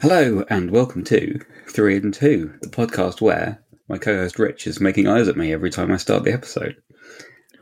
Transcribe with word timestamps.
Hello 0.00 0.44
and 0.48 0.70
welcome 0.70 1.04
to 1.04 1.40
Three 1.68 1.96
and 1.96 2.12
Two, 2.12 2.54
the 2.62 2.68
podcast 2.68 3.20
where 3.20 3.62
my 3.88 3.98
co-host 3.98 4.38
Rich 4.38 4.66
is 4.66 4.80
making 4.80 5.06
eyes 5.08 5.28
at 5.28 5.36
me 5.36 5.52
every 5.52 5.70
time 5.70 5.92
I 5.92 5.96
start 5.98 6.24
the 6.24 6.32
episode. 6.32 6.76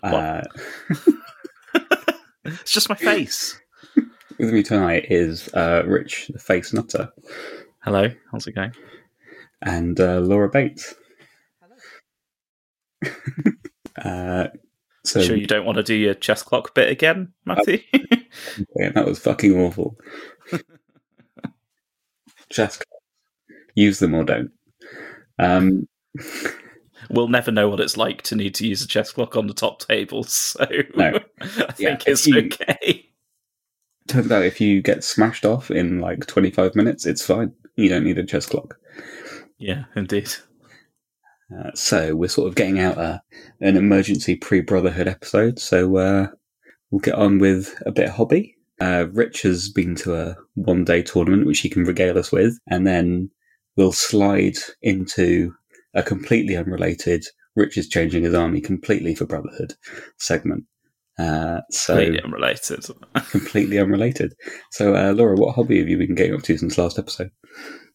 Uh, 0.02 0.42
It's 2.44 2.72
just 2.72 2.88
my 2.88 2.94
face. 2.94 3.60
with 4.38 4.54
me 4.54 4.62
tonight 4.62 5.06
is 5.10 5.52
uh, 5.52 5.82
Rich, 5.86 6.28
the 6.32 6.38
face 6.38 6.72
nutter, 6.72 7.10
Hello, 7.82 8.08
how's 8.32 8.46
it 8.46 8.52
going? 8.52 8.72
and 9.60 10.00
uh, 10.00 10.20
Laura 10.20 10.48
Bates. 10.48 10.94
uh, 14.02 14.46
so 15.04 15.20
sure 15.22 15.36
you 15.36 15.46
don't 15.46 15.66
want 15.66 15.76
to 15.76 15.82
do 15.82 15.94
your 15.94 16.14
chess 16.14 16.42
clock 16.42 16.74
bit 16.74 16.88
again, 16.88 17.32
Matthew? 17.44 17.80
yeah, 18.76 18.90
that 18.94 19.06
was 19.06 19.18
fucking 19.18 19.60
awful. 19.60 19.96
Just 22.50 22.84
use 23.74 23.98
them 23.98 24.14
or 24.14 24.24
don't. 24.24 24.50
Um, 25.38 25.88
we'll 27.10 27.28
never 27.28 27.50
know 27.52 27.68
what 27.68 27.80
it's 27.80 27.96
like 27.96 28.22
to 28.22 28.34
need 28.36 28.54
to 28.56 28.66
use 28.66 28.82
a 28.82 28.88
chess 28.88 29.12
clock 29.12 29.36
on 29.36 29.46
the 29.46 29.54
top 29.54 29.80
table, 29.80 30.24
so 30.24 30.66
No. 30.96 31.18
I 31.40 31.46
Yeah, 31.78 31.96
think 31.96 32.08
it's 32.08 32.26
you- 32.26 32.38
okay. 32.46 33.08
turns 34.08 34.30
out 34.32 34.42
if 34.44 34.60
you 34.60 34.80
get 34.82 35.04
smashed 35.04 35.44
off 35.44 35.70
in 35.70 36.00
like 36.00 36.26
25 36.26 36.74
minutes, 36.74 37.06
it's 37.06 37.24
fine. 37.24 37.52
You 37.76 37.88
don't 37.88 38.04
need 38.04 38.18
a 38.18 38.24
chess 38.24 38.46
clock. 38.46 38.78
Yeah, 39.58 39.84
indeed. 39.94 40.30
Uh, 41.56 41.70
so 41.74 42.14
we're 42.14 42.28
sort 42.28 42.48
of 42.48 42.54
getting 42.56 42.78
out 42.80 42.98
a, 42.98 43.22
an 43.60 43.76
emergency 43.76 44.34
pre-brotherhood 44.36 45.08
episode. 45.08 45.58
So 45.58 45.96
uh, 45.96 46.26
we'll 46.90 47.00
get 47.00 47.14
on 47.14 47.38
with 47.38 47.74
a 47.86 47.92
bit 47.92 48.08
of 48.08 48.14
hobby. 48.16 48.56
Uh, 48.80 49.06
Rich 49.12 49.42
has 49.42 49.68
been 49.70 49.94
to 49.96 50.14
a 50.14 50.36
one-day 50.54 51.02
tournament, 51.02 51.46
which 51.46 51.60
he 51.60 51.68
can 51.68 51.84
regale 51.84 52.18
us 52.18 52.30
with, 52.30 52.58
and 52.68 52.86
then 52.86 53.30
we'll 53.76 53.92
slide 53.92 54.56
into 54.82 55.52
a 55.94 56.02
completely 56.02 56.56
unrelated 56.56 57.24
Rich 57.58 57.76
is 57.76 57.88
changing 57.88 58.22
his 58.22 58.34
army 58.34 58.60
completely 58.60 59.16
for 59.16 59.26
brotherhood 59.26 59.74
segment. 60.16 60.64
Uh, 61.18 61.60
so 61.70 61.94
Completely 61.94 62.22
unrelated. 62.22 62.86
completely 63.30 63.78
unrelated. 63.80 64.34
So 64.70 64.94
uh, 64.94 65.12
Laura, 65.12 65.34
what 65.34 65.56
hobby 65.56 65.80
have 65.80 65.88
you 65.88 65.98
been 65.98 66.14
getting 66.14 66.34
up 66.34 66.42
to 66.42 66.56
since 66.56 66.78
last 66.78 67.00
episode? 67.00 67.32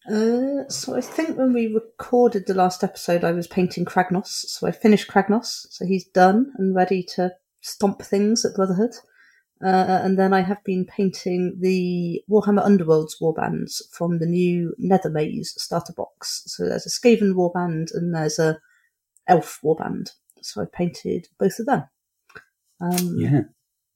Uh, 0.06 0.68
so 0.68 0.94
I 0.94 1.00
think 1.00 1.38
when 1.38 1.54
we 1.54 1.68
recorded 1.68 2.46
the 2.46 2.52
last 2.52 2.84
episode, 2.84 3.24
I 3.24 3.32
was 3.32 3.46
painting 3.46 3.86
Kragnos. 3.86 4.26
So 4.26 4.66
I 4.66 4.70
finished 4.70 5.08
Kragnos, 5.08 5.66
so 5.70 5.86
he's 5.86 6.06
done 6.08 6.52
and 6.58 6.74
ready 6.74 7.02
to 7.14 7.32
stomp 7.62 8.02
things 8.02 8.44
at 8.44 8.54
Brotherhood. 8.54 8.92
Uh, 9.64 10.00
and 10.02 10.18
then 10.18 10.34
I 10.34 10.42
have 10.42 10.62
been 10.62 10.84
painting 10.84 11.56
the 11.58 12.22
Warhammer 12.30 12.62
Underworlds 12.64 13.14
warbands 13.22 13.80
from 13.90 14.18
the 14.18 14.26
new 14.26 14.74
Nethermaze 14.78 15.46
starter 15.58 15.94
box. 15.94 16.42
So 16.46 16.68
there's 16.68 16.84
a 16.86 16.90
Skaven 16.90 17.32
warband 17.32 17.94
and 17.94 18.14
there's 18.14 18.38
a 18.38 18.60
Elf 19.26 19.60
warband. 19.64 20.10
So 20.42 20.60
I 20.60 20.66
painted 20.70 21.28
both 21.38 21.58
of 21.58 21.64
them. 21.66 21.84
Um, 22.80 23.16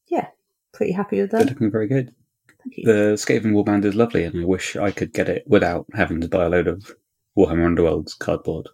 Yeah, 0.09 0.29
pretty 0.73 0.93
happy 0.93 1.21
with 1.21 1.33
they're 1.33 1.41
them. 1.41 1.49
looking 1.55 1.71
very 1.71 1.87
good. 1.89 2.15
Thank 2.63 2.79
you. 2.79 2.85
The 2.87 3.15
Skaven 3.17 3.53
warband 3.53 3.85
is 3.85 3.95
lovely, 3.95 4.25
and 4.25 4.41
I 4.41 4.45
wish 4.45 4.75
I 4.77 4.91
could 4.91 5.13
get 5.13 5.29
it 5.29 5.45
without 5.47 5.85
having 5.95 6.21
to 6.23 6.29
buy 6.29 6.45
a 6.45 6.49
load 6.49 6.67
of 6.69 6.91
Warhammer 7.37 7.67
Underworld's 7.67 8.15
cardboard. 8.15 8.69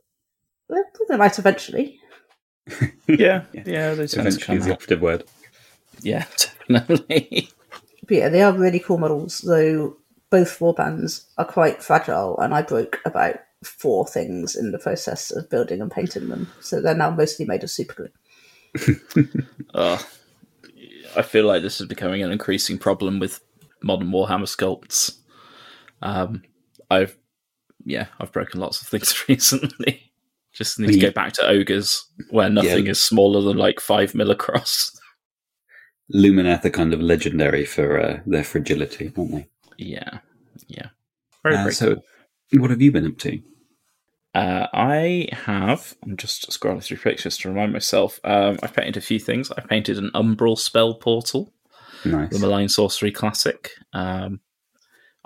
Well, 0.69 0.85
they 1.09 1.17
might 1.17 1.39
eventually. 1.39 1.99
yeah, 2.69 2.87
Yeah. 3.09 3.45
yeah, 3.67 3.95
they 3.95 4.07
tend 4.07 4.11
to 4.11 4.21
Eventually, 4.21 4.59
is 4.59 4.65
the 4.67 4.71
out. 4.71 4.77
operative 4.77 5.01
word. 5.03 5.25
Yeah, 6.03 6.25
definitely. 6.69 7.49
But 8.07 8.17
yeah, 8.17 8.29
they 8.29 8.43
are 8.43 8.53
really 8.53 8.79
cool 8.81 8.99
models, 8.99 9.41
though 9.41 9.97
both 10.31 10.59
warbands 10.59 11.25
are 11.39 11.45
quite 11.45 11.83
fragile, 11.83 12.39
and 12.39 12.55
I 12.55 12.63
broke 12.63 13.01
about 13.05 13.37
four 13.65 14.07
things 14.07 14.55
in 14.57 14.73
the 14.73 14.79
process 14.79 15.31
of 15.31 15.49
building 15.49 15.81
and 15.81 15.91
painting 15.91 16.29
them. 16.29 16.51
So 16.61 16.81
they're 16.83 16.95
now 16.95 17.11
mostly 17.11 17.47
made 17.47 17.63
of 17.65 17.71
super 17.71 17.95
glue. 17.95 19.29
Uh, 19.75 19.99
I 21.17 21.23
feel 21.23 21.47
like 21.47 21.63
this 21.63 21.81
is 21.81 21.87
becoming 21.87 22.23
an 22.23 22.31
increasing 22.31 22.79
problem 22.79 23.19
with 23.19 23.41
modern 23.83 24.11
Warhammer 24.11 24.43
sculpts. 24.47 25.17
Um, 26.03 26.43
I've, 26.91 27.17
yeah, 27.85 28.07
I've 28.21 28.31
broken 28.33 28.61
lots 28.61 28.81
of 28.83 28.87
things 28.89 29.15
recently. 29.29 30.13
Just 30.53 30.79
need 30.79 30.89
to 30.89 30.93
We- 30.95 31.01
go 31.01 31.11
back 31.11 31.33
to 31.35 31.47
ogres 31.49 32.05
where 32.31 32.49
nothing 32.51 32.85
Yeah. 32.87 32.93
is 32.93 33.03
smaller 33.03 33.41
than 33.43 33.57
like 33.57 33.81
five 33.81 34.15
mil 34.15 34.31
across. 34.31 34.97
Lumineth 36.13 36.65
are 36.65 36.71
kind 36.71 36.93
of 36.93 37.01
legendary 37.01 37.65
for 37.65 37.99
uh, 38.01 38.21
their 38.27 38.45
fragility, 38.45 39.13
aren't 39.17 39.31
they? 39.33 39.47
Yeah, 39.79 40.19
yeah. 40.69 40.89
Very, 41.43 41.57
Uh, 41.57 41.63
very 41.63 41.73
so, 41.75 41.95
cool. 41.95 42.61
what 42.61 42.71
have 42.71 42.83
you 42.83 42.93
been 42.93 43.07
up 43.07 43.19
to? 43.19 43.41
Uh, 44.35 44.67
I 44.73 45.29
have. 45.33 45.95
I'm 46.03 46.17
just 46.17 46.51
scrolling 46.51 46.83
through 46.83 46.97
pictures 46.99 47.39
to 47.39 47.49
remind 47.49 47.73
myself. 47.73 48.19
Um, 48.25 48.59
I've 48.63 48.75
painted 48.75 48.97
a 48.97 49.01
few 49.01 49.19
things. 49.21 49.51
I 49.53 49.61
painted 49.61 49.97
an 49.97 50.11
Umbral 50.15 50.59
spell 50.59 50.95
portal. 50.95 51.53
Nice. 52.05 52.31
the 52.33 52.39
Malign 52.41 52.69
Sorcery 52.69 53.11
Classic. 53.13 53.71
Um, 53.95 54.41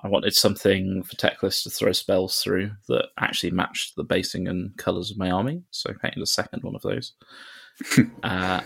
I 0.05 0.07
wanted 0.09 0.35
something 0.35 1.03
for 1.03 1.17
Teclis 1.17 1.65
to 1.65 1.71
throw 1.71 1.91
spells 1.93 2.41
through 2.41 2.71
that 2.89 3.07
actually 3.19 3.51
matched 3.51 3.97
the 3.97 4.05
basing 4.05 4.47
and 4.47 4.77
colours 4.77 5.11
of 5.11 5.19
my 5.19 5.29
army, 5.31 5.63
so 5.73 5.91
I 5.91 5.95
painted 6.01 6.23
a 6.23 6.27
second 6.27 6.63
one 6.63 6.77
of 6.77 6.83
those. 6.83 7.15
uh, 8.23 8.61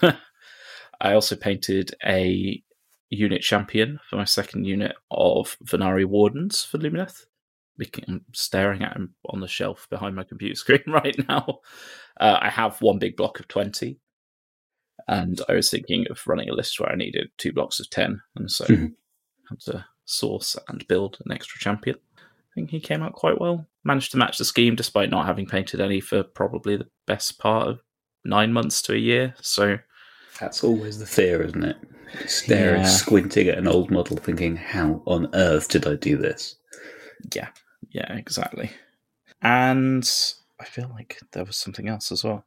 I 1.00 1.14
also 1.14 1.36
painted 1.36 1.94
a 2.04 2.62
unit 3.08 3.42
champion 3.42 3.98
for 4.08 4.16
my 4.16 4.24
second 4.24 4.64
unit 4.66 4.94
of 5.10 5.56
Vanari 5.64 6.04
Wardens 6.04 6.64
for 6.64 6.78
Lumineth. 6.78 7.24
I'm 8.06 8.24
staring 8.34 8.82
at 8.82 8.94
him 8.94 9.14
on 9.30 9.40
the 9.40 9.48
shelf 9.48 9.86
behind 9.88 10.14
my 10.14 10.22
computer 10.22 10.54
screen 10.56 10.82
right 10.86 11.16
now. 11.28 11.60
Uh, 12.20 12.38
I 12.40 12.50
have 12.50 12.80
one 12.82 12.98
big 12.98 13.16
block 13.16 13.40
of 13.40 13.48
20, 13.48 13.98
and 15.08 15.40
I 15.48 15.54
was 15.54 15.70
thinking 15.70 16.06
of 16.10 16.20
running 16.26 16.50
a 16.50 16.54
list 16.54 16.78
where 16.78 16.90
I 16.92 16.96
needed 16.96 17.30
two 17.38 17.52
blocks 17.52 17.80
of 17.80 17.88
10, 17.90 18.20
and 18.36 18.50
so 18.50 18.66
Mhm. 18.66 18.94
had 19.48 19.60
to 19.60 19.86
source 20.04 20.56
and 20.68 20.86
build 20.88 21.18
an 21.24 21.32
extra 21.32 21.58
champion. 21.58 21.96
I 22.18 22.54
think 22.54 22.70
he 22.70 22.80
came 22.80 23.02
out 23.02 23.14
quite 23.14 23.40
well. 23.40 23.66
Managed 23.84 24.10
to 24.12 24.18
match 24.18 24.36
the 24.38 24.44
scheme 24.44 24.74
despite 24.76 25.08
not 25.08 25.26
having 25.26 25.46
painted 25.46 25.80
any 25.80 26.00
for 26.00 26.22
probably 26.22 26.76
the 26.76 26.88
best 27.06 27.38
part 27.38 27.68
of 27.68 27.80
nine 28.24 28.52
months 28.52 28.82
to 28.82 28.92
a 28.92 28.98
year. 28.98 29.34
So 29.40 29.78
That's 30.40 30.64
always 30.64 30.98
the 30.98 31.06
fear, 31.06 31.42
isn't 31.42 31.64
it? 31.64 31.76
Staring, 32.26 32.80
Yeah. 32.82 32.88
squinting 32.88 33.48
at 33.48 33.58
an 33.58 33.68
old 33.68 33.90
model, 33.90 34.16
thinking, 34.16 34.56
"How 34.56 35.02
on 35.06 35.28
earth 35.34 35.68
did 35.68 35.86
I 35.86 35.94
do 35.94 36.16
this?" 36.16 36.56
yeah, 37.34 37.48
yeah, 37.90 38.12
exactly. 38.16 38.70
And 39.42 40.08
I 40.58 40.64
feel 40.64 40.88
like 40.88 41.18
there 41.32 41.44
was 41.44 41.56
something 41.56 41.88
else 41.88 42.10
as 42.10 42.24
well. 42.24 42.44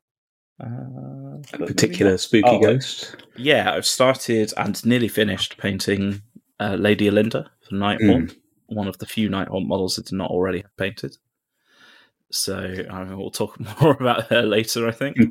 Uh, 0.60 1.38
A 1.54 1.58
particular 1.66 2.18
spooky 2.18 2.48
Oh, 2.48 2.60
ghost. 2.60 3.16
Yeah, 3.38 3.74
I've 3.74 3.86
started 3.86 4.54
and 4.58 4.84
nearly 4.86 5.08
finished 5.08 5.58
painting 5.58 6.22
uh, 6.60 6.76
Lady 6.76 7.10
Olynder 7.10 7.48
for 7.68 7.76
Nighthaunt. 7.76 8.36
One 8.68 8.88
of 8.88 8.98
the 9.00 9.06
few 9.06 9.30
Nighthaunt 9.30 9.68
models 9.68 9.96
that 9.96 10.06
did 10.06 10.16
not 10.16 10.30
already 10.32 10.60
have 10.62 10.76
painted. 10.78 11.18
So 12.34 12.86
I 12.90 13.14
will 13.14 13.32
talk 13.32 13.58
more 13.82 13.92
about 13.92 14.28
her 14.28 14.42
later, 14.42 14.88
I 14.88 14.92
think. 14.92 15.18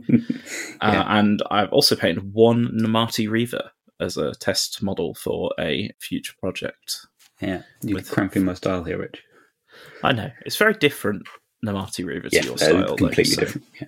Yeah. 0.83 1.01
Uh, 1.03 1.05
and 1.19 1.43
I've 1.51 1.73
also 1.73 1.95
painted 1.95 2.33
one 2.33 2.67
Namarti 2.77 3.31
Reaver 3.31 3.71
as 4.01 4.17
a 4.17 4.33
test 4.35 4.83
model 4.83 5.15
for 5.15 5.53
a 5.61 5.91
future 6.01 6.33
project. 6.41 7.07
Yeah, 7.41 7.63
you're 7.83 7.97
with- 7.99 8.11
cramping 8.11 8.45
my 8.45 8.55
style 8.55 8.83
here, 8.83 8.99
Rich. 8.99 9.23
I 10.03 10.13
know 10.13 10.31
it's 10.45 10.57
very 10.57 10.75
different 10.75 11.23
Namarti 11.65 12.05
Reaver 12.05 12.31
to 12.31 12.37
Yeah, 12.37 12.43
your 12.45 12.55
uh, 12.55 12.57
style, 12.57 12.87
though, 12.89 12.97
completely 12.97 13.25
so- 13.25 13.41
different. 13.43 13.67
Yeah. 13.81 13.87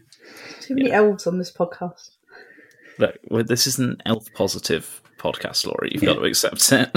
Too 0.61 0.75
many 0.77 0.93
elves 0.93 1.27
on 1.27 1.39
this 1.39 1.51
podcast. 1.53 2.11
Look, 3.01 3.19
well, 3.29 3.43
this 3.43 3.67
is 3.67 3.79
an 3.81 3.97
elf 4.07 4.27
positive 4.35 5.03
podcast, 5.19 5.67
Laura. 5.67 5.89
You've 5.91 6.03
Yeah. 6.05 6.11
got 6.15 6.21
to 6.21 6.25
accept 6.27 6.71
it. 6.73 6.91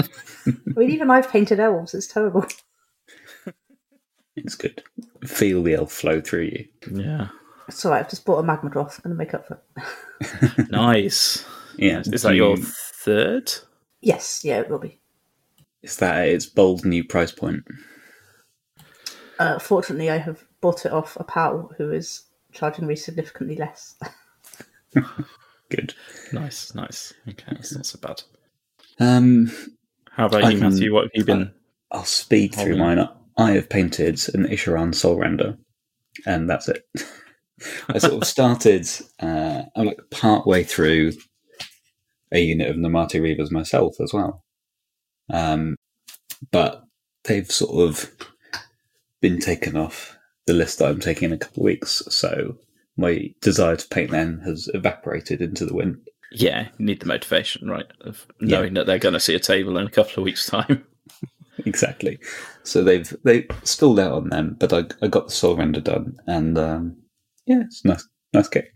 I 0.46 0.52
mean, 0.78 0.90
even 0.90 1.10
I've 1.10 1.28
painted 1.30 1.58
elves. 1.58 1.92
It's 1.94 2.06
terrible. 2.06 2.46
It's 4.48 4.54
good. 4.54 4.82
Feel 5.26 5.62
the 5.62 5.74
elf 5.74 5.92
flow 5.92 6.22
through 6.22 6.44
you. 6.44 6.66
yeah, 6.90 7.28
It's 7.68 7.84
alright. 7.84 8.02
I've 8.02 8.08
just 8.08 8.24
bought 8.24 8.38
a 8.38 8.42
magma 8.42 8.70
droth. 8.70 8.98
I'm 9.04 9.10
going 9.10 9.14
to 9.14 9.18
make 9.18 9.34
up 9.34 9.46
for 9.46 9.60
it. 10.56 10.70
nice. 10.70 11.44
Yeah, 11.76 12.00
Is 12.10 12.22
that 12.22 12.34
your 12.34 12.56
third? 12.56 13.52
Yes, 14.00 14.42
yeah, 14.46 14.60
it 14.60 14.70
will 14.70 14.78
be. 14.78 15.00
Is 15.82 15.98
that 15.98 16.26
its 16.28 16.46
bold 16.46 16.86
new 16.86 17.04
price 17.04 17.30
point? 17.30 17.62
Uh, 19.38 19.58
fortunately, 19.58 20.08
I 20.08 20.16
have 20.16 20.44
bought 20.62 20.86
it 20.86 20.92
off 20.92 21.14
a 21.20 21.24
pal 21.24 21.70
who 21.76 21.90
is 21.92 22.22
charging 22.52 22.86
me 22.86 22.96
significantly 22.96 23.56
less. 23.56 23.96
Good. 25.68 25.92
Nice, 26.32 26.74
nice. 26.74 27.12
Okay, 27.28 27.44
that's 27.52 27.74
not 27.74 27.84
so 27.84 27.98
bad. 28.00 28.22
Um, 28.98 29.52
How 30.10 30.24
about 30.24 30.44
I 30.44 30.50
you, 30.52 30.58
can- 30.58 30.70
Matthew? 30.70 30.94
What 30.94 31.02
have 31.04 31.10
you 31.14 31.24
been? 31.26 31.52
I'll 31.92 32.04
speed 32.04 32.54
through 32.54 32.78
Hold 32.78 32.80
on. 32.88 32.96
mine. 32.96 33.08
I 33.38 33.52
have 33.52 33.70
painted 33.70 34.20
an 34.34 34.46
Isharann 34.46 34.94
Soul 34.94 35.16
Render, 35.16 35.56
and 36.26 36.50
that's 36.50 36.68
it. 36.68 36.82
I 37.88 37.98
sort 37.98 38.14
of 38.14 38.24
started. 38.24 38.88
Uh, 39.20 39.62
I'm 39.76 39.86
like 39.86 40.00
part 40.10 40.46
way 40.46 40.64
through 40.64 41.12
a 42.32 42.40
unit 42.40 42.68
of 42.68 42.76
Namarti 42.76 43.20
Reavers 43.20 43.50
myself 43.50 43.94
as 44.00 44.12
well, 44.12 44.44
um, 45.32 45.76
but 46.50 46.82
they've 47.24 47.50
sort 47.50 47.88
of 47.88 48.10
been 49.20 49.38
taken 49.38 49.76
off 49.76 50.18
the 50.46 50.52
list 50.52 50.78
that 50.78 50.88
I'm 50.88 51.00
taking 51.00 51.26
in 51.26 51.34
a 51.34 51.38
couple 51.38 51.62
of 51.62 51.66
weeks. 51.66 52.02
So 52.08 52.56
my 52.96 53.32
desire 53.40 53.76
to 53.76 53.88
paint 53.88 54.10
them 54.10 54.40
has 54.44 54.68
evaporated 54.74 55.40
into 55.40 55.64
the 55.64 55.74
wind. 55.74 55.98
Yeah, 56.32 56.68
you 56.78 56.86
need 56.86 57.00
the 57.00 57.06
motivation, 57.06 57.70
right? 57.70 57.86
Of 58.02 58.26
knowing 58.40 58.74
that 58.74 58.86
they're 58.86 58.98
going 58.98 59.14
to 59.14 59.20
see 59.20 59.34
a 59.34 59.40
table 59.40 59.78
in 59.78 59.86
a 59.86 59.90
couple 59.90 60.20
of 60.20 60.24
weeks' 60.24 60.46
time. 60.46 60.84
exactly. 61.66 62.18
So 62.62 62.82
they've 62.82 63.12
they 63.24 63.46
stalled 63.64 63.98
out 64.00 64.12
on 64.12 64.28
them, 64.30 64.56
but 64.58 64.72
I, 64.72 64.84
I 65.02 65.08
got 65.08 65.26
the 65.26 65.32
soul 65.32 65.56
render 65.56 65.80
done, 65.80 66.16
and 66.26 66.56
um, 66.58 66.96
yeah, 67.46 67.62
it's 67.62 67.84
nice 67.84 68.06
nice 68.32 68.48
kit, 68.48 68.68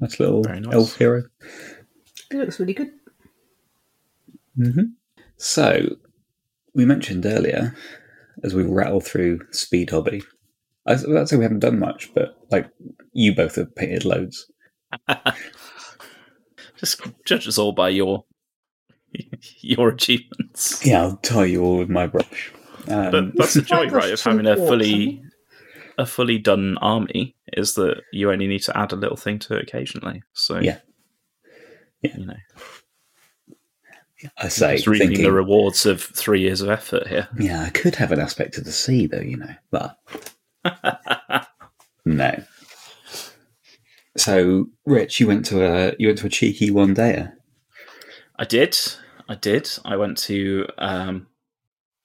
nice 0.00 0.18
little 0.20 0.42
Very 0.42 0.60
nice. 0.60 0.74
elf 0.74 0.96
hero. 0.96 1.22
It 2.30 2.36
looks 2.36 2.58
really 2.60 2.74
good. 2.74 2.90
hmm 4.56 4.82
So 5.36 5.96
we 6.74 6.84
mentioned 6.84 7.26
earlier, 7.26 7.74
as 8.44 8.54
we 8.54 8.62
rattle 8.62 9.00
through 9.00 9.40
Speed 9.50 9.90
Hobby, 9.90 10.22
I 10.86 10.92
was 10.92 11.04
about 11.04 11.20
to 11.20 11.26
say 11.28 11.36
we 11.36 11.44
haven't 11.44 11.60
done 11.60 11.78
much, 11.78 12.12
but 12.14 12.36
like 12.50 12.68
you 13.12 13.34
both 13.34 13.56
have 13.56 13.74
painted 13.74 14.04
loads. 14.04 14.50
Just 16.76 17.00
judge 17.24 17.46
us 17.46 17.58
all 17.58 17.72
by 17.72 17.88
your 17.90 18.24
your 19.60 19.88
achievements. 19.88 20.84
Yeah, 20.84 21.02
I'll 21.02 21.16
tie 21.18 21.44
you 21.46 21.62
all 21.62 21.78
with 21.78 21.88
my 21.90 22.06
brush. 22.06 22.52
Um, 22.88 23.10
But 23.10 23.36
that's 23.36 23.54
the 23.54 23.62
joy, 23.74 23.88
right, 23.88 24.12
of 24.12 24.20
having 24.20 24.46
a 24.46 24.56
fully 24.56 25.22
a 25.98 26.06
fully 26.06 26.38
done 26.38 26.78
army 26.78 27.36
is 27.52 27.74
that 27.74 28.00
you 28.12 28.32
only 28.32 28.46
need 28.46 28.62
to 28.62 28.76
add 28.76 28.92
a 28.92 28.96
little 28.96 29.16
thing 29.16 29.38
to 29.40 29.56
it 29.56 29.62
occasionally. 29.62 30.22
So 30.32 30.58
Yeah. 30.58 30.78
Yeah. 32.00 32.16
you 32.16 32.26
know, 32.26 32.34
I 34.38 34.48
say, 34.48 34.76
just 34.76 34.86
reaping 34.86 35.08
thinking, 35.08 35.24
the 35.24 35.32
rewards 35.32 35.84
of 35.84 36.00
three 36.02 36.40
years 36.40 36.60
of 36.60 36.70
effort 36.70 37.08
here. 37.08 37.28
yeah, 37.38 37.62
I 37.62 37.70
could 37.70 37.94
have 37.96 38.12
an 38.12 38.20
aspect 38.20 38.56
of 38.56 38.64
the 38.64 38.72
sea, 38.72 39.06
though, 39.06 39.20
you 39.20 39.36
know, 39.36 39.54
but 39.70 39.98
no. 42.04 42.42
So, 44.16 44.66
Rich, 44.86 45.20
you 45.20 45.26
went 45.26 45.44
to 45.46 45.64
a 45.64 45.94
you 45.98 46.08
went 46.08 46.18
to 46.18 46.26
a 46.26 46.30
cheeky 46.30 46.70
one 46.70 46.94
dayer. 46.94 47.32
I 48.38 48.44
did. 48.44 48.78
I 49.28 49.34
did. 49.34 49.68
I 49.84 49.96
went 49.96 50.18
to 50.18 50.66
um, 50.78 51.26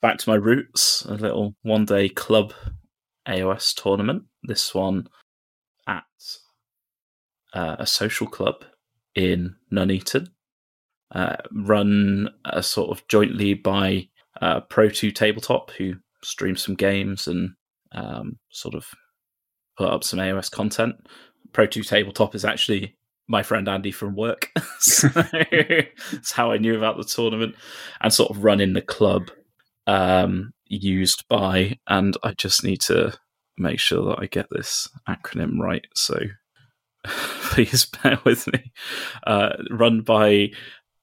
back 0.02 0.18
to 0.20 0.30
my 0.30 0.36
roots, 0.36 1.04
a 1.06 1.14
little 1.14 1.56
one 1.64 1.86
day 1.86 2.10
club 2.10 2.54
AOS 3.28 3.74
tournament. 3.76 4.24
This 4.44 4.74
one 4.74 5.08
at 5.88 6.04
uh, 7.54 7.78
a 7.80 7.88
social 7.88 8.28
club 8.28 8.64
in 9.16 9.56
Nuneaton, 9.72 10.30
uh, 11.14 11.38
run 11.52 12.30
uh, 12.46 12.62
sort 12.62 12.92
of 12.92 13.08
jointly 13.08 13.56
by 13.56 14.08
uh, 14.42 14.62
Pro2 14.62 15.14
Tabletop, 15.14 15.72
who 15.72 15.96
stream 16.24 16.56
some 16.56 16.76
games 16.76 17.28
and 17.28 17.52
um, 17.94 18.38
sort 18.50 18.76
of 18.76 18.86
put 19.78 19.90
up 19.90 20.04
some 20.04 20.20
AOS 20.20 20.52
content. 20.52 20.96
Pro2 21.52 21.88
Tabletop 21.88 22.36
is 22.36 22.46
actually 22.46 22.96
my 23.28 23.44
friend 23.44 23.68
Andy 23.68 23.92
from 23.92 24.16
work. 24.16 24.52
so 24.80 25.08
that's 25.12 26.32
how 26.32 26.52
I 26.52 26.58
knew 26.58 26.76
about 26.78 26.98
the 26.98 27.04
tournament 27.04 27.56
and 28.02 28.14
sort 28.14 28.32
of 28.32 28.44
running 28.44 28.74
the 28.74 28.82
club 28.82 29.30
um, 29.86 30.54
used 30.66 31.28
by, 31.28 31.78
and 31.88 32.16
I 32.24 32.34
just 32.34 32.64
need 32.64 32.82
to 32.82 33.18
make 33.58 33.80
sure 33.80 34.06
that 34.06 34.20
I 34.20 34.28
get 34.28 34.48
this 34.50 34.88
acronym 35.08 35.60
right. 35.60 35.86
So 35.96 36.20
please 37.06 37.86
bear 37.86 38.20
with 38.24 38.48
me. 38.48 38.72
Uh, 39.26 39.54
run 39.72 40.02
by 40.02 40.52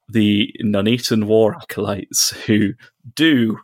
the 0.08 0.54
Nuneaton 0.60 1.26
War 1.26 1.56
Acolytes 1.56 2.30
who 2.46 2.74
do 3.14 3.58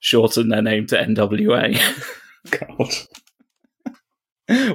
shorten 0.00 0.48
their 0.48 0.62
name 0.62 0.86
to 0.88 0.96
NWA. 0.96 1.80
God. 2.50 2.92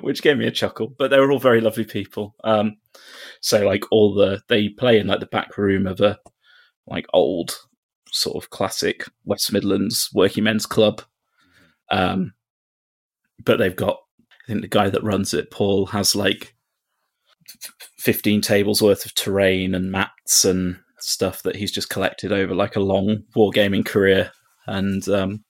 which 0.01 0.21
gave 0.21 0.37
me 0.37 0.47
a 0.47 0.51
chuckle. 0.51 0.93
But 0.97 1.09
they 1.09 1.19
were 1.19 1.31
all 1.31 1.39
very 1.39 1.61
lovely 1.61 1.85
people. 1.85 2.35
Um, 2.43 2.77
so 3.41 3.65
like 3.65 3.83
all 3.91 4.13
the 4.13 4.41
they 4.47 4.69
play 4.69 4.99
in 4.99 5.07
like 5.07 5.19
the 5.19 5.25
back 5.25 5.57
room 5.57 5.87
of 5.87 5.99
a 5.99 6.17
like 6.87 7.05
old 7.13 7.57
sort 8.11 8.41
of 8.41 8.49
classic 8.49 9.05
West 9.25 9.51
Midlands 9.51 10.09
working 10.13 10.43
men's 10.43 10.65
club. 10.65 11.01
Um, 11.89 12.33
but 13.43 13.57
they've 13.57 13.75
got 13.75 13.97
I 14.29 14.47
think 14.47 14.61
the 14.61 14.67
guy 14.67 14.89
that 14.89 15.03
runs 15.03 15.33
it, 15.33 15.51
Paul, 15.51 15.87
has 15.87 16.15
like 16.15 16.55
fifteen 17.97 18.41
tables 18.41 18.81
worth 18.81 19.05
of 19.05 19.15
terrain 19.15 19.75
and 19.75 19.91
mats 19.91 20.45
and 20.45 20.79
stuff 20.99 21.41
that 21.43 21.55
he's 21.55 21.71
just 21.71 21.89
collected 21.89 22.31
over 22.31 22.53
like 22.53 22.75
a 22.75 22.81
long 22.81 23.23
wargaming 23.35 23.85
career. 23.85 24.31
And 24.67 25.07
um, 25.09 25.43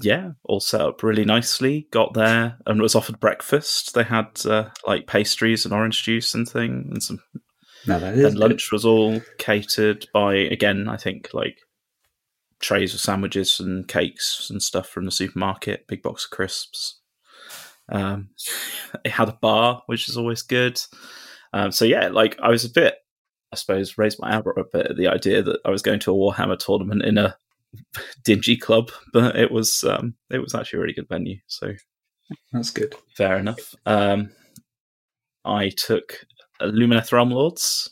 yeah, 0.00 0.32
all 0.44 0.60
set 0.60 0.80
up 0.80 1.02
really 1.02 1.24
nicely. 1.24 1.88
Got 1.90 2.14
there 2.14 2.58
and 2.66 2.80
was 2.80 2.94
offered 2.94 3.20
breakfast. 3.20 3.94
They 3.94 4.02
had 4.02 4.28
uh, 4.44 4.70
like 4.86 5.06
pastries 5.06 5.64
and 5.64 5.72
orange 5.72 6.02
juice 6.02 6.34
and 6.34 6.48
thing, 6.48 6.88
and 6.90 7.02
some. 7.02 7.20
No, 7.86 7.98
that 7.98 8.14
is 8.14 8.24
And 8.24 8.38
lunch 8.38 8.72
was 8.72 8.84
all 8.84 9.20
catered 9.38 10.06
by 10.12 10.34
again, 10.34 10.88
I 10.88 10.96
think 10.96 11.30
like 11.32 11.58
trays 12.58 12.94
of 12.94 13.00
sandwiches 13.00 13.60
and 13.60 13.86
cakes 13.86 14.48
and 14.50 14.62
stuff 14.62 14.88
from 14.88 15.04
the 15.04 15.10
supermarket. 15.10 15.86
Big 15.86 16.02
box 16.02 16.24
of 16.24 16.30
crisps. 16.30 17.00
Um, 17.88 18.30
it 19.04 19.12
had 19.12 19.28
a 19.28 19.38
bar, 19.40 19.82
which 19.86 20.08
is 20.08 20.16
always 20.16 20.42
good. 20.42 20.80
Um, 21.52 21.70
so 21.72 21.84
yeah, 21.84 22.08
like 22.08 22.36
I 22.42 22.50
was 22.50 22.64
a 22.64 22.70
bit, 22.70 22.96
I 23.52 23.56
suppose, 23.56 23.96
raised 23.96 24.18
my 24.20 24.36
eyebrow 24.36 24.54
a 24.58 24.64
bit 24.64 24.90
at 24.90 24.96
the 24.96 25.08
idea 25.08 25.42
that 25.42 25.60
I 25.64 25.70
was 25.70 25.82
going 25.82 26.00
to 26.00 26.12
a 26.12 26.14
Warhammer 26.14 26.58
tournament 26.58 27.02
in 27.02 27.18
a 27.18 27.36
dingy 28.24 28.56
club, 28.56 28.90
but 29.12 29.36
it 29.36 29.50
was 29.50 29.84
um, 29.84 30.14
it 30.30 30.38
was 30.38 30.54
actually 30.54 30.78
a 30.78 30.82
really 30.82 30.94
good 30.94 31.08
venue. 31.08 31.38
So 31.46 31.72
That's 32.52 32.70
good. 32.70 32.94
fair 33.16 33.36
enough. 33.38 33.74
Um, 33.86 34.30
I 35.44 35.70
took 35.70 36.24
Lumineth 36.60 37.12
Realm 37.12 37.30
Lords 37.30 37.90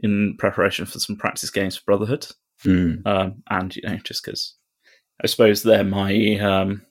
in 0.00 0.36
preparation 0.38 0.86
for 0.86 0.98
some 0.98 1.16
practice 1.16 1.50
games 1.50 1.76
for 1.76 1.84
Brotherhood, 1.86 2.26
Mm. 2.64 3.06
um, 3.06 3.42
and 3.48 3.74
you 3.74 3.82
know 3.88 3.96
just 4.04 4.22
because 4.24 4.54
I 5.22 5.26
suppose 5.26 5.62
they're 5.62 5.84
my 5.84 6.36
um, 6.38 6.82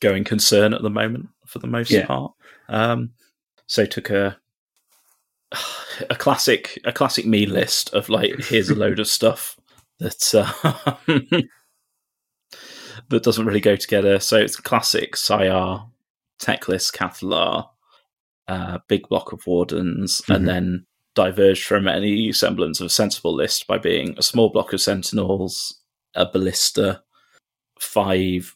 going 0.00 0.22
concern 0.24 0.74
at 0.74 0.82
the 0.82 0.90
moment 0.90 1.28
for 1.46 1.60
the 1.60 1.66
most 1.66 1.90
Yeah. 1.90 2.06
part. 2.06 2.32
Um, 2.68 3.10
so 3.66 3.86
took 3.86 4.10
a 4.10 4.36
a 6.10 6.14
classic 6.16 6.78
a 6.84 6.92
classic 6.92 7.24
me 7.26 7.46
list 7.46 7.92
of 7.94 8.08
like 8.08 8.32
here's 8.44 8.68
a 8.70 8.74
load 8.74 8.98
of 8.98 9.06
stuff 9.08 9.56
that 9.98 10.34
uh, 10.34 10.94
that 13.08 13.22
doesn't 13.22 13.46
really 13.46 13.60
go 13.60 13.76
together. 13.76 14.18
So 14.20 14.36
it's 14.38 14.56
classic 14.56 15.14
Sayar, 15.14 15.88
Teclis, 16.40 16.92
Cathallar, 16.94 17.68
uh, 18.48 18.78
big 18.88 19.08
block 19.08 19.32
of 19.32 19.46
wardens, 19.46 20.22
Mhm. 20.22 20.34
and 20.34 20.48
then 20.48 20.86
diverged 21.14 21.64
from 21.64 21.88
any 21.88 22.30
semblance 22.32 22.80
of 22.80 22.86
a 22.86 22.90
sensible 22.90 23.34
list 23.34 23.66
by 23.66 23.78
being 23.78 24.14
a 24.18 24.22
small 24.22 24.50
block 24.50 24.72
of 24.72 24.80
sentinels, 24.80 25.80
a 26.14 26.26
ballista, 26.26 27.02
five, 27.80 28.54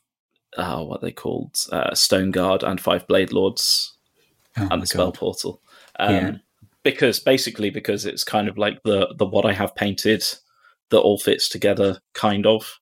uh, 0.56 0.82
what 0.82 0.98
are 1.02 1.06
they 1.06 1.12
called, 1.12 1.56
uh, 1.72 1.94
stone 1.94 2.30
guard, 2.30 2.62
and 2.62 2.80
five 2.80 3.06
blade 3.06 3.32
lords, 3.32 3.96
Oh 4.58 4.68
and 4.70 4.82
the 4.82 4.86
spell 4.86 5.06
God. 5.06 5.14
portal. 5.14 5.62
Um, 5.98 6.14
Yeah. 6.14 6.36
Because 6.82 7.20
basically, 7.20 7.68
because 7.70 8.06
it's 8.06 8.24
kind 8.24 8.48
of 8.48 8.56
like 8.56 8.82
the 8.84 9.14
the 9.18 9.26
what 9.26 9.44
I 9.44 9.52
have 9.52 9.74
painted 9.74 10.24
that 10.90 11.00
all 11.00 11.18
fits 11.18 11.48
together, 11.48 12.00
kind 12.14 12.46
of. 12.46 12.78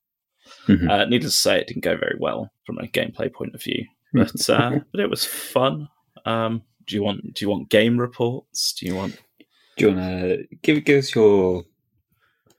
Mhm. 0.67 0.91
Uh, 0.91 1.05
needless 1.07 1.35
to 1.35 1.41
say, 1.41 1.61
it 1.61 1.67
didn't 1.67 1.85
go 1.85 1.97
very 1.97 2.17
well 2.19 2.51
from 2.67 2.79
a 2.79 2.87
gameplay 2.87 3.33
point 3.33 3.55
of 3.55 3.63
view, 3.63 3.85
but 4.13 4.51
uh, 4.51 4.79
but 4.93 5.01
it 5.01 5.11
was 5.11 5.25
fun. 5.25 5.89
Um, 6.25 6.63
do 6.87 6.97
you 6.97 7.03
want 7.03 7.35
do 7.35 7.45
you 7.45 7.51
want 7.51 7.69
game 7.69 7.99
reports? 7.99 8.73
Do 8.73 8.87
you 8.87 8.95
want 8.95 9.21
Do 9.77 9.87
you 9.87 9.95
want 9.95 10.01
to 10.01 10.45
give, 10.63 10.85
give 10.85 10.99
us 10.99 11.15
your? 11.15 11.65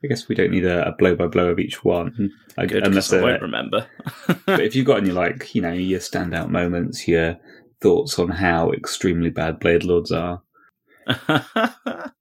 I 0.03 0.07
guess 0.07 0.29
we 0.29 0.35
don't 0.35 0.51
need 0.51 0.65
a, 0.65 0.95
blow 0.97 1.13
by 1.13 1.27
blow 1.27 1.49
of 1.49 1.59
each 1.59 1.83
one, 1.83 2.31
I, 2.57 2.65
Good, 2.65 2.87
unless 2.87 3.11
I 3.11 3.21
won't 3.21 3.41
remember. 3.41 3.85
but 4.45 4.61
if 4.61 4.73
you've 4.73 4.85
got 4.85 4.99
any 4.99 5.11
like 5.11 5.53
you 5.53 5.61
know 5.61 5.73
your 5.73 5.99
standout 5.99 6.49
moments, 6.49 7.05
your 7.05 7.37
thoughts 7.81 8.17
on 8.17 8.29
how 8.29 8.71
extremely 8.71 9.29
bad 9.29 9.59
Blade 9.59 9.83
Lords 9.83 10.11
are. 10.11 10.41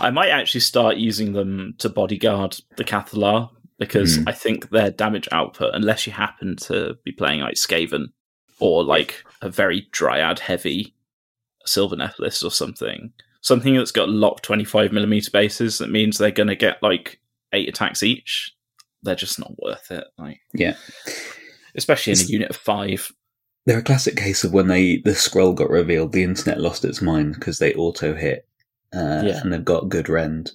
I 0.00 0.10
might 0.10 0.30
actually 0.30 0.60
start 0.60 0.96
using 0.96 1.32
them 1.32 1.74
to 1.78 1.88
bodyguard 1.88 2.56
the 2.76 2.84
Cathallar 2.84 3.50
because 3.78 4.16
Hmm. 4.16 4.28
I 4.28 4.32
think 4.32 4.70
their 4.70 4.90
damage 4.90 5.28
output, 5.32 5.74
unless 5.74 6.06
you 6.06 6.12
happen 6.12 6.56
to 6.62 6.96
be 7.04 7.12
playing 7.12 7.40
like 7.40 7.54
Skaven 7.54 8.06
or 8.60 8.82
like 8.84 9.24
a 9.42 9.48
very 9.48 9.86
Dryad 9.92 10.40
heavy 10.40 10.94
Sylvaneth 11.66 12.18
list 12.18 12.42
or 12.42 12.50
something, 12.50 13.12
something 13.40 13.74
that's 13.76 13.92
got 13.92 14.08
locked 14.08 14.42
25 14.44 14.92
millimeter 14.92 15.30
bases, 15.30 15.78
that 15.78 15.90
means 15.90 16.18
they're 16.18 16.30
going 16.30 16.48
to 16.48 16.56
get 16.56 16.82
like 16.82 17.20
eight 17.52 17.68
attacks 17.68 18.02
each. 18.02 18.52
They're 19.02 19.14
just 19.14 19.38
not 19.38 19.52
worth 19.62 19.90
it. 19.92 20.04
Like, 20.18 20.40
Yeah, 20.52 20.74
especially 21.76 22.14
in 22.14 22.18
a 22.18 22.22
unit 22.24 22.50
of 22.50 22.56
five. 22.56 23.12
they're 23.66 23.78
a 23.78 23.82
classic 23.82 24.16
case 24.16 24.42
of 24.42 24.52
when 24.52 24.66
they 24.66 24.96
the 25.04 25.14
scroll 25.14 25.52
got 25.52 25.70
revealed, 25.70 26.12
the 26.12 26.24
internet 26.24 26.60
lost 26.60 26.84
its 26.84 27.00
mind 27.02 27.34
because 27.34 27.58
they 27.58 27.74
auto 27.74 28.14
hit, 28.14 28.47
uh, 28.94 29.22
Yeah. 29.24 29.40
and 29.42 29.52
they've 29.52 29.64
got 29.64 29.88
good 29.88 30.08
rend, 30.08 30.52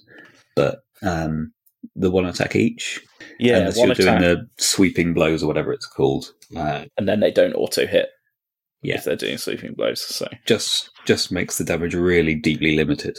but 0.56 0.80
um, 1.02 1.52
the 1.96 2.10
one 2.10 2.26
attack 2.26 2.56
each. 2.56 3.00
Yeah, 3.38 3.58
unless 3.58 3.76
one 3.76 3.88
you're 3.88 3.94
doing 3.96 4.20
the 4.20 4.48
sweeping 4.58 5.12
blows 5.14 5.42
or 5.42 5.46
whatever 5.46 5.72
it's 5.72 5.86
called. 5.86 6.32
Uh, 6.56 6.84
and 6.96 7.08
then 7.08 7.20
they 7.20 7.30
don't 7.32 7.54
auto 7.54 7.86
hit 7.86 8.08
Yeah. 8.82 8.94
if 8.96 9.04
they're 9.04 9.16
doing 9.16 9.38
sweeping 9.38 9.74
blows. 9.74 10.00
So 10.00 10.28
just 10.46 10.90
just 11.04 11.32
makes 11.32 11.58
the 11.58 11.64
damage 11.64 11.94
really 11.94 12.34
deeply 12.34 12.76
limited. 12.76 13.18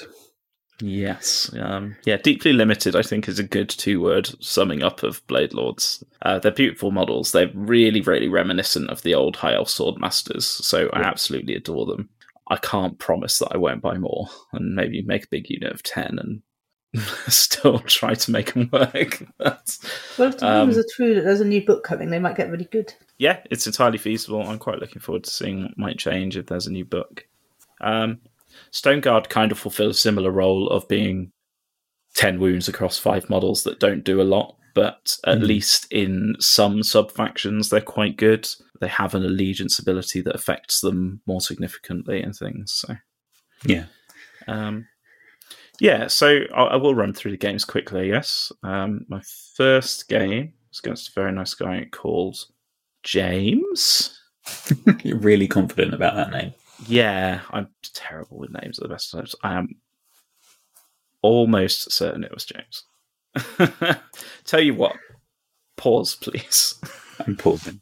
yes, 0.82 1.54
um, 1.60 1.96
yeah, 2.06 2.18
deeply 2.18 2.52
limited. 2.54 2.96
I 2.96 3.02
think 3.02 3.28
is 3.28 3.40
a 3.40 3.44
good 3.44 3.70
two-word 3.70 4.30
summing 4.44 4.84
up 4.84 5.04
of 5.04 5.26
Blade 5.28 5.54
Lords. 5.54 6.04
Uh, 6.22 6.40
they're 6.40 6.52
beautiful 6.52 6.92
models. 6.92 7.32
They're 7.32 7.52
really, 7.54 8.02
really 8.02 8.28
reminiscent 8.28 8.90
of 8.90 9.02
the 9.04 9.14
old 9.16 9.38
High 9.38 9.54
Elf 9.56 9.70
Sword 9.70 10.00
Masters. 10.00 10.46
So 10.46 10.90
I 10.94 11.02
absolutely 11.02 11.56
adore 11.56 11.86
them. 11.86 12.10
I 12.48 12.58
can't 12.58 13.00
promise 13.00 13.40
that 13.40 13.50
I 13.54 13.58
won't 13.58 13.82
buy 13.82 13.98
more 13.98 14.28
and 14.54 14.76
maybe 14.76 15.02
make 15.02 15.24
a 15.26 15.30
big 15.30 15.50
unit 15.50 15.72
of 15.74 15.82
ten 15.84 16.20
and 16.20 16.42
still 17.28 17.80
try 17.80 18.14
to 18.14 18.32
make 18.32 18.54
them 18.54 18.70
work. 18.72 19.24
That's, 19.40 19.80
Well, 20.18 20.30
if 20.30 20.38
the 20.38 20.48
Um, 20.48 20.60
rumours 20.60 20.78
are 20.78 20.86
true 20.96 21.16
that 21.16 21.22
there's 21.24 21.42
a 21.42 21.46
new 21.46 21.66
book 21.66 21.84
coming, 21.84 22.10
they 22.10 22.20
might 22.20 22.38
get 22.38 22.50
really 22.52 22.66
good. 22.72 22.94
yeah, 23.18 23.40
it's 23.52 23.66
entirely 23.68 23.98
feasible. 23.98 24.42
I'm 24.48 24.60
quite 24.60 24.80
looking 24.80 25.02
forward 25.02 25.24
to 25.24 25.30
seeing 25.30 25.64
what 25.64 25.78
might 25.78 25.98
change 25.98 26.38
if 26.38 26.46
there's 26.46 26.68
a 26.68 26.72
new 26.72 26.86
book. 26.86 27.26
Um, 27.82 28.20
Stoneguard 28.72 29.28
kind 29.30 29.52
of 29.52 29.60
fulfills 29.60 29.98
a 29.98 30.00
similar 30.00 30.32
role 30.32 30.70
of 30.70 30.88
being 30.88 31.32
10 32.16 32.40
wounds 32.40 32.70
across 32.70 32.98
five 32.98 33.30
models 33.30 33.64
that 33.64 33.80
don't 33.80 34.04
do 34.06 34.22
a 34.22 34.24
lot, 34.24 34.56
but 34.76 35.18
at 35.26 35.40
Mhm. 35.40 35.48
least 35.48 35.88
in 35.92 36.36
some 36.40 36.84
sub 36.84 37.12
factions, 37.12 37.70
they're 37.70 37.82
quite 37.82 38.18
good. 38.18 38.48
They 38.82 38.88
have 38.90 39.16
an 39.16 39.26
allegiance 39.26 39.80
ability 39.80 40.22
that 40.22 40.36
affects 40.36 40.82
them 40.82 41.22
more 41.26 41.42
significantly 41.42 42.22
and 42.22 42.36
things. 42.36 42.72
So, 42.74 42.96
Yeah. 43.66 43.86
um, 44.48 44.88
yeah, 45.80 46.08
so 46.08 46.42
I, 46.54 46.64
I 46.64 46.76
will 46.76 46.94
run 46.94 47.14
through 47.14 47.32
the 47.32 47.38
games 47.38 47.66
quickly, 47.66 48.10
yes. 48.10 48.52
Um, 48.64 49.06
my 49.08 49.22
first 49.56 50.08
game 50.08 50.54
was 50.70 50.80
against 50.80 51.10
a 51.10 51.14
very 51.14 51.32
nice 51.32 51.54
guy 51.56 51.88
called 51.92 52.38
James. 53.04 54.20
You're 55.04 55.18
really 55.32 55.48
confident 55.48 55.94
about 55.94 56.16
that 56.16 56.32
name. 56.32 56.54
Yeah, 56.88 57.42
I'm 57.52 57.70
terrible 57.82 58.38
with 58.38 58.52
names 58.52 58.78
at 58.78 58.84
the 58.84 58.90
best 58.94 59.14
of 59.14 59.20
times. 59.22 59.36
I 59.42 59.56
am 59.56 59.70
almost 61.22 61.92
certain 61.92 62.24
it 62.24 62.34
was 62.34 62.46
James. 62.46 62.84
Tell 64.46 64.62
you 64.62 64.74
what, 64.74 64.96
pause, 65.78 66.16
please. 66.16 66.76
I'm 67.26 67.36
pausing. 67.36 67.82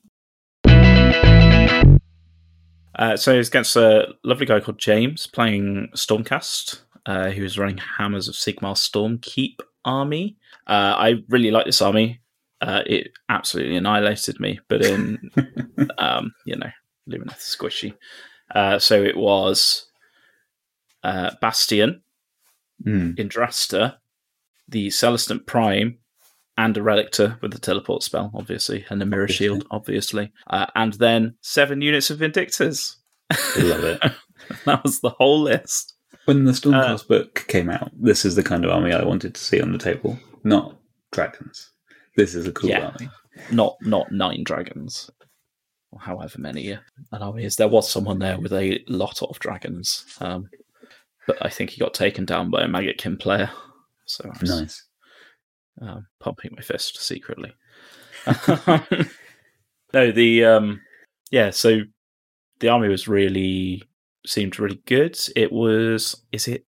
Uh, 2.96 3.18
so 3.18 3.34
it's 3.34 3.50
against 3.50 3.76
a 3.76 4.14
lovely 4.24 4.46
guy 4.46 4.60
called 4.60 4.78
James 4.78 5.26
playing 5.28 5.90
Stormcast, 5.96 6.82
uh, 7.06 7.32
who 7.32 7.44
is 7.44 7.58
running 7.58 7.80
Hammers 7.98 8.28
of 8.28 8.36
Sigmar 8.36 8.76
Stormkeep 8.76 9.60
army. 9.84 10.38
Uh, 10.68 10.96
I 10.98 11.24
really 11.30 11.52
like 11.52 11.66
this 11.66 11.82
army. 11.82 12.22
Uh, 12.62 12.84
it 12.86 13.12
absolutely 13.30 13.76
annihilated 13.76 14.40
me, 14.40 14.60
but 14.70 14.86
in 14.86 15.32
um, 15.98 16.34
you 16.46 16.56
know, 16.56 16.70
Lumineth 17.10 17.40
squishy. 17.40 17.94
Uh, 18.54 18.80
so 18.80 19.02
it 19.02 19.18
was 19.18 19.88
uh, 21.04 21.32
Bastion, 21.42 22.02
Mm. 22.86 23.16
Yndrasta, 23.16 23.96
the 24.74 24.88
Celestant 24.90 25.46
Prime, 25.48 25.98
and 26.58 26.78
a 26.78 26.82
Relictor 26.82 27.42
with 27.42 27.52
the 27.54 27.60
teleport 27.60 28.04
spell, 28.04 28.30
obviously, 28.36 28.86
and 28.90 29.02
a 29.02 29.06
Mirror 29.06 29.24
Obviously. 29.24 29.46
Shield, 29.48 29.66
obviously, 29.72 30.32
uh, 30.48 30.66
and 30.76 30.94
then 30.94 31.36
seven 31.42 31.82
units 31.82 32.10
of 32.12 32.20
Vindictors. 32.20 32.98
Love 33.58 33.84
it. 33.86 34.00
that 34.66 34.84
was 34.84 35.00
the 35.00 35.10
whole 35.10 35.42
list. 35.42 35.94
When 36.26 36.44
the 36.46 36.52
Uh, 36.52 36.54
Stormcast 36.54 37.08
book 37.08 37.46
came 37.48 37.70
out, 37.70 37.90
this 38.00 38.24
is 38.26 38.36
the 38.36 38.44
kind 38.44 38.64
of 38.66 38.72
army 38.72 38.94
I 38.94 39.04
wanted 39.04 39.34
to 39.36 39.42
see 39.42 39.60
on 39.62 39.72
the 39.72 39.78
table. 39.80 40.20
Not 40.44 40.78
dragons. 41.12 41.72
This 42.16 42.36
is 42.36 42.46
a 42.48 42.52
cool 42.52 42.70
Yeah. 42.70 42.88
army. 42.92 43.10
Not 43.52 43.78
not 43.82 44.12
nine 44.12 44.44
dragons, 44.44 45.10
or 45.92 46.00
however 46.00 46.40
many 46.40 46.70
an 46.72 46.82
army 47.12 47.46
is. 47.46 47.56
There 47.56 47.68
was 47.68 47.90
someone 47.90 48.20
there 48.20 48.40
with 48.40 48.54
a 48.54 48.84
lot 48.88 49.24
of 49.24 49.40
dragons, 49.40 50.06
um, 50.22 50.50
but 51.26 51.38
I 51.44 51.50
think 51.50 51.72
he 51.72 51.80
got 51.80 51.96
taken 51.96 52.26
down 52.26 52.52
by 52.52 52.62
a 52.62 52.68
Maggot 52.68 53.00
Kin 53.00 53.18
player. 53.18 53.50
So 54.06 54.26
I 54.34 54.38
was 54.40 54.50
Nice. 54.50 54.88
um, 55.82 56.06
pumping 56.20 56.52
my 56.56 56.62
fist 56.62 57.02
secretly. 57.02 57.54
no, 59.94 60.12
the 60.12 60.46
um, 60.46 60.82
yeah. 61.32 61.50
So 61.50 61.82
the 62.60 62.70
army 62.70 62.88
was 62.90 63.08
really 63.08 63.84
seemed 64.26 64.60
really 64.60 64.82
good. 64.86 65.18
It 65.36 65.52
was 65.52 66.22
is 66.32 66.48
it 66.48 66.66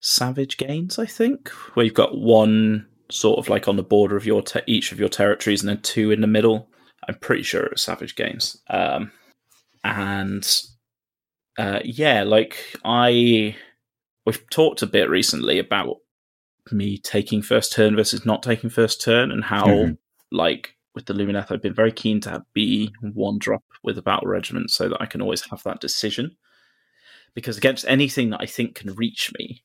Savage 0.00 0.56
Gains? 0.56 0.98
I 0.98 1.06
think 1.06 1.48
where 1.74 1.84
you've 1.84 1.94
got 1.94 2.18
one 2.18 2.86
sort 3.10 3.38
of 3.38 3.48
like 3.48 3.68
on 3.68 3.76
the 3.76 3.82
border 3.82 4.16
of 4.16 4.26
your 4.26 4.42
te- 4.42 4.60
each 4.66 4.92
of 4.92 4.98
your 4.98 5.08
territories, 5.08 5.62
and 5.62 5.68
then 5.68 5.80
two 5.82 6.10
in 6.10 6.20
the 6.20 6.26
middle. 6.26 6.68
I'm 7.08 7.16
pretty 7.16 7.42
sure 7.44 7.62
it 7.62 7.72
was 7.72 7.82
Savage 7.82 8.16
Gains. 8.16 8.60
Um, 8.68 9.12
and 9.84 10.60
uh, 11.58 11.80
yeah, 11.84 12.24
like 12.24 12.56
I 12.84 13.54
we've 14.24 14.48
talked 14.50 14.82
a 14.82 14.86
bit 14.86 15.08
recently 15.08 15.58
about 15.60 15.96
me 16.72 16.98
taking 16.98 17.42
first 17.42 17.72
turn 17.72 17.94
versus 17.96 18.24
not 18.26 18.42
taking 18.42 18.70
first 18.70 19.00
turn 19.00 19.30
and 19.30 19.44
how 19.44 19.66
Mhm. 19.66 19.98
like 20.32 20.74
with 20.94 21.06
the 21.06 21.14
Lumineth 21.14 21.50
I've 21.52 21.62
been 21.62 21.74
very 21.74 21.92
keen 21.92 22.20
to 22.22 22.30
have 22.30 22.42
be 22.54 22.92
one 23.00 23.38
drop 23.38 23.62
with 23.82 23.98
a 23.98 24.02
battle 24.02 24.28
regiment 24.28 24.70
so 24.70 24.88
that 24.88 25.00
I 25.00 25.06
can 25.06 25.20
always 25.20 25.42
have 25.50 25.62
that 25.64 25.80
decision. 25.80 26.36
Because 27.34 27.58
against 27.58 27.84
anything 27.86 28.30
that 28.30 28.40
I 28.40 28.46
think 28.46 28.74
can 28.76 28.94
reach 28.94 29.30
me, 29.38 29.62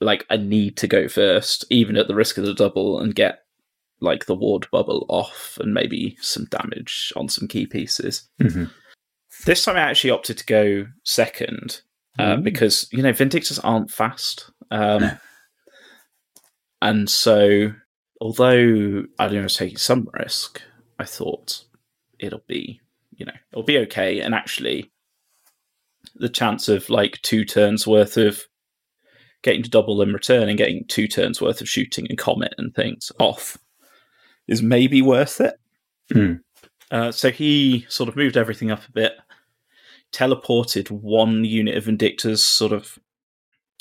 like 0.00 0.24
I 0.30 0.36
need 0.36 0.76
to 0.78 0.86
go 0.86 1.08
first, 1.08 1.64
even 1.68 1.96
at 1.96 2.06
the 2.08 2.14
risk 2.14 2.38
of 2.38 2.44
the 2.44 2.54
double, 2.54 3.00
and 3.00 3.14
get 3.14 3.40
like 4.00 4.24
the 4.26 4.34
ward 4.34 4.66
bubble 4.70 5.04
off 5.08 5.58
and 5.60 5.74
maybe 5.74 6.16
some 6.20 6.46
damage 6.46 7.12
on 7.16 7.28
some 7.28 7.46
key 7.48 7.66
pieces. 7.66 8.28
Mhm. 8.40 8.70
This 9.44 9.64
time 9.64 9.76
I 9.76 9.80
actually 9.80 10.10
opted 10.10 10.38
to 10.38 10.46
go 10.46 10.86
second 11.04 11.82
uh, 12.18 12.36
because 12.36 12.88
you 12.92 13.02
know 13.02 13.12
Vindictors 13.12 13.58
aren't 13.62 13.90
fast, 13.90 14.50
um. 14.70 15.18
And 16.82 17.08
so 17.08 17.72
although 18.20 19.04
I 19.18 19.26
was 19.26 19.56
taking 19.56 19.78
some 19.78 20.08
risk, 20.12 20.62
I 20.98 21.04
thought 21.04 21.64
it'll 22.18 22.44
be 22.46 22.80
you 23.16 23.26
know 23.26 23.32
it'll 23.52 23.62
be 23.62 23.78
okay. 23.78 24.20
And 24.20 24.34
actually, 24.34 24.90
the 26.14 26.28
chance 26.28 26.68
of 26.68 26.88
like 26.90 27.20
two 27.22 27.44
turns 27.44 27.86
worth 27.86 28.16
of 28.16 28.42
getting 29.42 29.62
to 29.62 29.70
double 29.70 30.02
and 30.02 30.12
return 30.12 30.48
and 30.48 30.58
getting 30.58 30.84
two 30.86 31.08
turns 31.08 31.40
worth 31.40 31.60
of 31.60 31.68
shooting 31.68 32.06
and 32.08 32.18
comet 32.18 32.54
and 32.58 32.74
things 32.74 33.10
off 33.18 33.56
is 34.46 34.62
maybe 34.62 35.00
worth 35.00 35.40
it. 35.40 35.54
Hmm. 36.12 36.34
Uh, 36.90 37.12
so 37.12 37.30
he 37.30 37.86
sort 37.88 38.08
of 38.08 38.16
moved 38.16 38.36
everything 38.36 38.70
up 38.70 38.86
a 38.86 38.92
bit, 38.92 39.12
teleported 40.12 40.90
one 40.90 41.44
unit 41.44 41.76
of 41.76 41.84
Vindictors 41.84 42.38
sort 42.38 42.72
of 42.72 42.98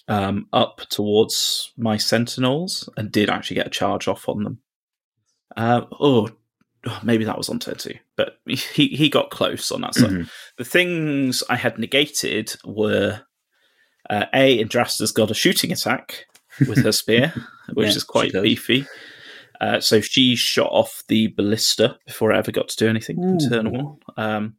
um, 0.09 0.47
up 0.51 0.81
towards 0.89 1.71
my 1.77 1.95
Sentinels, 1.97 2.89
and 2.97 3.11
did 3.11 3.29
actually 3.29 3.55
get 3.55 3.67
a 3.67 3.71
charge 3.71 4.07
off 4.07 4.27
on 4.27 4.43
them. 4.43 4.59
Uh, 5.55 5.81
oh, 5.99 6.29
maybe 7.03 7.23
that 7.25 7.37
was 7.37 7.49
on 7.49 7.59
turn 7.59 7.75
two, 7.75 7.95
but 8.17 8.39
he 8.45 8.87
he 8.87 9.09
got 9.09 9.29
close 9.31 9.71
on 9.71 9.81
that 9.81 9.95
side. 9.95 10.11
Mhm. 10.11 10.29
The 10.57 10.65
things 10.65 11.43
I 11.49 11.55
had 11.55 11.77
negated 11.79 12.53
were 12.65 13.21
uh, 14.09 14.25
a 14.33 14.63
Yndrasta's 14.63 15.11
got 15.11 15.31
a 15.31 15.35
shooting 15.35 15.71
attack 15.71 16.25
with 16.67 16.83
her 16.83 16.91
spear, 16.91 17.33
which 17.73 17.89
Yeah, 17.89 17.95
is 17.95 18.03
quite 18.03 18.33
beefy. 18.33 18.85
Uh, 19.61 19.79
so 19.81 19.99
she 19.99 20.35
shot 20.35 20.69
off 20.71 21.03
the 21.09 21.27
ballista 21.27 21.97
before 22.07 22.31
I 22.31 22.37
ever 22.37 22.51
got 22.51 22.69
to 22.69 22.77
do 22.77 22.87
anything 22.87 23.21
in 23.21 23.37
turn 23.49 23.71
one. 23.71 23.97
Um, 24.15 24.55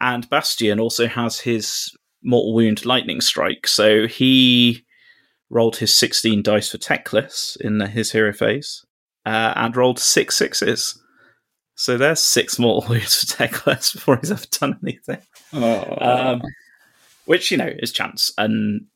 and 0.00 0.28
Bastion 0.30 0.80
also 0.80 1.06
has 1.06 1.40
his 1.40 1.94
mortal 2.24 2.54
wound 2.54 2.84
lightning 2.84 3.20
strike. 3.20 3.66
So 3.66 4.06
he 4.06 4.84
rolled 5.50 5.76
his 5.76 5.94
16 5.94 6.42
dice 6.42 6.70
for 6.70 6.78
Teclis 6.78 7.56
in 7.60 7.80
his 7.80 8.10
hero 8.12 8.32
phase 8.32 8.84
uh, 9.26 9.52
and 9.56 9.76
rolled 9.76 9.98
six 9.98 10.36
sixes. 10.36 10.98
So 11.76 11.96
there's 11.98 12.22
six 12.22 12.58
mortal 12.58 12.88
wounds 12.94 13.22
for 13.24 13.36
Teclis 13.36 13.92
before 13.92 14.16
he's 14.20 14.30
ever 14.32 14.46
done 14.50 14.78
anything 14.82 15.18
Oh. 15.52 15.96
um, 16.00 16.42
which 17.26 17.50
you 17.50 17.56
know 17.56 17.70
is 17.78 17.92
chance. 17.92 18.32
And 18.38 18.86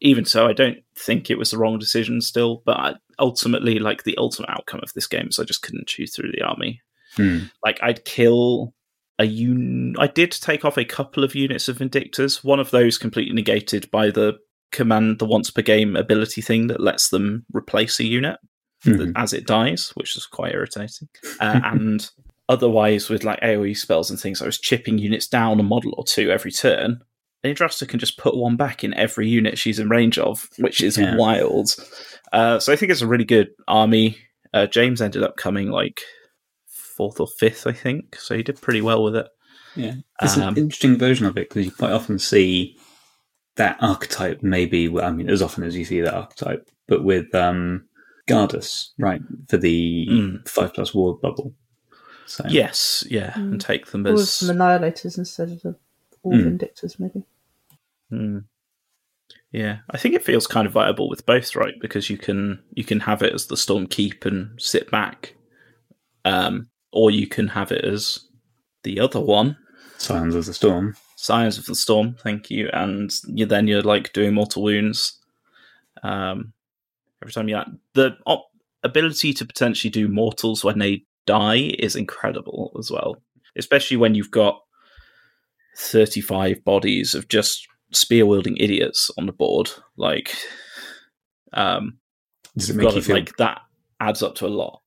even 0.00 0.24
so, 0.24 0.46
I 0.46 0.52
don't 0.52 0.78
think 0.96 1.28
it 1.30 1.38
was 1.38 1.50
the 1.50 1.58
wrong 1.58 1.78
decision 1.78 2.20
still. 2.20 2.62
But 2.64 2.98
ultimately, 3.18 3.78
like 3.80 4.04
the 4.04 4.16
ultimate 4.18 4.50
outcome 4.50 4.80
of 4.82 4.92
this 4.94 5.06
game 5.08 5.28
is 5.28 5.38
I 5.38 5.44
just 5.44 5.62
couldn't 5.62 5.88
chew 5.88 6.06
through 6.06 6.30
the 6.32 6.42
army. 6.42 6.80
Hmm. 7.16 7.38
Like 7.64 7.78
I'd 7.82 8.04
kill 8.04 8.72
a 9.18 9.24
un. 9.24 9.94
I 9.98 10.06
did 10.06 10.30
take 10.32 10.64
off 10.64 10.76
a 10.76 10.84
couple 10.84 11.24
of 11.24 11.34
units 11.34 11.68
of 11.68 11.78
Vindictors. 11.78 12.44
One 12.44 12.60
of 12.60 12.70
those 12.70 12.98
completely 12.98 13.34
negated 13.34 13.90
by 13.90 14.10
the 14.10 14.34
command 14.72 15.18
the 15.18 15.24
once 15.26 15.50
per 15.50 15.62
game 15.62 15.96
ability 15.96 16.42
thing 16.42 16.66
that 16.66 16.80
lets 16.80 17.08
them 17.08 17.44
replace 17.52 17.98
a 18.00 18.04
unit 18.04 18.36
Mhm. 18.84 19.12
as 19.16 19.32
it 19.32 19.46
dies, 19.46 19.90
which 19.94 20.16
is 20.16 20.26
quite 20.26 20.52
irritating. 20.54 21.08
Uh, 21.40 21.60
and 21.64 22.10
otherwise, 22.48 23.08
with 23.08 23.24
like 23.24 23.40
AoE 23.42 23.74
spells 23.76 24.10
and 24.10 24.18
things, 24.20 24.40
I 24.42 24.46
was 24.46 24.58
chipping 24.58 24.98
units 24.98 25.26
down 25.28 25.60
a 25.60 25.62
model 25.62 25.94
or 25.96 26.04
two 26.04 26.30
every 26.30 26.52
turn. 26.52 27.00
And 27.42 27.56
Yndrasta 27.56 27.86
can 27.88 27.98
just 28.00 28.18
put 28.18 28.36
one 28.36 28.56
back 28.56 28.82
in 28.84 28.92
every 28.94 29.28
unit 29.28 29.58
she's 29.58 29.78
in 29.78 29.88
range 29.88 30.18
of, 30.18 30.48
which 30.58 30.80
is 30.82 30.96
Yeah. 30.98 31.16
wild. 31.16 31.74
Uh, 32.32 32.58
so 32.58 32.72
I 32.72 32.76
think 32.76 32.90
it's 32.92 33.02
a 33.02 33.06
really 33.06 33.24
good 33.24 33.48
army. 33.68 34.18
Uh, 34.54 34.66
James 34.66 35.00
ended 35.02 35.22
up 35.22 35.36
coming 35.36 35.70
like 35.70 36.00
fourth 36.96 37.20
or 37.20 37.26
fifth, 37.26 37.66
I 37.66 37.72
think. 37.72 38.16
So 38.16 38.36
he 38.36 38.42
did 38.42 38.60
pretty 38.60 38.80
well 38.80 39.02
with 39.02 39.16
it. 39.16 39.28
Yeah, 39.76 39.94
it's 40.22 40.36
Um, 40.36 40.42
an 40.42 40.56
interesting 40.56 40.96
version 40.98 41.26
of 41.26 41.36
it 41.36 41.48
because 41.48 41.66
you 41.66 41.72
quite 41.72 41.92
often 41.92 42.18
see 42.18 42.78
that 43.56 43.76
archetype. 43.80 44.42
Maybe 44.42 44.88
I 45.00 45.10
mean, 45.12 45.28
as 45.28 45.42
often 45.42 45.64
as 45.64 45.76
you 45.76 45.84
see 45.84 46.00
that 46.00 46.14
archetype, 46.14 46.68
but 46.88 47.04
with 47.04 47.34
um, 47.34 47.86
Gardus, 48.26 48.90
right, 48.98 49.20
for 49.48 49.56
the 49.58 50.06
Mm. 50.10 50.48
five 50.48 50.72
plus 50.74 50.94
ward 50.94 51.20
bubble. 51.20 51.54
So 52.24 52.44
Yes, 52.48 53.04
yeah, 53.08 53.32
Mm. 53.32 53.52
and 53.52 53.60
take 53.60 53.86
them 53.86 54.06
as 54.06 54.32
some 54.32 54.56
annihilators 54.56 55.18
instead 55.18 55.50
of 55.50 55.62
the 55.62 55.76
all 56.22 56.32
Mm. 56.32 56.58
vindictors, 56.58 56.98
maybe. 56.98 57.22
Mm. 58.10 58.44
Yeah, 59.52 59.78
I 59.90 59.96
think 59.98 60.14
it 60.14 60.24
feels 60.24 60.46
kind 60.46 60.66
of 60.66 60.72
viable 60.72 61.08
with 61.08 61.24
both, 61.26 61.54
right? 61.56 61.74
Because 61.80 62.10
you 62.10 62.18
can 62.18 62.62
you 62.74 62.84
can 62.84 63.00
have 63.00 63.22
it 63.22 63.32
as 63.32 63.46
the 63.46 63.56
storm 63.56 63.86
keep 63.86 64.24
and 64.24 64.60
sit 64.60 64.90
back, 64.90 65.34
um, 66.24 66.68
or 66.92 67.10
you 67.10 67.26
can 67.26 67.48
have 67.48 67.72
it 67.72 67.84
as 67.84 68.20
the 68.82 69.00
other 69.00 69.20
one, 69.20 69.56
Signs 69.98 70.34
of 70.34 70.46
the 70.46 70.54
Storm. 70.54 70.96
Signs 71.16 71.58
of 71.58 71.66
the 71.66 71.74
Storm. 71.74 72.16
Thank 72.22 72.50
you, 72.50 72.68
and 72.72 73.12
you 73.26 73.46
then 73.46 73.66
you're 73.66 73.82
like 73.82 74.12
doing 74.12 74.34
mortal 74.34 74.62
wounds. 74.62 75.18
Um, 76.02 76.52
every 77.22 77.32
time 77.32 77.48
you 77.48 77.56
act. 77.56 77.70
the 77.94 78.16
op- 78.26 78.50
ability 78.82 79.32
to 79.32 79.44
potentially 79.44 79.90
do 79.90 80.08
mortals 80.08 80.62
when 80.62 80.78
they 80.78 81.04
die 81.26 81.74
is 81.78 81.96
incredible 81.96 82.76
as 82.78 82.90
well, 82.90 83.16
especially 83.56 83.96
when 83.96 84.14
you've 84.14 84.30
got 84.30 84.60
thirty 85.76 86.20
five 86.20 86.62
bodies 86.64 87.14
of 87.14 87.28
just 87.28 87.66
spear 87.92 88.26
wielding 88.26 88.56
idiots 88.58 89.10
on 89.18 89.26
the 89.26 89.32
board. 89.32 89.70
Like, 89.96 90.34
um, 91.52 91.98
Does 92.56 92.70
it 92.70 92.76
make 92.76 92.94
you 92.94 93.02
feel 93.02 93.16
like 93.16 93.36
that 93.38 93.60
adds 94.00 94.22
up 94.22 94.34
to 94.36 94.46
a 94.46 94.48
lot. 94.48 94.82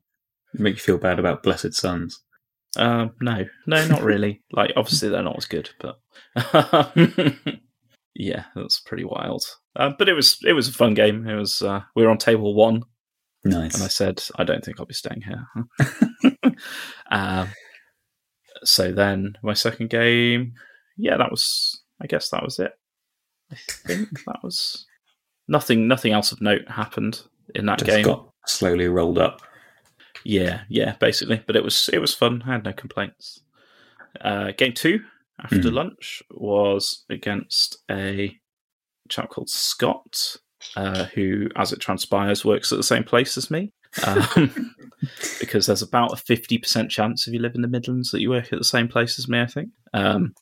Make 0.53 0.75
you 0.75 0.81
feel 0.81 0.97
bad 0.97 1.19
about 1.19 1.43
Blessed 1.43 1.73
Sons? 1.73 2.21
Um, 2.77 3.11
no, 3.21 3.45
no, 3.65 3.87
not 3.87 4.03
really. 4.03 4.41
like, 4.51 4.71
obviously, 4.75 5.09
they're 5.09 5.23
not 5.23 5.37
as 5.37 5.45
good, 5.45 5.69
but 5.79 5.99
yeah, 8.15 8.45
that's 8.55 8.79
pretty 8.81 9.05
wild. 9.05 9.43
Um, 9.75 9.95
but 9.97 10.09
it 10.09 10.13
was 10.13 10.37
it 10.45 10.53
was 10.53 10.67
a 10.67 10.73
fun 10.73 10.93
game. 10.93 11.27
It 11.27 11.35
was 11.35 11.61
uh, 11.61 11.81
we 11.95 12.03
were 12.03 12.09
on 12.11 12.17
table 12.17 12.53
one, 12.53 12.83
Nice. 13.43 13.75
and 13.75 13.83
I 13.83 13.87
said 13.87 14.21
I 14.35 14.43
don't 14.43 14.63
think 14.63 14.79
I'll 14.79 14.85
be 14.85 14.93
staying 14.93 15.21
here. 15.21 16.53
um, 17.11 17.49
so 18.63 18.91
then 18.91 19.37
my 19.41 19.53
second 19.53 19.89
game, 19.89 20.53
yeah, 20.97 21.17
that 21.17 21.31
was 21.31 21.81
I 22.01 22.07
guess 22.07 22.29
that 22.29 22.43
was 22.43 22.59
it. 22.59 22.71
I 23.51 23.55
think 23.87 24.09
that 24.25 24.43
was 24.43 24.85
nothing. 25.47 25.87
Nothing 25.87 26.13
else 26.13 26.31
of 26.31 26.41
note 26.41 26.67
happened 26.67 27.21
in 27.55 27.65
that 27.65 27.79
Just 27.79 27.89
game. 27.89 28.05
got 28.05 28.29
slowly 28.45 28.87
rolled 28.87 29.17
up. 29.17 29.41
Yeah, 30.23 30.61
yeah, 30.69 30.95
basically. 30.99 31.41
But 31.45 31.55
it 31.55 31.63
was 31.63 31.89
it 31.93 31.99
was 31.99 32.13
fun. 32.13 32.43
I 32.45 32.53
had 32.53 32.63
no 32.65 32.73
complaints. 32.73 33.41
Uh, 34.21 34.51
game 34.57 34.73
two 34.73 35.01
after 35.41 35.57
Mhm. 35.57 35.73
lunch 35.73 36.21
was 36.31 37.05
against 37.09 37.77
a 37.89 38.37
chap 39.07 39.29
called 39.29 39.49
Scott, 39.49 40.35
uh, 40.75 41.05
who, 41.05 41.47
as 41.55 41.71
it 41.71 41.79
transpires, 41.79 42.43
works 42.43 42.71
at 42.71 42.77
the 42.77 42.83
same 42.83 43.03
place 43.03 43.37
as 43.37 43.49
me. 43.49 43.71
Um, 44.05 44.75
because 45.39 45.65
there's 45.67 45.81
about 45.81 46.13
a 46.13 46.17
fifty 46.17 46.57
percent 46.57 46.91
chance 46.91 47.27
if 47.27 47.33
you 47.33 47.39
live 47.39 47.55
in 47.55 47.61
the 47.61 47.67
Midlands 47.67 48.11
that 48.11 48.21
you 48.21 48.29
work 48.29 48.51
at 48.51 48.59
the 48.59 48.65
same 48.65 48.87
place 48.87 49.17
as 49.17 49.27
me. 49.27 49.39
I 49.39 49.45
think. 49.47 49.69
Um, 49.93 50.33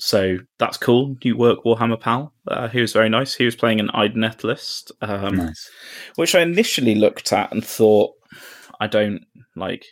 so 0.00 0.38
that's 0.58 0.76
cool. 0.76 1.16
You 1.22 1.36
work 1.36 1.60
Warhammer 1.64 2.00
Pal. 2.00 2.32
Uh, 2.48 2.68
he 2.68 2.80
was 2.80 2.92
very 2.92 3.08
nice. 3.08 3.34
He 3.34 3.44
was 3.44 3.54
playing 3.56 3.80
an 3.80 3.88
Idoneth 3.94 4.42
list. 4.44 4.90
Um, 5.00 5.36
nice. 5.36 5.70
which 6.16 6.34
I 6.34 6.40
initially 6.40 6.94
looked 6.96 7.32
at 7.32 7.52
and 7.52 7.64
thought, 7.64 8.12
I 8.80 8.86
don't 8.86 9.24
like. 9.56 9.84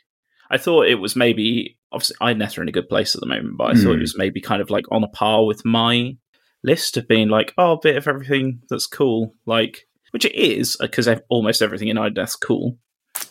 I 0.51 0.59
thought 0.59 0.87
it 0.87 0.97
was 0.97 1.17
maybe 1.17 1.77
obviously 1.93 2.17
Idoneth 2.21 2.59
are 2.59 2.63
in 2.63 2.69
a 2.69 2.73
good 2.73 2.89
place 2.89 3.15
at 3.15 3.21
the 3.21 3.27
moment, 3.27 3.57
but 3.59 3.71
I 3.71 3.75
thought 3.75 3.93
Hmm. 3.93 3.99
it 3.99 4.01
was 4.01 4.17
maybe 4.19 4.41
kind 4.41 4.63
of 4.63 4.71
like 4.71 4.85
on 4.91 5.05
a 5.05 5.09
par 5.09 5.45
with 5.45 5.65
my 5.65 6.17
list 6.63 6.97
of 6.97 7.07
being 7.09 7.29
like, 7.29 7.53
oh, 7.59 7.73
a 7.73 7.79
bit 7.81 7.97
of 7.97 8.07
everything 8.09 8.61
that's 8.71 8.87
cool, 8.87 9.35
like 9.47 9.87
which 10.13 10.25
it 10.25 10.35
is 10.35 10.77
because 10.81 11.09
almost 11.29 11.63
everything 11.63 11.89
in 11.89 11.97
Idoneth's 11.97 12.37
cool. 12.37 12.79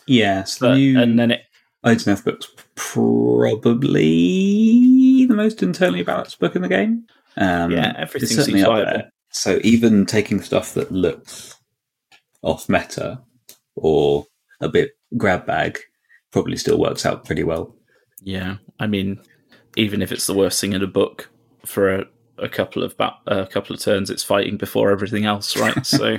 Yes, 0.06 0.58
But, 0.58 0.74
new 0.76 1.00
and 1.00 1.18
then 1.18 1.30
it, 1.32 1.40
Idoneth 1.84 2.24
book's 2.24 2.48
probably 3.82 5.26
the 5.26 5.34
most 5.34 5.62
internally 5.62 6.02
balanced 6.02 6.38
book 6.38 6.56
in 6.56 6.62
the 6.62 6.68
game. 6.68 7.06
Um, 7.36 7.70
yeah, 7.70 7.94
everything 7.96 8.28
certainly 8.28 8.62
up 8.62 8.68
viable. 8.68 8.90
there. 8.92 9.12
So 9.30 9.58
even 9.62 10.04
taking 10.06 10.40
stuff 10.42 10.74
that 10.74 10.90
looks 10.92 11.56
off 12.42 12.68
meta 12.68 13.20
or 13.76 14.26
a 14.60 14.68
bit 14.68 14.90
grab 15.16 15.46
bag 15.46 15.78
probably 16.30 16.56
still 16.56 16.78
works 16.78 17.04
out 17.06 17.24
pretty 17.24 17.44
well. 17.44 17.74
Yeah, 18.22 18.56
I 18.80 18.86
mean, 18.86 19.20
even 19.76 20.00
if 20.02 20.12
it's 20.12 20.26
the 20.26 20.34
worst 20.34 20.60
thing 20.60 20.72
in 20.72 20.82
a 20.82 20.86
book 20.86 21.30
for 21.66 21.94
a, 21.94 22.04
a 22.38 22.48
couple 22.48 22.82
of 22.82 22.96
ba- 22.96 23.16
a 23.26 23.46
couple 23.46 23.74
of 23.74 23.80
turns, 23.82 24.10
it's 24.10 24.22
fighting 24.24 24.56
before 24.56 24.90
everything 24.90 25.24
else, 25.24 25.56
right? 25.56 25.84
So, 25.86 26.18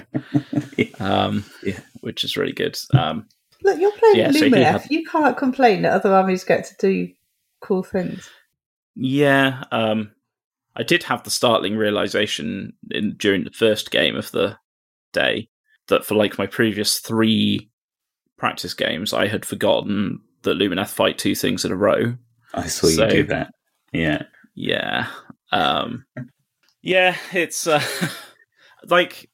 um, 0.99 1.45
Yeah. 1.63 1.79
which 2.01 2.23
is 2.23 2.37
really 2.37 2.53
good. 2.53 2.77
Um, 2.93 3.27
Look, 3.63 3.79
you're 3.79 3.91
playing 3.93 4.17
Yeah, 4.17 4.31
so 4.31 4.49
he 4.49 4.61
had- 4.61 4.87
You 4.91 5.05
can't 5.05 5.37
complain 5.37 5.83
that 5.83 5.93
other 5.93 6.13
armies 6.13 6.43
get 6.43 6.65
to 6.65 6.75
do 6.79 7.13
cool 7.61 7.81
things. 7.83 8.29
yeah, 8.95 9.63
um, 9.71 10.11
I 10.75 10.83
did 10.83 11.03
have 11.03 11.23
the 11.23 11.29
startling 11.29 11.77
realization 11.77 12.73
in 12.91 13.15
during 13.17 13.43
the 13.45 13.51
first 13.51 13.89
game 13.91 14.15
of 14.15 14.31
the 14.31 14.57
day 15.13 15.47
that 15.87 16.03
for 16.05 16.15
like 16.15 16.37
my 16.37 16.47
previous 16.47 16.99
three 16.99 17.69
practice 18.37 18.73
games, 18.73 19.13
I 19.13 19.27
had 19.27 19.45
forgotten 19.45 20.19
that 20.43 20.57
Lumineth 20.57 20.89
fight 20.89 21.17
two 21.17 21.35
things 21.35 21.63
in 21.65 21.71
a 21.71 21.75
row. 21.75 22.15
I 22.53 22.67
saw 22.67 22.87
So- 22.87 23.05
you 23.05 23.09
do 23.09 23.23
that. 23.27 23.51
Yeah. 23.91 24.23
Yeah. 24.55 25.07
Um 25.51 26.05
Yeah, 26.81 27.15
it's 27.31 27.67
uh 27.67 27.81
like 28.87 29.29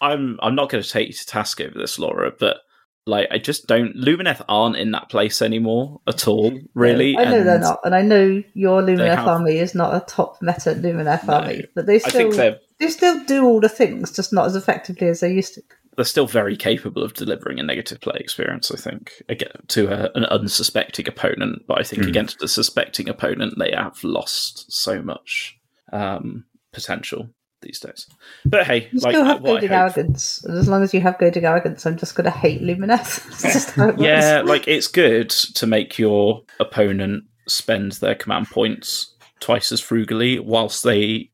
I'm 0.00 0.38
I'm 0.42 0.54
not 0.54 0.68
gonna 0.70 0.82
take 0.82 1.08
you 1.08 1.14
to 1.14 1.26
task 1.26 1.60
over 1.60 1.78
this, 1.78 1.98
Laura, 1.98 2.32
but 2.38 2.58
like 3.06 3.28
I 3.30 3.38
just 3.38 3.66
don't 3.66 3.96
Lumineth 3.96 4.42
aren't 4.48 4.76
in 4.76 4.90
that 4.92 5.08
place 5.08 5.42
anymore 5.42 6.00
at 6.06 6.28
all, 6.28 6.52
really. 6.74 7.16
I 7.16 7.24
know 7.24 7.42
they're 7.42 7.58
not, 7.58 7.80
and 7.84 7.94
I 7.94 8.02
know 8.02 8.42
your 8.54 8.82
Lumineth 8.82 9.16
have- 9.16 9.26
army 9.26 9.58
is 9.58 9.74
not 9.74 9.94
a 9.94 10.04
top 10.06 10.36
meta 10.42 10.74
Lumineth 10.74 11.26
No. 11.26 11.34
army, 11.34 11.64
but 11.74 11.86
they 11.86 11.98
still 11.98 12.30
they 12.78 12.88
still 12.88 13.22
do 13.24 13.44
all 13.44 13.60
the 13.60 13.68
things, 13.68 14.12
just 14.12 14.32
not 14.32 14.46
as 14.46 14.56
effectively 14.56 15.08
as 15.08 15.20
they 15.20 15.32
used 15.32 15.54
to. 15.54 15.62
They're 15.96 16.04
still 16.04 16.26
very 16.26 16.56
capable 16.56 17.02
of 17.02 17.14
delivering 17.14 17.58
a 17.60 17.62
negative 17.62 18.00
play 18.00 18.16
experience, 18.18 18.70
I 18.70 18.76
think, 18.76 19.12
again 19.28 19.52
to 19.68 19.88
a, 19.88 20.10
an 20.14 20.24
unsuspecting 20.24 21.06
opponent. 21.08 21.62
But 21.68 21.80
I 21.80 21.82
think 21.82 22.02
Hmm. 22.02 22.08
against 22.08 22.42
a 22.42 22.48
suspecting 22.48 23.08
opponent, 23.08 23.54
they 23.58 23.72
have 23.72 24.02
lost 24.02 24.72
so 24.72 25.02
much 25.02 25.58
um, 25.92 26.44
potential 26.72 27.28
these 27.60 27.78
days. 27.78 28.06
But 28.44 28.66
hey, 28.66 28.88
You 28.90 29.00
like 29.00 29.12
still 29.14 29.24
have 29.24 29.40
what 29.42 29.50
I 29.50 29.54
goading 29.54 29.68
hope- 29.68 29.78
arrogance, 29.96 30.42
and 30.44 30.56
as 30.58 30.68
long 30.68 30.82
as 30.82 30.92
you 30.94 31.00
have 31.02 31.18
goading 31.18 31.44
arrogance, 31.44 31.84
I'm 31.86 31.96
just 31.98 32.14
going 32.14 32.24
to 32.24 32.30
hate 32.30 32.62
Lumineth. 32.62 33.24
That's 33.28 33.42
just 33.42 33.70
how 33.72 33.88
it 33.90 33.96
works. 33.98 34.02
yeah, 34.02 34.42
like 34.44 34.66
it's 34.66 34.88
good 34.88 35.30
to 35.30 35.66
make 35.66 35.98
your 35.98 36.42
opponent 36.58 37.24
spend 37.48 37.92
their 37.92 38.14
command 38.14 38.48
points 38.48 39.14
twice 39.40 39.70
as 39.72 39.80
frugally 39.80 40.38
whilst 40.38 40.82
they 40.84 41.28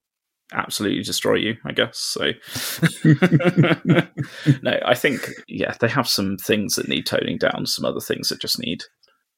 absolutely 0.52 1.02
destroy 1.02 1.34
you, 1.34 1.56
I 1.64 1.72
guess. 1.72 1.98
So 1.98 2.32
no, 4.62 4.78
I 4.84 4.94
think 4.94 5.30
yeah, 5.46 5.74
they 5.80 5.88
have 5.88 6.08
some 6.08 6.36
things 6.36 6.76
that 6.76 6.88
need 6.88 7.06
toning 7.06 7.38
down, 7.38 7.66
some 7.66 7.84
other 7.84 8.00
things 8.00 8.28
that 8.28 8.40
just 8.40 8.58
need 8.58 8.84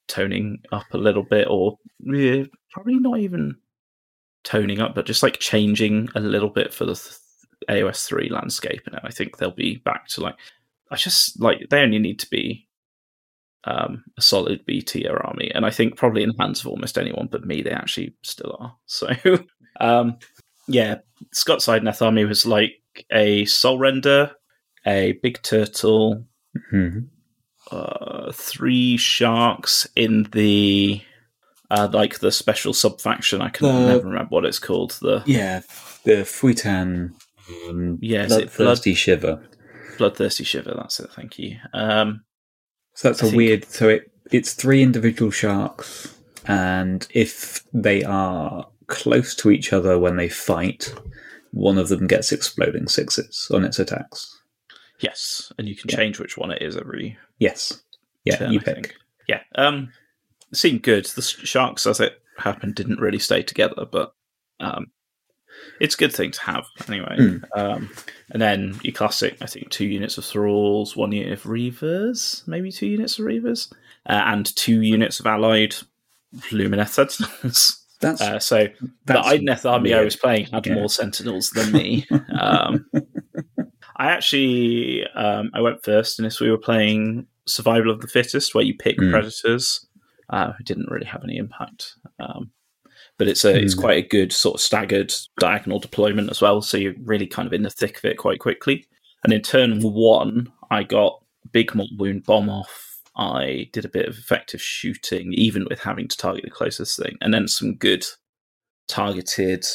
toning 0.09 0.61
up 0.73 0.87
a 0.93 0.99
little 0.99 1.23
bit 1.23 1.47
or 1.49 1.79
yeah, 2.01 2.45
probably 2.73 2.99
not 2.99 3.19
even 3.19 3.57
toning 4.45 4.81
up, 4.81 4.95
but 4.95 5.07
just 5.07 5.23
like 5.23 5.39
changing 5.39 6.09
a 6.15 6.21
little 6.21 6.51
bit 6.51 6.73
for 6.73 6.85
the 6.85 6.95
th- 6.95 7.17
AOS 7.69 8.07
3 8.07 8.31
landscape 8.31 8.81
and 8.87 8.99
I 9.05 9.11
think 9.11 9.37
they'll 9.37 9.51
be 9.51 9.77
back 9.77 10.07
to 10.09 10.23
like 10.23 10.37
I 10.91 10.97
just 10.97 11.41
like 11.41 11.69
they 11.71 11.81
only 11.81 11.99
need 11.99 12.19
to 12.21 12.31
be 12.31 12.67
um, 13.65 14.05
a 14.17 14.23
solid 14.23 14.65
B 14.67 14.81
tier 14.83 15.17
army, 15.17 15.51
and 15.55 15.65
I 15.67 15.71
think 15.71 15.97
probably 15.97 16.23
in 16.23 16.31
the 16.31 16.43
hands 16.43 16.61
of 16.61 16.67
almost 16.67 16.99
anyone 16.99 17.29
but 17.31 17.47
me, 17.47 17.63
they 17.63 17.71
actually 17.71 18.15
still 18.23 18.57
are. 18.59 18.75
So, 18.87 19.09
um, 19.81 20.19
yeah, 20.71 20.97
Scott's 21.33 21.67
Idoneth 21.67 22.03
army 22.03 22.25
was 22.25 22.47
like 22.47 22.73
a 23.13 23.45
Soul 23.45 23.79
Render, 23.79 24.33
a 24.87 25.13
big 25.23 25.43
turtle, 25.43 26.25
Mhm. 26.73 27.09
uh, 27.71 28.33
three 28.33 28.97
sharks 28.97 29.87
in 29.97 30.25
the 30.33 31.03
uh, 31.73 31.89
like 31.93 32.19
the 32.19 32.33
special 32.33 32.73
sub 32.75 33.01
faction. 33.01 33.41
I 33.41 33.49
can 33.49 33.67
The- 33.69 33.87
never 33.87 34.09
remember 34.09 34.31
what 34.31 34.45
it's 34.45 34.59
called. 34.59 34.93
The 35.03 35.23
Yeah, 35.25 35.61
the 36.05 36.25
Fuethán 36.25 37.13
um, 37.69 37.99
Yeah, 38.01 38.27
Bloodthirsty 38.27 38.95
Shiver. 38.95 39.41
Bloodthirsty 39.99 40.43
Shiver. 40.45 40.75
That's 40.77 40.99
it. 40.99 41.11
Thank 41.15 41.39
you. 41.39 41.59
Um, 41.73 42.25
So 42.95 43.09
that's 43.09 43.23
I 43.23 43.27
a 43.27 43.31
think- 43.31 43.37
weird. 43.37 43.65
So 43.67 43.89
it 43.89 44.11
it's 44.33 44.55
three 44.55 44.83
individual 44.83 45.31
sharks, 45.31 46.13
and 46.47 47.07
if 47.15 47.63
they 47.73 48.03
are 48.03 48.67
close 48.91 49.35
to 49.37 49.51
each 49.51 49.73
other 49.73 49.99
when 49.99 50.17
they 50.17 50.29
fight, 50.29 50.93
one 51.53 51.79
of 51.79 51.89
them 51.89 52.07
gets 52.07 52.31
exploding 52.33 52.87
sixes 52.89 53.51
on 53.53 53.65
its 53.65 53.79
attacks. 53.79 54.37
Yes, 55.01 55.51
and 55.57 55.67
you 55.67 55.75
can 55.75 55.89
Yeah. 55.89 55.97
change 55.97 56.19
which 56.21 56.37
one 56.37 56.51
it 56.51 56.61
is 56.61 56.77
every 56.77 57.17
Yes. 57.39 57.83
Yeah, 58.25 58.37
turn, 58.37 58.53
you 58.53 58.61
I 58.61 58.63
pick. 58.63 58.75
think. 58.75 58.95
Yeah, 59.29 59.43
um, 59.55 59.93
seemed 60.53 60.83
good. 60.83 61.07
The 61.07 61.23
sharks, 61.23 61.87
as 61.87 62.01
it 62.01 62.21
happened, 62.37 62.75
didn't 62.75 63.01
really 63.01 63.19
stay 63.19 63.43
together, 63.43 63.87
but 63.91 64.13
um, 64.61 64.91
it's 65.81 65.95
a 65.95 65.99
good 65.99 66.13
thing 66.13 66.33
to 66.33 66.41
have 66.43 66.67
anyway. 66.87 67.17
Mm. 67.19 67.45
Um, 67.57 67.91
and 68.31 68.43
then 68.43 68.79
your 68.83 68.93
classic, 68.93 69.39
I 69.41 69.47
think, 69.47 69.71
two 69.71 69.87
units 69.87 70.19
of 70.19 70.25
thralls, 70.27 70.97
one 70.97 71.13
unit 71.13 71.33
of 71.33 71.45
reavers, 71.45 72.47
maybe 72.47 72.71
two 72.71 72.87
units 72.87 73.19
of 73.19 73.25
reavers, 73.25 73.73
uh, 74.07 74.23
and 74.27 74.55
two 74.55 74.83
units 74.83 75.19
of 75.21 75.27
allied 75.27 75.77
lumineth 76.51 76.89
sentinels. 76.91 77.77
That's, 78.01 78.21
Uh, 78.21 78.39
so 78.39 78.65
the 78.81 78.91
that's 79.05 79.29
Idoneth 79.29 79.69
army 79.71 79.93
I 79.93 80.03
was 80.03 80.17
playing 80.17 80.47
had 80.47 80.67
Yeah. 80.67 80.75
more 80.75 80.89
sentinels 80.89 81.51
than 81.51 81.71
me. 81.73 82.07
um, 82.39 82.87
I 83.97 84.07
actually 84.11 85.07
um, 85.15 85.51
I 85.53 85.61
went 85.61 85.85
first 85.85 86.19
in 86.19 86.25
this. 86.25 86.41
We 86.41 86.51
were 86.51 86.59
playing 86.59 87.27
Survival 87.47 87.91
of 87.91 88.01
the 88.01 88.07
Fittest, 88.09 88.55
where 88.55 88.65
you 88.65 88.75
pick 88.75 88.97
Mm. 88.99 89.11
predators. 89.11 89.87
Uh, 90.31 90.53
it 90.59 90.65
didn't 90.67 90.91
really 90.91 91.07
have 91.07 91.23
any 91.25 91.37
impact, 91.37 91.95
um, 92.21 92.51
but 93.19 93.29
it's 93.29 93.45
a 93.45 93.55
it's 93.63 93.75
Mm. 93.75 93.81
quite 93.81 94.05
a 94.05 94.09
good 94.09 94.33
sort 94.33 94.55
of 94.55 94.61
staggered 94.61 95.13
diagonal 95.39 95.79
deployment 95.81 96.31
as 96.31 96.41
well. 96.41 96.63
So 96.63 96.79
you're 96.79 96.95
really 97.03 97.27
kind 97.27 97.47
of 97.47 97.53
in 97.53 97.63
the 97.63 97.71
thick 97.71 97.99
of 97.99 98.05
it 98.07 98.17
quite 98.17 98.39
quickly. 98.39 98.87
And 99.25 99.33
in 99.33 99.43
turn 99.43 99.81
one, 99.83 100.51
I 100.71 100.85
got 100.85 101.23
big 101.53 101.73
wound 101.99 102.25
bomb 102.25 102.49
off. 102.49 102.90
I 103.21 103.69
did 103.73 103.85
a 103.85 103.91
bit 103.91 104.09
of 104.09 104.17
effective 104.17 104.63
shooting, 104.63 105.35
even 105.35 105.67
with 105.69 105.79
having 105.81 106.09
to 106.09 106.17
target 106.17 106.45
the 106.45 106.51
closest 106.51 106.99
thing, 106.99 107.19
and 107.21 107.33
then 107.33 107.47
some 107.47 107.77
good 107.77 108.07
targeted, 108.89 109.67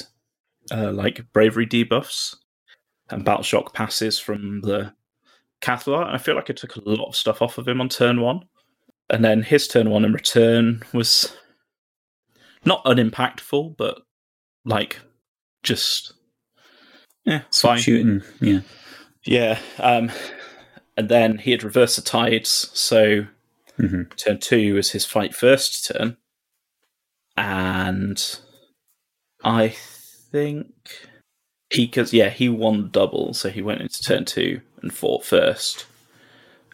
uh, 0.72 0.92
like 0.92 1.32
bravery 1.32 1.68
debuffs 1.68 2.36
and 3.12 3.24
battle 3.24 3.44
shock 3.44 3.74
passes 3.74 4.18
from 4.18 4.62
the 4.62 4.92
Cathallar. 5.62 6.12
I 6.12 6.18
feel 6.18 6.36
like 6.36 6.50
I 6.50 6.54
took 6.54 6.76
a 6.76 6.82
lot 6.90 7.08
of 7.08 7.16
stuff 7.16 7.42
off 7.42 7.60
of 7.60 7.68
him 7.68 7.80
on 7.80 7.88
turn 7.88 8.20
one, 8.20 8.42
and 9.12 9.24
then 9.24 9.44
his 9.44 9.68
turn 9.68 9.92
one 9.92 10.04
in 10.04 10.12
return 10.12 10.82
was 10.92 11.32
not 12.66 12.84
unimpactful, 12.84 13.76
but 13.78 14.02
like 14.66 15.00
just 15.62 16.14
yeah, 17.26 17.42
fine. 17.52 17.78
shooting. 17.78 18.24
Yeah. 18.42 18.62
Yeah. 19.24 19.60
Um, 19.78 20.12
and 20.98 21.10
then 21.10 21.38
he 21.38 21.52
had 21.52 21.64
reversed 21.64 21.98
the 21.98 22.02
tides, 22.02 22.72
so 22.74 23.28
hmm 23.78 24.04
turn 24.18 24.40
two 24.40 24.76
was 24.76 24.92
his 24.92 25.06
fight 25.06 25.36
first 25.36 25.86
turn. 25.86 26.18
And 27.38 28.40
I 29.44 29.70
think 29.70 30.68
he, 31.70 31.88
cause 31.88 32.14
yeah, 32.14 32.30
he 32.30 32.50
won 32.50 32.90
double, 32.92 33.34
so 33.34 33.50
he 33.50 33.62
went 33.62 33.82
into 33.82 34.02
turn 34.02 34.26
two 34.26 34.62
and 34.82 34.94
fought 34.94 35.26
first. 35.26 35.86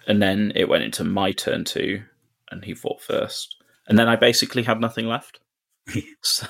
And 0.07 0.21
then 0.21 0.51
it 0.55 0.67
went 0.67 0.83
into 0.83 1.03
my 1.03 1.31
turn 1.31 1.63
two, 1.63 2.03
and 2.49 2.65
he 2.65 2.73
fought 2.73 3.01
first. 3.01 3.55
And 3.87 3.97
then 3.97 4.07
I 4.07 4.15
basically 4.15 4.63
had 4.63 4.79
nothing 4.79 5.07
left. 5.07 5.39
so 6.21 6.47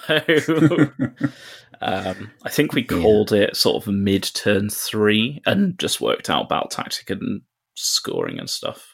um, 1.81 2.31
I 2.43 2.49
think 2.49 2.73
we 2.73 2.83
called 2.83 3.31
it 3.31 3.55
sort 3.55 3.81
of 3.81 3.93
mid 3.93 4.23
turn 4.23 4.69
three 4.69 5.41
and 5.45 5.77
just 5.79 6.01
worked 6.01 6.29
out 6.29 6.49
battle 6.49 6.69
tactic 6.69 7.09
and 7.09 7.41
scoring 7.75 8.39
and 8.39 8.49
stuff. 8.49 8.90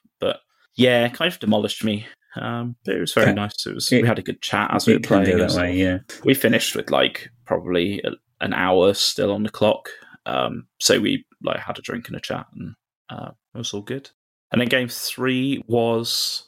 Yeah, 0.78 1.10
kind 1.10 1.32
of 1.32 1.40
demolished 1.40 1.84
me. 1.84 2.08
Um, 2.40 2.76
but 2.86 2.96
it 2.96 3.00
was 3.00 3.14
very 3.14 3.34
nice. 3.34 3.66
It 3.66 3.74
was 3.74 3.90
we 3.92 4.04
had 4.04 4.20
a 4.20 4.24
good 4.24 4.42
chat 4.42 4.74
as 4.74 4.86
we 4.86 4.94
were 4.94 5.00
playing. 5.00 5.38
that 5.38 5.54
way, 5.54 5.76
yeah. 5.76 6.00
we 6.24 6.34
finished 6.34 6.76
with 6.76 6.92
like 6.92 7.30
probably 7.46 8.00
a, 8.04 8.12
an 8.42 8.54
hour 8.54 8.94
still 8.94 9.32
on 9.32 9.44
the 9.44 9.50
clock. 9.50 9.90
Um, 10.26 10.68
so 10.80 11.00
we 11.00 11.26
like 11.42 11.60
had 11.60 11.80
a 11.80 11.82
drink 11.82 12.08
and 12.08 12.16
a 12.16 12.22
chat, 12.22 12.46
and 12.54 12.76
uh, 13.10 13.32
it 13.56 13.58
was 13.58 13.74
all 13.74 13.82
good. 13.82 14.12
And 14.52 14.62
then 14.62 14.68
game 14.68 14.88
three 14.88 15.64
was, 15.68 16.48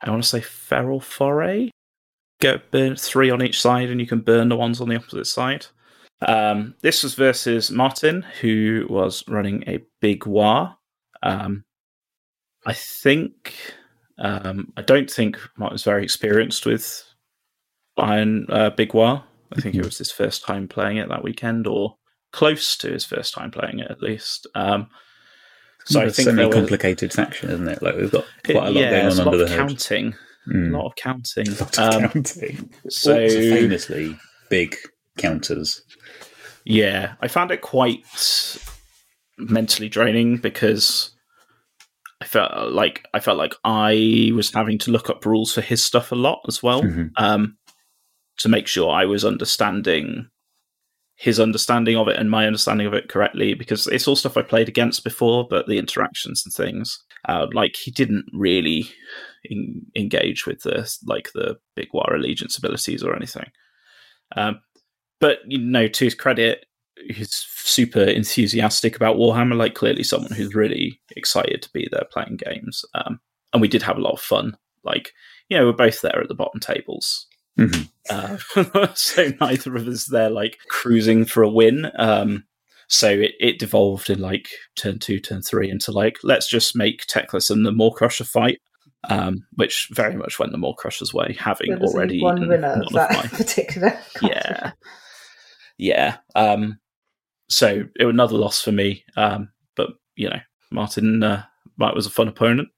I 0.00 0.10
want 0.10 0.22
to 0.22 0.28
say 0.28 0.40
feral 0.40 1.00
foray. 1.00 1.70
Get 2.40 2.70
burn 2.70 2.96
three 2.96 3.30
on 3.30 3.42
each 3.42 3.60
side, 3.60 3.90
and 3.90 4.00
you 4.00 4.06
can 4.06 4.20
burn 4.20 4.48
the 4.48 4.56
ones 4.56 4.80
on 4.80 4.88
the 4.88 4.96
opposite 4.96 5.26
side. 5.26 5.66
Um, 6.22 6.74
this 6.82 7.02
was 7.02 7.14
versus 7.14 7.70
Martin, 7.70 8.22
who 8.40 8.86
was 8.88 9.24
running 9.26 9.64
a 9.66 9.80
big 10.00 10.26
war. 10.26 10.76
Um, 11.22 11.64
I 12.66 12.72
think 12.72 13.54
um, 14.18 14.72
I 14.76 14.82
don't 14.82 15.10
think 15.10 15.38
Martin's 15.56 15.84
very 15.84 16.02
experienced 16.04 16.66
with 16.66 17.02
Iron 17.96 18.46
uh, 18.50 18.70
Big 18.70 18.92
War. 18.94 19.24
I 19.56 19.60
think 19.60 19.74
it 19.74 19.84
was 19.84 19.98
his 19.98 20.12
first 20.12 20.44
time 20.44 20.68
playing 20.68 20.98
it 20.98 21.08
that 21.08 21.24
weekend, 21.24 21.66
or 21.66 21.96
close 22.32 22.76
to 22.78 22.90
his 22.90 23.04
first 23.04 23.34
time 23.34 23.50
playing 23.50 23.80
it 23.80 23.90
at 23.90 24.00
least. 24.02 24.46
Um, 24.54 24.88
so 25.86 26.00
I 26.00 26.04
It's 26.04 26.16
think 26.16 26.26
so 26.28 26.32
many 26.32 26.46
was 26.46 26.54
complicated 26.54 27.12
section, 27.12 27.50
isn't 27.50 27.66
it? 27.68 27.82
Like 27.82 27.96
we've 27.96 28.10
got 28.12 28.26
quite 28.44 28.56
a 28.68 28.70
lot 28.70 28.74
yeah, 28.74 28.90
going 28.90 29.06
on 29.06 29.12
a 29.12 29.14
lot 29.16 29.26
under 29.28 29.42
of 29.42 29.48
the 29.48 29.48
hood. 29.48 29.56
counting, 29.68 30.14
Mm. 30.48 30.72
a 30.74 30.76
lot 30.78 30.86
of 30.86 30.94
counting. 30.96 31.48
A 31.52 31.52
lot 31.52 31.78
of 31.78 31.94
Um, 32.04 32.10
counting. 32.10 32.70
so 32.88 33.28
famously 33.28 34.16
big 34.48 34.76
counters. 35.18 35.82
Yeah, 36.64 37.14
I 37.20 37.28
found 37.28 37.50
it 37.50 37.60
quite 37.60 38.04
mentally 39.38 39.88
draining 39.88 40.36
because 40.38 41.10
I 42.20 42.26
felt 42.26 42.72
like 42.72 43.06
I 43.14 43.20
felt 43.20 43.38
like 43.38 43.54
I 43.64 44.30
was 44.34 44.52
having 44.52 44.78
to 44.80 44.90
look 44.90 45.08
up 45.08 45.24
rules 45.24 45.54
for 45.54 45.60
his 45.62 45.82
stuff 45.84 46.12
a 46.12 46.16
lot 46.16 46.40
as 46.48 46.62
well, 46.62 46.82
Mhm. 46.82 47.10
um, 47.16 47.56
to 48.38 48.48
make 48.48 48.66
sure 48.66 48.90
I 48.90 49.06
was 49.06 49.24
understanding 49.24 50.28
his 51.16 51.38
understanding 51.38 51.96
of 51.96 52.08
it 52.08 52.16
and 52.16 52.30
my 52.30 52.46
understanding 52.46 52.86
of 52.86 52.94
it 52.94 53.08
correctly 53.10 53.52
because 53.52 53.86
it's 53.88 54.08
all 54.08 54.16
stuff 54.16 54.38
I 54.38 54.42
played 54.42 54.68
against 54.68 55.04
before, 55.04 55.46
but 55.48 55.66
the 55.66 55.76
interactions 55.76 56.42
and 56.46 56.52
things, 56.52 56.98
uh, 57.28 57.46
like 57.52 57.76
he 57.76 57.90
didn't 57.90 58.24
really 58.32 58.88
en- 59.50 59.82
engage 59.94 60.46
with 60.46 60.62
the 60.62 60.90
like 61.06 61.30
the 61.34 61.58
big 61.76 61.88
war 61.92 62.14
allegiance 62.14 62.56
abilities 62.56 63.02
or 63.02 63.14
anything. 63.14 63.50
Um, 64.36 64.60
but 65.20 65.40
you 65.46 65.58
know, 65.58 65.88
to 65.88 66.04
his 66.04 66.14
credit, 66.14 66.64
he's 67.08 67.34
super 67.34 68.02
enthusiastic 68.02 68.96
about 68.96 69.16
Warhammer. 69.16 69.56
Like 69.56 69.74
clearly, 69.74 70.02
someone 70.02 70.32
who's 70.32 70.54
really 70.54 71.00
excited 71.16 71.62
to 71.62 71.72
be 71.72 71.88
there 71.90 72.04
playing 72.12 72.36
games. 72.36 72.84
Um, 72.94 73.20
and 73.52 73.60
we 73.60 73.68
did 73.68 73.82
have 73.82 73.96
a 73.96 74.00
lot 74.02 74.12
of 74.12 74.20
fun. 74.20 74.56
Like 74.84 75.12
you 75.48 75.56
know, 75.56 75.66
we're 75.66 75.72
both 75.72 76.00
there 76.00 76.20
at 76.20 76.28
the 76.28 76.34
bottom 76.34 76.60
tables. 76.60 77.26
Mhm. 77.58 77.88
Uh, 78.08 78.94
so 78.94 79.32
neither 79.40 79.76
of 79.76 79.86
us 79.86 80.06
there 80.06 80.30
like 80.30 80.58
cruising 80.68 81.24
for 81.24 81.42
a 81.42 81.48
win. 81.50 81.90
Um, 81.98 82.44
so 82.88 83.08
it, 83.08 83.32
it 83.38 83.58
devolved 83.58 84.10
in 84.10 84.20
like 84.20 84.48
turn 84.76 84.98
two, 84.98 85.20
turn 85.20 85.42
three 85.42 85.70
into 85.70 85.92
like 85.92 86.18
let's 86.22 86.48
just 86.48 86.74
make 86.74 87.06
Teclis 87.06 87.50
and 87.50 87.64
the 87.64 87.72
Maw-Krusha 87.72 88.26
fight. 88.26 88.60
Um, 89.08 89.46
which 89.54 89.88
very 89.92 90.14
much 90.14 90.38
went 90.38 90.52
the 90.52 90.58
Maw-Krusha's 90.58 91.14
way, 91.14 91.34
having 91.38 91.70
There 91.70 91.78
was 91.78 91.94
only 91.94 92.20
already 92.20 92.22
one 92.22 92.48
winner 92.48 92.82
of 92.84 92.92
that 92.92 93.12
my 93.12 93.22
particular. 93.38 93.98
yeah 94.20 94.72
yeah 95.78 96.16
um 96.34 96.78
so 97.50 97.84
it 97.98 98.04
was 98.04 98.12
another 98.12 98.36
loss 98.36 98.62
for 98.62 98.72
me. 98.72 99.04
Um 99.16 99.50
but 99.76 99.90
you 100.16 100.28
know 100.28 100.40
martin 100.70 101.22
uh, 101.22 101.44
was 101.78 102.06
a 102.06 102.10
fun 102.10 102.28
opponent. 102.28 102.68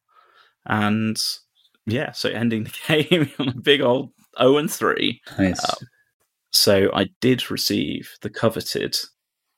And 0.67 1.17
yeah 1.87 2.13
so 2.13 2.29
ending 2.31 2.65
the 2.89 3.07
game 3.11 3.31
on 3.39 3.49
a 3.49 3.61
big 3.61 3.81
old 3.81 4.11
0 4.39 4.57
and 4.59 4.71
3 4.71 5.21
Nice. 5.39 5.65
Um, 5.65 5.89
so 6.53 6.91
i 6.95 7.09
did 7.21 7.51
receive 7.51 8.11
the 8.23 8.31
coveted 8.31 8.97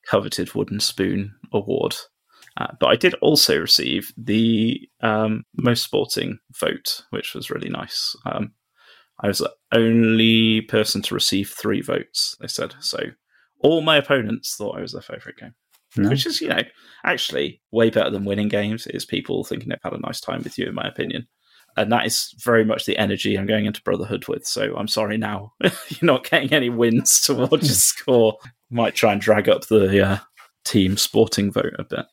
coveted 0.06 0.54
wooden 0.54 0.80
spoon 0.80 1.34
award. 1.52 1.96
Uh, 2.56 2.68
but 2.80 2.86
i 2.86 2.96
did 2.96 3.14
also 3.14 3.58
receive 3.58 4.12
the 4.16 4.80
um, 5.00 5.44
most 5.56 5.84
sporting 5.84 6.38
vote 6.58 7.02
which 7.10 7.34
was 7.34 7.50
really 7.50 7.68
nice. 7.70 8.16
Um, 8.26 8.52
I 9.20 9.28
was 9.28 9.38
the 9.38 9.52
only 9.72 10.62
person 10.62 11.02
to 11.02 11.14
receive 11.14 11.50
three 11.50 11.80
votes, 11.80 12.36
they 12.40 12.48
said. 12.48 12.74
So 12.80 12.98
all 13.60 13.80
my 13.80 13.96
opponents 13.96 14.56
thought 14.56 14.78
I 14.78 14.82
was 14.82 14.92
their 14.92 15.02
favourite 15.02 15.36
game, 15.38 15.54
Nice. 15.96 16.10
which 16.10 16.26
is, 16.26 16.40
you 16.40 16.48
know, 16.48 16.62
actually 17.04 17.60
way 17.70 17.90
better 17.90 18.10
than 18.10 18.24
winning 18.24 18.48
games. 18.48 18.86
Is 18.88 19.04
people 19.04 19.44
thinking 19.44 19.68
they've 19.68 19.78
had 19.82 19.92
a 19.94 19.98
nice 20.00 20.20
time 20.20 20.42
with 20.42 20.58
you, 20.58 20.66
in 20.66 20.74
my 20.74 20.86
opinion. 20.86 21.26
And 21.76 21.90
that 21.90 22.06
is 22.06 22.32
very 22.44 22.64
much 22.64 22.84
the 22.86 22.96
energy 22.98 23.36
I'm 23.36 23.46
going 23.46 23.64
into 23.66 23.82
Brotherhood 23.82 24.28
with. 24.28 24.46
So 24.46 24.76
I'm 24.76 24.86
sorry 24.86 25.16
now. 25.16 25.54
You're 25.62 25.72
not 26.02 26.28
getting 26.30 26.52
any 26.52 26.70
wins 26.70 27.20
towards 27.20 27.66
your 27.66 27.74
score. 27.74 28.36
Might 28.70 28.94
try 28.94 29.10
and 29.12 29.20
drag 29.20 29.48
up 29.48 29.66
the 29.66 30.06
uh, 30.06 30.18
team 30.64 30.96
sporting 30.96 31.50
vote 31.50 31.74
a 31.78 31.84
bit. 31.84 32.06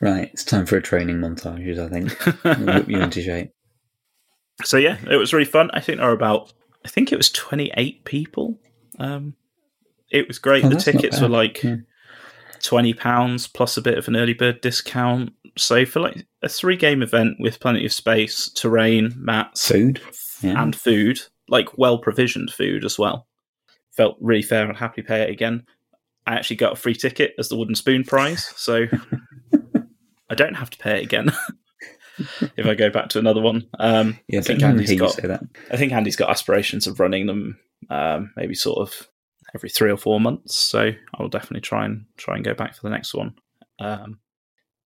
Right, 0.00 0.28
it's 0.32 0.44
time 0.44 0.66
for 0.66 0.76
a 0.76 0.82
training 0.82 1.16
montage, 1.18 1.78
I 1.78 1.88
think. 1.88 2.66
Whip 2.66 2.88
you 2.90 3.00
into 3.00 3.22
shape. 3.22 3.52
so 4.64 4.76
yeah, 4.76 4.98
it 5.10 5.16
was 5.16 5.32
really 5.32 5.44
fun. 5.46 5.70
I 5.72 5.80
think 5.80 5.98
there 5.98 6.08
were 6.08 6.12
about, 6.12 6.52
I 6.84 6.88
think 6.88 7.12
it 7.12 7.16
was 7.16 7.30
28 7.30 8.04
people. 8.04 8.58
Um, 8.98 9.36
it 10.12 10.28
was 10.28 10.38
great. 10.38 10.64
Oh, 10.64 10.68
the 10.68 10.76
tickets 10.76 11.20
were 11.20 11.28
like 11.28 11.62
Yeah. 11.62 11.76
20 12.62 12.94
pounds 12.94 13.48
plus 13.48 13.76
a 13.76 13.82
bit 13.82 13.98
of 13.98 14.06
an 14.06 14.14
early 14.16 14.34
bird 14.34 14.60
discount. 14.60 15.32
So 15.58 15.84
for 15.84 16.00
like 16.00 16.24
a 16.42 16.48
three 16.48 16.76
game 16.76 17.02
event 17.02 17.36
with 17.40 17.58
plenty 17.60 17.84
of 17.84 17.92
space, 17.92 18.48
terrain, 18.50 19.12
mats, 19.16 19.66
Food. 19.68 20.00
Yeah. 20.42 20.62
and 20.62 20.74
food, 20.74 21.20
like 21.48 21.76
well 21.76 21.98
provisioned 21.98 22.50
food 22.52 22.84
as 22.84 22.98
well. 22.98 23.26
Felt 23.96 24.16
really 24.20 24.42
fair 24.42 24.66
and 24.68 24.76
happy 24.76 25.02
to 25.02 25.08
pay 25.08 25.22
it 25.22 25.30
again. 25.30 25.66
I 26.26 26.34
actually 26.34 26.56
got 26.56 26.72
a 26.72 26.76
free 26.76 26.94
ticket 26.94 27.34
as 27.38 27.48
the 27.48 27.56
wooden 27.56 27.74
spoon 27.74 28.04
prize, 28.04 28.44
so 28.56 28.86
I 30.30 30.34
don't 30.34 30.54
have 30.54 30.70
to 30.70 30.78
pay 30.78 30.98
it 31.00 31.04
again 31.04 31.32
if 32.56 32.64
I 32.66 32.74
go 32.74 32.90
back 32.90 33.08
to 33.10 33.18
another 33.18 33.40
one. 33.40 33.66
Um, 33.78 34.18
Yeah, 34.28 34.38
I 34.38 34.42
think 34.42 34.62
Andy's 34.62 34.98
got. 34.98 35.12
say 35.12 35.26
that. 35.26 35.42
I 35.70 35.76
think 35.76 35.92
Andy's 35.92 36.16
got 36.16 36.30
aspirations 36.30 36.86
of 36.86 37.00
running 37.00 37.26
them, 37.26 37.58
um, 37.90 38.32
maybe 38.36 38.54
sort 38.54 38.78
of 38.78 39.08
every 39.54 39.68
three 39.68 39.90
or 39.90 39.96
four 39.96 40.20
months. 40.20 40.56
So 40.56 40.80
I 40.80 41.22
will 41.22 41.28
definitely 41.28 41.60
try 41.60 41.84
and 41.84 42.06
try 42.16 42.36
and 42.36 42.44
go 42.44 42.54
back 42.54 42.74
for 42.74 42.82
the 42.82 42.90
next 42.90 43.14
one. 43.14 43.34
Um, 43.78 44.18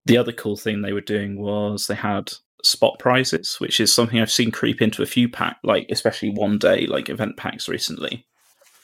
the 0.06 0.18
other 0.18 0.32
cool 0.32 0.56
thing 0.56 0.82
they 0.82 0.94
were 0.94 1.02
doing 1.02 1.40
was 1.40 1.88
they 1.88 1.96
had 1.96 2.32
spot 2.64 2.98
prizes, 3.00 3.56
which 3.60 3.80
is 3.80 3.94
something 3.94 4.20
I've 4.20 4.32
seen 4.32 4.52
creep 4.52 4.82
into 4.82 5.04
a 5.04 5.08
few 5.08 5.30
pack, 5.30 5.58
like 5.64 5.88
especially 5.90 6.30
one 6.32 6.58
day 6.58 6.86
like 6.88 7.10
event 7.10 7.38
packs 7.38 7.68
recently. 7.68 8.26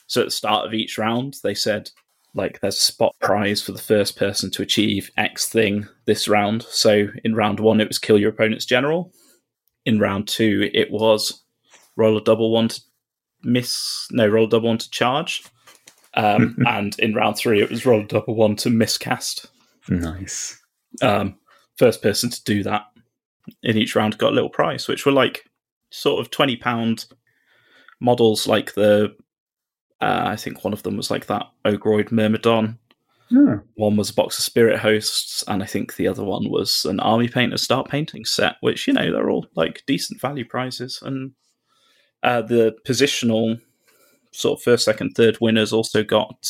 So 0.07 0.21
at 0.21 0.25
the 0.25 0.31
start 0.31 0.65
of 0.65 0.73
each 0.73 0.97
round, 0.97 1.37
they 1.43 1.53
said 1.53 1.89
like 2.33 2.59
there's 2.61 2.77
a 2.77 2.81
spot 2.81 3.13
prize 3.19 3.61
for 3.61 3.71
the 3.71 3.81
first 3.81 4.17
person 4.17 4.49
to 4.51 4.61
achieve 4.61 5.11
X 5.17 5.47
thing 5.47 5.87
this 6.05 6.27
round. 6.27 6.63
So 6.63 7.07
in 7.23 7.35
round 7.35 7.59
one, 7.59 7.81
it 7.81 7.87
was 7.87 7.99
kill 7.99 8.19
your 8.19 8.29
opponent's 8.29 8.65
general. 8.65 9.11
In 9.85 9.99
round 9.99 10.27
two, 10.27 10.69
it 10.73 10.91
was 10.91 11.43
roll 11.97 12.17
a 12.17 12.23
double 12.23 12.51
one 12.51 12.69
to 12.69 12.81
miss, 13.43 14.07
no, 14.11 14.27
roll 14.27 14.45
a 14.45 14.49
double 14.49 14.69
one 14.69 14.77
to 14.77 14.89
charge. 14.91 15.43
Um, 16.13 16.57
and 16.67 16.97
in 16.99 17.13
round 17.13 17.37
three, 17.37 17.61
it 17.61 17.69
was 17.69 17.85
roll 17.85 18.01
a 18.01 18.05
double 18.05 18.35
one 18.35 18.55
to 18.57 18.69
miscast. 18.69 19.47
Nice. 19.89 20.59
Um, 21.01 21.37
first 21.77 22.01
person 22.01 22.29
to 22.29 22.43
do 22.43 22.63
that 22.63 22.83
in 23.63 23.77
each 23.77 23.95
round 23.95 24.17
got 24.17 24.31
a 24.31 24.35
little 24.35 24.49
prize, 24.49 24.87
which 24.87 25.05
were 25.05 25.11
like 25.11 25.45
sort 25.89 26.19
of 26.19 26.31
twenty 26.31 26.57
pound 26.57 27.05
models, 27.99 28.47
like 28.47 28.73
the 28.73 29.15
uh, 30.01 30.23
I 30.25 30.35
think 30.35 30.63
one 30.63 30.73
of 30.73 30.83
them 30.83 30.97
was 30.97 31.11
like 31.11 31.27
that 31.27 31.45
Ogroid 31.65 32.11
Myrmidon. 32.11 32.77
Oh, 33.33 33.61
One 33.75 33.95
was 33.95 34.09
a 34.09 34.13
box 34.13 34.37
of 34.37 34.43
spirit 34.43 34.79
hosts, 34.79 35.43
and 35.47 35.63
I 35.63 35.65
think 35.65 35.95
the 35.95 36.07
other 36.07 36.23
one 36.23 36.49
was 36.49 36.85
an 36.85 36.99
army 36.99 37.29
painter 37.29 37.57
start 37.57 37.87
painting 37.87 38.25
set, 38.25 38.55
which 38.59 38.87
you 38.87 38.93
know 38.93 39.09
they're 39.11 39.29
all 39.29 39.45
like 39.55 39.83
decent 39.87 40.19
value 40.19 40.43
prizes. 40.43 40.99
And 41.01 41.31
uh, 42.23 42.41
the 42.41 42.75
positional 42.85 43.61
sort 44.31 44.59
of 44.59 44.63
first, 44.63 44.85
second, 44.85 45.11
third 45.11 45.37
winners 45.41 45.73
also 45.73 46.03
got 46.03 46.47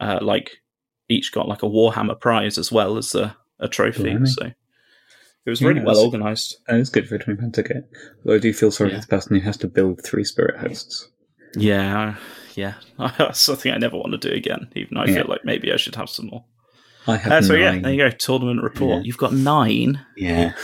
uh, 0.00 0.18
like 0.22 0.58
each 1.08 1.32
got 1.32 1.48
like 1.48 1.62
a 1.62 1.66
Warhammer 1.68 2.18
prize 2.20 2.58
as 2.58 2.72
well 2.72 2.96
as 2.96 3.14
a, 3.14 3.36
a 3.60 3.68
trophy. 3.68 4.16
So 4.26 4.46
it 5.46 5.50
was 5.50 5.60
Yeah, 5.60 5.68
really 5.68 5.80
well 5.80 5.94
that's- 5.94 6.04
organized. 6.04 6.56
that 6.66 6.76
is 6.80 6.90
good 6.90 7.08
for 7.08 7.16
a 7.16 7.18
twenty 7.18 7.40
pound 7.40 7.54
ticket. 7.54 7.84
Although 8.24 8.36
I 8.36 8.40
do 8.40 8.52
feel 8.52 8.70
sorry 8.70 8.90
Yeah. 8.90 8.96
for 9.00 9.06
the 9.06 9.08
person 9.16 9.36
who 9.36 9.42
has 9.42 9.56
to 9.58 9.68
build 9.68 10.02
three 10.04 10.24
spirit 10.24 10.58
hosts. 10.58 11.08
Yeah, 11.56 12.16
yeah, 12.56 12.74
that's 12.98 13.40
something 13.40 13.70
I 13.72 13.78
never 13.78 13.96
want 13.96 14.12
to 14.20 14.28
do 14.28 14.34
again. 14.34 14.68
Even 14.74 14.94
though 14.94 15.02
I 15.02 15.06
Yeah. 15.06 15.14
feel 15.16 15.26
like 15.28 15.44
maybe 15.44 15.72
I 15.72 15.76
should 15.76 15.94
have 15.96 16.08
some 16.10 16.26
more. 16.26 16.44
I 17.06 17.16
have 17.18 17.32
Uh, 17.32 17.42
so 17.42 17.54
yeah, 17.54 17.78
there 17.78 17.92
you 17.92 17.98
go. 17.98 18.10
Tournament 18.10 18.62
report. 18.62 18.96
Yeah. 18.98 19.02
You've 19.04 19.18
got 19.18 19.34
nine. 19.34 20.00
Yeah, 20.16 20.54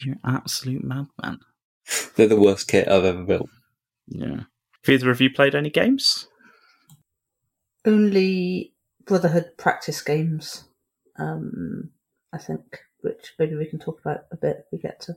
You're 0.00 0.14
an 0.22 0.36
absolute 0.36 0.84
madman. 0.84 1.40
they're 2.14 2.28
the 2.28 2.40
worst 2.40 2.68
kit 2.68 2.86
I've 2.88 3.04
ever 3.04 3.24
built. 3.24 3.50
Yeah. 4.06 4.42
Have 4.84 4.92
either 4.94 5.10
of 5.10 5.20
you 5.20 5.30
played 5.30 5.54
any 5.54 5.70
games? 5.70 6.28
Only 7.84 8.74
Brotherhood 9.04 9.52
practice 9.56 10.02
games, 10.02 10.64
um, 11.18 11.90
I 12.32 12.38
think, 12.38 12.80
which 13.00 13.32
maybe 13.38 13.54
we 13.54 13.66
can 13.66 13.78
talk 13.78 14.00
about 14.00 14.24
a 14.30 14.36
bit 14.36 14.58
if 14.58 14.64
we 14.72 14.78
get 14.78 15.00
to 15.02 15.16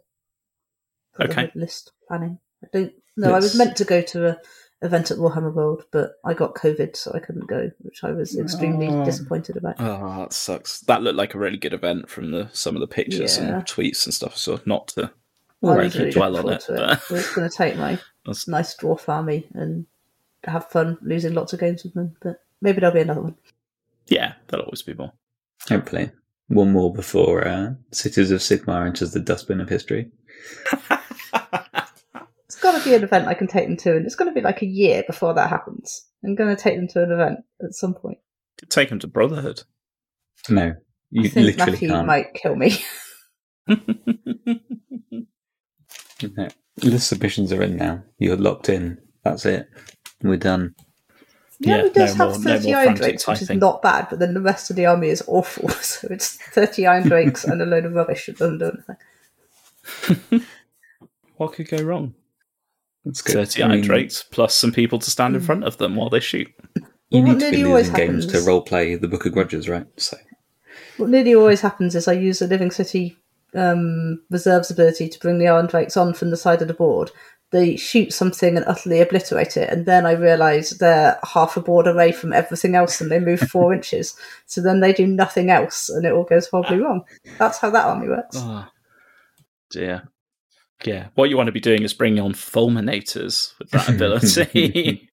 Brotherhood 1.15 1.49
Okay. 1.49 1.59
list 1.59 1.91
planning. 2.07 2.39
I 2.63 2.67
don't 2.71 2.93
know. 3.17 3.33
I 3.33 3.39
was 3.39 3.55
meant 3.57 3.75
to 3.77 3.83
go 3.85 4.01
to 4.01 4.27
a 4.29 4.37
event 4.83 5.11
at 5.11 5.17
Warhammer 5.17 5.53
World, 5.53 5.83
but 5.91 6.13
I 6.23 6.33
got 6.33 6.55
COVID, 6.55 6.95
so 6.95 7.11
I 7.13 7.19
couldn't 7.19 7.47
go, 7.47 7.69
which 7.79 8.03
I 8.03 8.11
was 8.11 8.37
extremely 8.37 8.87
Oh. 8.87 9.03
disappointed 9.05 9.57
about. 9.57 9.75
Oh, 9.79 10.19
that 10.19 10.33
sucks. 10.33 10.79
That 10.81 11.03
looked 11.03 11.17
like 11.17 11.33
a 11.35 11.39
really 11.39 11.57
good 11.57 11.73
event 11.73 12.09
from 12.09 12.31
the 12.31 12.49
some 12.53 12.75
of 12.75 12.79
the 12.81 12.87
pictures 12.87 13.37
Yeah. 13.37 13.57
and 13.57 13.65
tweets 13.65 14.05
and 14.05 14.13
stuff. 14.13 14.37
So 14.37 14.59
not 14.65 14.87
to 14.89 15.11
I 15.63 15.67
Right, 15.75 15.83
was 15.85 15.97
really 15.97 16.11
dwell 16.11 16.31
looking 16.31 16.51
on 16.51 16.59
forward 16.59 16.79
it, 16.79 16.89
to 16.89 16.97
but- 17.07 17.11
I 17.11 17.13
was 17.13 17.29
going 17.35 17.49
to 17.49 17.55
take 17.55 17.75
my 17.77 17.91
That's- 18.25 18.47
nice 18.47 18.75
dwarf 18.77 19.07
army 19.09 19.47
and 19.53 19.85
have 20.45 20.69
fun 20.69 20.97
losing 21.01 21.33
lots 21.33 21.53
of 21.53 21.59
games 21.59 21.83
with 21.83 21.93
them, 21.93 22.15
but 22.21 22.37
maybe 22.61 22.79
there'll 22.79 22.93
be 22.95 23.01
another 23.01 23.21
one. 23.21 23.35
yeah, 24.07 24.33
there'll 24.47 24.65
always 24.65 24.81
be 24.81 24.93
more. 24.95 25.13
Hopefully, 25.69 26.09
one 26.47 26.71
more 26.71 26.91
before 26.93 27.47
uh, 27.47 27.73
Cities 27.91 28.31
of 28.31 28.39
Sigmar 28.39 28.85
enters 28.87 29.11
the 29.11 29.19
dustbin 29.19 29.61
of 29.61 29.69
history. 29.69 30.11
It's 32.45 32.59
got 32.59 32.77
to 32.77 32.83
be 32.87 32.93
an 32.93 33.03
event 33.03 33.27
I 33.27 33.33
can 33.33 33.47
take 33.47 33.65
them 33.67 33.77
to, 33.77 33.95
and 33.95 34.05
it's 34.05 34.15
going 34.15 34.29
to 34.29 34.35
be 34.35 34.41
like 34.41 34.61
a 34.61 34.65
year 34.67 35.03
before 35.07 35.33
that 35.33 35.49
happens. 35.49 36.05
I'm 36.23 36.35
going 36.35 36.53
to 36.55 36.61
take 36.61 36.75
them 36.75 36.87
to 36.89 37.01
an 37.03 37.11
event 37.11 37.39
at 37.63 37.73
some 37.73 37.93
point. 37.95 38.17
Take 38.69 38.89
them 38.89 38.99
to 38.99 39.07
Brotherhood. 39.07 39.63
No, 40.49 40.67
I 40.71 40.73
you 41.09 41.29
think 41.29 41.45
literally 41.57 41.71
Matthew 41.71 41.89
can't. 41.89 42.05
might 42.05 42.33
kill 42.35 42.55
me. 42.55 42.77
No. 46.23 46.47
The 46.77 46.99
submissions 46.99 47.51
are 47.51 47.61
in 47.61 47.77
now. 47.77 48.03
You're 48.17 48.37
locked 48.37 48.69
in. 48.69 48.97
That's 49.23 49.45
it. 49.45 49.69
We're 50.23 50.37
done. 50.37 50.75
Yeah, 51.59 51.77
Yeah, 51.77 51.83
he 51.83 51.89
does 51.89 52.17
no 52.17 52.29
have 52.29 52.35
more- 52.43 52.43
30 52.57 52.67
more 52.67 52.75
Iron 52.77 52.85
frantic 52.85 53.03
Drakes, 53.03 53.27
which 53.27 53.41
is 53.43 53.49
not 53.51 53.81
bad, 53.81 54.07
but 54.09 54.19
then 54.19 54.33
the 54.33 54.41
rest 54.41 54.69
of 54.69 54.75
the 54.75 54.85
army 54.85 55.09
is 55.09 55.23
awful. 55.27 55.69
So 55.81 56.07
it's 56.09 56.37
30 56.37 56.87
Iron 56.87 57.07
Drakes 57.07 57.43
and 57.43 57.61
a 57.61 57.65
load 57.65 57.85
of 57.85 57.93
rubbish 57.93 58.25
that 58.27 58.37
doesn't 58.37 58.59
do 58.59 58.71
anything. 58.71 60.41
what 61.37 61.53
could 61.53 61.69
go 61.69 61.83
wrong? 61.83 62.13
That's 63.05 63.21
good. 63.21 63.33
Thirty 63.33 63.63
I 63.63 63.67
iron 63.67 63.77
mean, 63.81 63.87
drakes 63.87 64.23
plus 64.23 64.53
some 64.53 64.71
people 64.71 64.99
to 64.99 65.09
stand 65.09 65.35
in 65.35 65.41
hmm. 65.41 65.45
front 65.45 65.63
of 65.63 65.77
them 65.77 65.95
while 65.95 66.09
they 66.09 66.19
shoot. 66.19 66.47
You 67.09 67.23
Well, 67.23 67.33
need 67.33 67.39
to 67.39 67.51
be 67.51 67.57
nearly 67.57 67.63
always 67.71 67.89
losing 67.89 68.07
games 68.07 68.25
to 68.27 68.33
happens. 68.33 68.47
roleplay 68.47 69.01
the 69.01 69.07
Book 69.07 69.25
of 69.25 69.33
Grudges, 69.33 69.67
right? 69.67 69.87
So 69.97 70.17
What 70.97 71.09
nearly 71.09 71.33
always 71.35 71.61
happens 71.61 71.95
is 71.95 72.07
I 72.07 72.13
use 72.13 72.39
the 72.39 72.47
Living 72.47 72.71
City 72.71 73.17
um, 73.55 74.21
reserves 74.29 74.71
ability 74.71 75.09
to 75.09 75.19
bring 75.19 75.37
the 75.39 75.47
Iron 75.47 75.67
Drakes 75.67 75.97
on 75.97 76.13
from 76.13 76.29
the 76.31 76.37
side 76.37 76.61
of 76.61 76.67
the 76.67 76.73
board. 76.73 77.11
They 77.51 77.75
shoot 77.75 78.13
something 78.13 78.55
and 78.55 78.65
utterly 78.65 79.01
obliterate 79.01 79.57
it, 79.57 79.69
and 79.69 79.85
then 79.85 80.05
I 80.05 80.13
realise 80.13 80.69
they're 80.77 81.19
half 81.23 81.57
a 81.57 81.61
board 81.61 81.85
away 81.85 82.13
from 82.13 82.31
everything 82.31 82.75
else 82.75 83.01
and 83.01 83.11
they 83.11 83.19
move 83.19 83.41
four 83.41 83.73
inches. 83.75 84.15
So 84.45 84.61
then 84.61 84.79
they 84.79 84.93
do 84.93 85.05
nothing 85.05 85.49
else 85.49 85.89
and 85.89 86.05
it 86.05 86.13
all 86.13 86.23
goes 86.23 86.47
horribly 86.47 86.77
wrong. 86.77 87.03
That's 87.37 87.57
how 87.57 87.69
that 87.71 87.85
army 87.85 88.07
works. 88.07 88.37
Oh, 88.39 88.67
dear. 89.69 90.07
Yeah, 90.85 91.07
what 91.15 91.29
you 91.29 91.37
want 91.37 91.47
to 91.47 91.51
be 91.51 91.59
doing 91.59 91.83
is 91.83 91.93
bringing 91.93 92.23
on 92.23 92.33
fulminators 92.33 93.53
with 93.59 93.69
that 93.71 93.89
ability. 93.95 95.09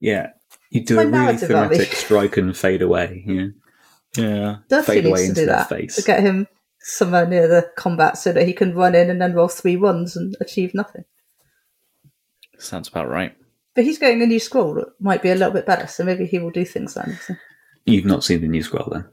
yeah, 0.00 0.30
you 0.70 0.84
do 0.84 0.96
My 0.96 1.02
a 1.02 1.06
really 1.06 1.18
narrative 1.18 1.50
army. 1.52 1.76
thematic 1.76 1.94
strike 1.96 2.36
and 2.36 2.56
fade 2.56 2.82
away. 2.82 3.24
Yeah, 3.26 3.46
yeah. 4.16 4.56
Durthu 4.68 4.84
fade 4.84 5.06
away 5.06 5.22
to 5.22 5.28
into 5.28 5.40
do 5.42 5.46
that 5.46 5.68
face. 5.68 5.96
to 5.96 6.02
get 6.02 6.20
him 6.20 6.46
somewhere 6.86 7.26
near 7.26 7.48
the 7.48 7.68
combat 7.76 8.16
so 8.16 8.32
that 8.32 8.46
he 8.46 8.52
can 8.52 8.72
run 8.74 8.94
in 8.94 9.10
and 9.10 9.20
then 9.20 9.34
roll 9.34 9.48
three 9.48 9.76
ones 9.76 10.16
and 10.16 10.36
achieve 10.40 10.72
nothing. 10.72 11.04
Sounds 12.58 12.86
about 12.88 13.10
right. 13.10 13.36
But 13.74 13.84
he's 13.84 13.98
getting 13.98 14.22
a 14.22 14.26
new 14.26 14.38
scroll 14.38 14.74
that 14.74 14.88
might 15.00 15.20
be 15.20 15.30
a 15.30 15.34
little 15.34 15.52
bit 15.52 15.66
better, 15.66 15.88
so 15.88 16.04
maybe 16.04 16.26
he 16.26 16.38
will 16.38 16.50
do 16.50 16.64
things 16.64 16.94
then. 16.94 17.18
So 17.26 17.34
You've 17.84 18.04
not 18.04 18.22
seen 18.24 18.40
the 18.40 18.46
new 18.48 18.62
scroll 18.62 18.88
then. 18.90 19.04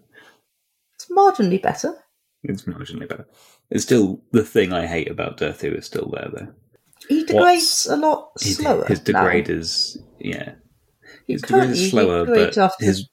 it's 0.93 1.07
marginally 1.09 1.62
better. 1.62 1.95
It's 2.43 2.63
marginally 2.63 3.09
better. 3.09 3.27
It's 3.71 3.83
still 3.83 4.21
the 4.31 4.43
thing 4.43 4.71
I 4.71 4.86
hate 4.86 5.09
about 5.09 5.38
Durthu 5.38 5.77
is 5.77 5.86
still 5.86 6.12
there 6.13 6.29
though. 6.31 6.53
He 7.09 7.23
degrades 7.23 7.88
a 7.88 7.97
lot 7.97 8.39
slower. 8.39 8.86
his 8.86 8.99
now. 8.99 9.03
degrade 9.03 9.49
is 9.49 9.97
yeah. 10.19 10.53
His 11.27 11.41
degrade 11.41 11.71
is 11.71 11.89
slower, 11.89 12.25
but 12.25 12.55
his 12.79 13.09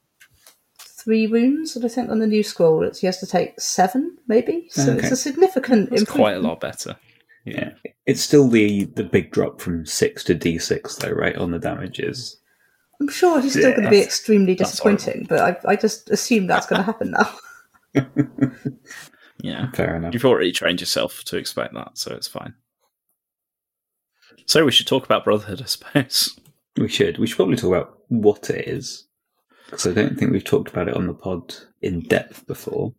three 1.10 1.26
wounds, 1.26 1.74
and 1.74 1.84
I 1.84 1.88
think 1.88 2.08
on 2.08 2.20
the 2.20 2.26
new 2.28 2.44
scroll 2.44 2.84
it's, 2.84 3.00
he 3.00 3.06
has 3.06 3.18
to 3.18 3.26
take 3.26 3.60
seven, 3.60 4.16
maybe. 4.28 4.68
So 4.70 4.92
Okay. 4.92 5.00
it's 5.02 5.10
a 5.10 5.16
significant 5.16 5.88
It's 5.92 6.08
quite 6.08 6.36
a 6.36 6.40
lot 6.40 6.60
better. 6.60 6.96
yeah. 7.44 7.72
It's 8.06 8.20
still 8.20 8.46
the 8.48 8.84
the 8.84 9.02
big 9.02 9.32
drop 9.32 9.60
from 9.60 9.86
six 9.86 10.22
to 10.24 10.34
D 10.34 10.58
six 10.58 10.94
though, 10.96 11.10
right? 11.10 11.34
On 11.34 11.50
the 11.50 11.58
damages. 11.58 12.36
I'm 13.00 13.08
sure 13.08 13.40
he's 13.40 13.52
still 13.52 13.70
Yeah, 13.70 13.76
going 13.76 13.84
to 13.84 13.90
be 13.90 14.00
extremely 14.02 14.54
disappointing, 14.54 15.26
but 15.28 15.40
I, 15.66 15.72
I 15.72 15.76
just 15.76 16.10
assume 16.10 16.46
that's 16.46 16.66
going 16.66 16.80
to 16.80 16.86
happen 16.86 17.10
now. 17.10 17.34
Yeah. 19.42 19.70
Fair 19.72 19.96
enough. 19.96 20.12
You've 20.12 20.26
already 20.26 20.52
trained 20.52 20.80
yourself 20.80 21.24
to 21.24 21.38
expect 21.38 21.72
that, 21.74 21.96
so 21.96 22.14
it's 22.14 22.28
fine. 22.28 22.52
So 24.46 24.64
we 24.66 24.70
should 24.70 24.86
talk 24.86 25.04
about 25.06 25.24
Brotherhood, 25.24 25.62
I 25.62 25.64
suppose. 25.64 26.38
We 26.76 26.88
should. 26.88 27.16
We 27.18 27.26
should 27.26 27.36
probably 27.36 27.56
talk 27.56 27.68
about 27.74 27.98
what 28.08 28.50
it 28.50 28.68
is. 28.68 29.06
Because 29.70 29.86
I 29.86 29.92
don't 29.92 30.18
think 30.18 30.32
we've 30.32 30.44
talked 30.44 30.68
about 30.68 30.88
it 30.88 30.96
on 30.96 31.06
the 31.06 31.14
pod 31.14 31.54
in 31.80 32.00
depth 32.00 32.46
before. 32.46 32.92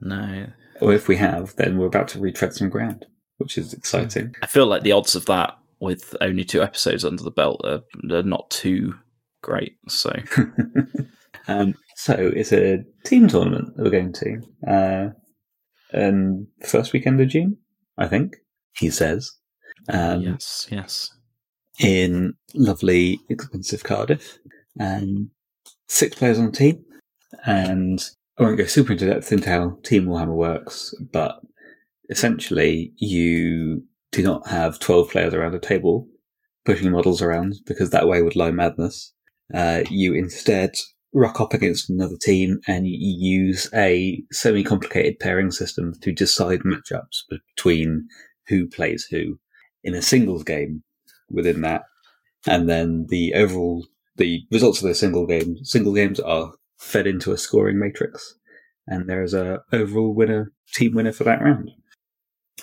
No. 0.00 0.46
Or 0.80 0.92
if 0.92 1.08
we 1.08 1.16
have, 1.16 1.56
then 1.56 1.78
we're 1.78 1.86
about 1.86 2.08
to 2.08 2.20
retread 2.20 2.52
some 2.52 2.68
ground, 2.68 3.06
which 3.38 3.58
is 3.58 3.72
exciting. 3.72 4.34
I 4.42 4.46
feel 4.46 4.66
like 4.66 4.82
the 4.82 4.92
odds 4.92 5.14
of 5.14 5.26
that 5.26 5.58
with 5.80 6.14
only 6.20 6.44
two 6.44 6.62
episodes 6.62 7.04
under 7.04 7.22
the 7.22 7.30
belt 7.30 7.60
are, 7.64 7.82
are 8.10 8.22
not 8.22 8.50
too 8.50 8.94
great. 9.42 9.76
So 9.88 10.12
um, 11.48 11.74
so 11.96 12.14
it's 12.14 12.52
a 12.52 12.84
team 13.04 13.28
tournament 13.28 13.76
that 13.76 13.82
we're 13.82 13.90
going 13.90 14.12
to. 14.14 14.40
Uh, 14.66 15.08
and 15.92 16.46
first 16.64 16.92
weekend 16.92 17.20
of 17.20 17.28
June, 17.28 17.56
I 17.96 18.06
think, 18.06 18.36
he 18.76 18.90
says. 18.90 19.32
Um, 19.88 20.20
yes, 20.20 20.66
yes. 20.70 21.10
in 21.80 22.34
lovely, 22.54 23.20
expensive 23.30 23.84
Cardiff. 23.84 24.38
And 24.78 25.30
six 25.88 26.16
players 26.16 26.38
on 26.38 26.46
the 26.46 26.52
team. 26.52 26.84
And 27.44 28.02
I 28.38 28.42
won't 28.44 28.58
go 28.58 28.64
super 28.64 28.92
into 28.92 29.06
depth 29.06 29.32
into 29.32 29.50
how 29.50 29.78
Team 29.82 30.06
Warhammer 30.06 30.34
works, 30.34 30.94
but 31.12 31.40
essentially 32.08 32.92
you 32.96 33.82
do 34.12 34.22
not 34.22 34.48
have 34.48 34.78
12 34.78 35.10
players 35.10 35.34
around 35.34 35.54
a 35.54 35.60
table 35.60 36.08
pushing 36.64 36.90
models 36.90 37.22
around 37.22 37.54
because 37.66 37.90
that 37.90 38.06
way 38.06 38.22
would 38.22 38.36
lie 38.36 38.50
madness. 38.50 39.12
Uh, 39.52 39.82
you 39.90 40.14
instead 40.14 40.74
rock 41.14 41.40
up 41.40 41.54
against 41.54 41.88
another 41.88 42.16
team 42.20 42.60
and 42.66 42.86
you 42.86 42.96
use 43.46 43.68
a 43.74 44.22
semi 44.30 44.62
complicated 44.62 45.18
pairing 45.18 45.50
system 45.50 45.94
to 46.02 46.12
decide 46.12 46.60
matchups 46.60 47.22
between 47.30 48.06
who 48.48 48.66
plays 48.66 49.06
who 49.10 49.38
in 49.82 49.94
a 49.94 50.02
singles 50.02 50.44
game 50.44 50.82
within 51.30 51.62
that. 51.62 51.84
And 52.46 52.68
then 52.68 53.06
the 53.08 53.34
overall, 53.34 53.86
the 54.18 54.42
results 54.50 54.82
of 54.82 54.88
the 54.88 54.94
single 54.94 55.26
games, 55.26 55.70
single 55.70 55.94
games 55.94 56.20
are 56.20 56.52
fed 56.78 57.06
into 57.06 57.32
a 57.32 57.38
scoring 57.38 57.78
matrix. 57.78 58.34
And 58.86 59.08
there 59.08 59.22
is 59.22 59.34
a 59.34 59.60
overall 59.72 60.14
winner, 60.14 60.52
team 60.74 60.94
winner 60.94 61.12
for 61.12 61.24
that 61.24 61.42
round 61.42 61.70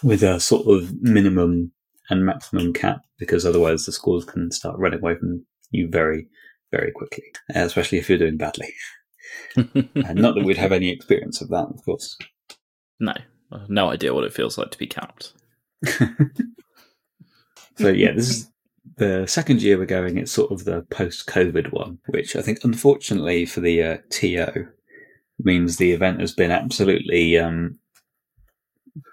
with 0.04 0.24
a 0.24 0.40
sort 0.40 0.68
of 0.68 1.02
minimum 1.02 1.72
and 2.10 2.26
maximum 2.26 2.74
cap 2.74 3.02
because 3.18 3.46
otherwise 3.46 3.86
the 3.86 3.92
scores 3.92 4.26
can 4.26 4.52
start 4.52 4.78
running 4.78 5.00
away 5.00 5.16
from 5.16 5.46
you 5.72 5.88
very, 5.90 6.28
very 6.72 6.92
quickly, 6.92 7.24
especially 7.54 7.98
if 7.98 8.10
you're 8.10 8.18
doing 8.18 8.38
badly. 8.38 8.74
and 9.56 10.16
not 10.16 10.36
that 10.36 10.44
we'd 10.44 10.58
have 10.58 10.72
any 10.72 10.92
experience 10.92 11.42
of 11.42 11.50
that, 11.50 11.68
of 11.68 11.84
course. 11.84 12.18
No, 13.00 13.14
no 13.68 13.90
idea 13.90 14.14
what 14.14 14.24
it 14.24 14.34
feels 14.34 14.58
like 14.58 14.72
to 14.72 14.78
be 14.78 14.88
capped. 14.88 15.34
so 15.86 16.08
yeah, 17.90 18.12
this 18.12 18.30
is 18.30 18.52
the 18.98 19.26
second 19.28 19.62
year 19.62 19.78
we're 19.78 19.86
going. 19.86 20.18
It's 20.18 20.32
sort 20.32 20.52
of 20.52 20.66
the 20.66 20.84
post-COVID 20.90 21.72
one, 21.72 22.00
which 22.08 22.36
I 22.36 22.42
think, 22.42 22.60
unfortunately 22.64 23.46
for 23.46 23.60
the 23.62 23.84
uh, 23.84 23.98
TO, 24.10 24.68
means 25.44 25.78
the 25.78 25.92
event 25.92 26.22
has 26.22 26.34
been 26.34 26.52
absolutely 26.52 27.38
um, 27.38 27.78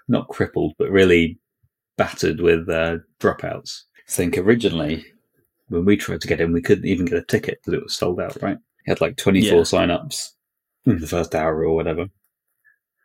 not 0.07 0.27
crippled, 0.29 0.73
but 0.77 0.89
really 0.89 1.39
battered 1.97 2.39
with 2.39 2.69
uh, 2.69 2.97
dropouts. 3.19 3.81
I 4.07 4.11
think 4.11 4.37
originally 4.37 5.05
when 5.67 5.85
we 5.85 5.97
tried 5.97 6.21
to 6.21 6.27
get 6.27 6.41
in, 6.41 6.51
we 6.53 6.61
couldn't 6.61 6.85
even 6.85 7.05
get 7.05 7.17
a 7.17 7.23
ticket 7.25 7.59
because 7.61 7.73
it 7.73 7.83
was 7.83 7.95
sold 7.95 8.19
out. 8.19 8.41
Right? 8.41 8.57
We 8.85 8.91
had 8.91 9.01
like 9.01 9.17
twenty-four 9.17 9.59
Yeah. 9.59 9.63
sign-ups 9.63 10.35
in 10.85 10.99
the 10.99 11.07
first 11.07 11.33
hour 11.35 11.63
or 11.63 11.73
whatever. 11.75 12.07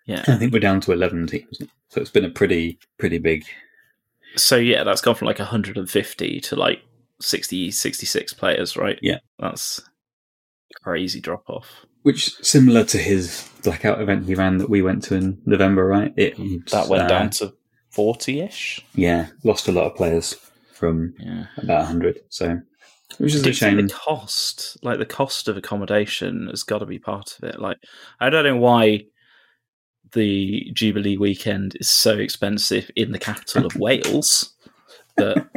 Yeah. 0.07 0.25
I 0.27 0.37
think 0.37 0.53
we're 0.53 0.59
down 0.61 0.81
to 0.83 0.93
eleven 0.93 1.27
teams, 1.27 1.59
so 1.91 2.01
it's 2.01 2.11
been 2.11 2.25
a 2.25 2.31
pretty 2.31 2.79
pretty 2.99 3.19
big. 3.19 3.45
So 4.37 4.57
yeah, 4.57 4.85
that's 4.85 5.01
gone 5.01 5.15
from 5.15 5.27
like 5.27 5.39
150 5.39 6.41
to 6.41 6.57
like 6.57 6.83
60, 7.21 7.71
66 7.71 8.33
players, 8.35 8.77
right? 8.77 8.99
Yeah. 9.03 9.19
That's 9.39 9.81
crazy 10.83 11.21
drop 11.21 11.49
off. 11.49 11.67
Which 12.03 12.35
similar 12.45 12.85
to 12.85 12.99
his 12.99 13.49
blackout 13.65 14.01
event 14.01 14.27
he 14.27 14.35
ran 14.35 14.59
that 14.59 14.71
we 14.71 14.83
went 14.83 15.03
to 15.05 15.15
in 15.17 15.41
November, 15.47 15.85
right? 15.85 16.13
It 16.17 16.37
That 16.71 16.89
went 16.89 17.05
uh, 17.05 17.09
down 17.09 17.31
to 17.31 17.55
40 17.91 18.41
ish. 18.41 18.81
Yeah, 18.95 19.29
lost 19.45 19.69
a 19.69 19.73
lot 19.73 19.87
of 19.87 19.97
players 19.97 20.35
from 20.75 21.15
Yeah. 21.19 21.47
about 21.57 21.87
hundred. 21.87 22.21
So, 22.29 22.61
which 23.19 23.35
is 23.35 23.43
Do 23.43 23.49
a 23.49 23.53
you 23.53 23.57
think 23.59 23.79
shame. 23.79 23.87
the 23.89 23.93
cost, 23.93 24.77
like 24.83 24.99
the 24.99 25.07
cost 25.07 25.49
of 25.49 25.57
accommodation, 25.57 26.47
has 26.51 26.63
got 26.63 26.79
to 26.79 26.87
be 26.87 26.99
part 27.01 27.37
of 27.37 27.49
it. 27.49 27.59
Like, 27.61 27.79
I 28.21 28.31
don't 28.31 28.45
know 28.45 28.57
why 28.57 29.07
the 30.13 30.71
Jubilee 30.73 31.17
weekend 31.17 31.77
is 31.81 31.89
so 31.89 32.19
expensive 32.19 32.91
in 32.97 33.13
the 33.13 33.19
capital 33.19 33.67
of 33.67 33.75
Wales, 33.77 34.55
that 35.17 35.49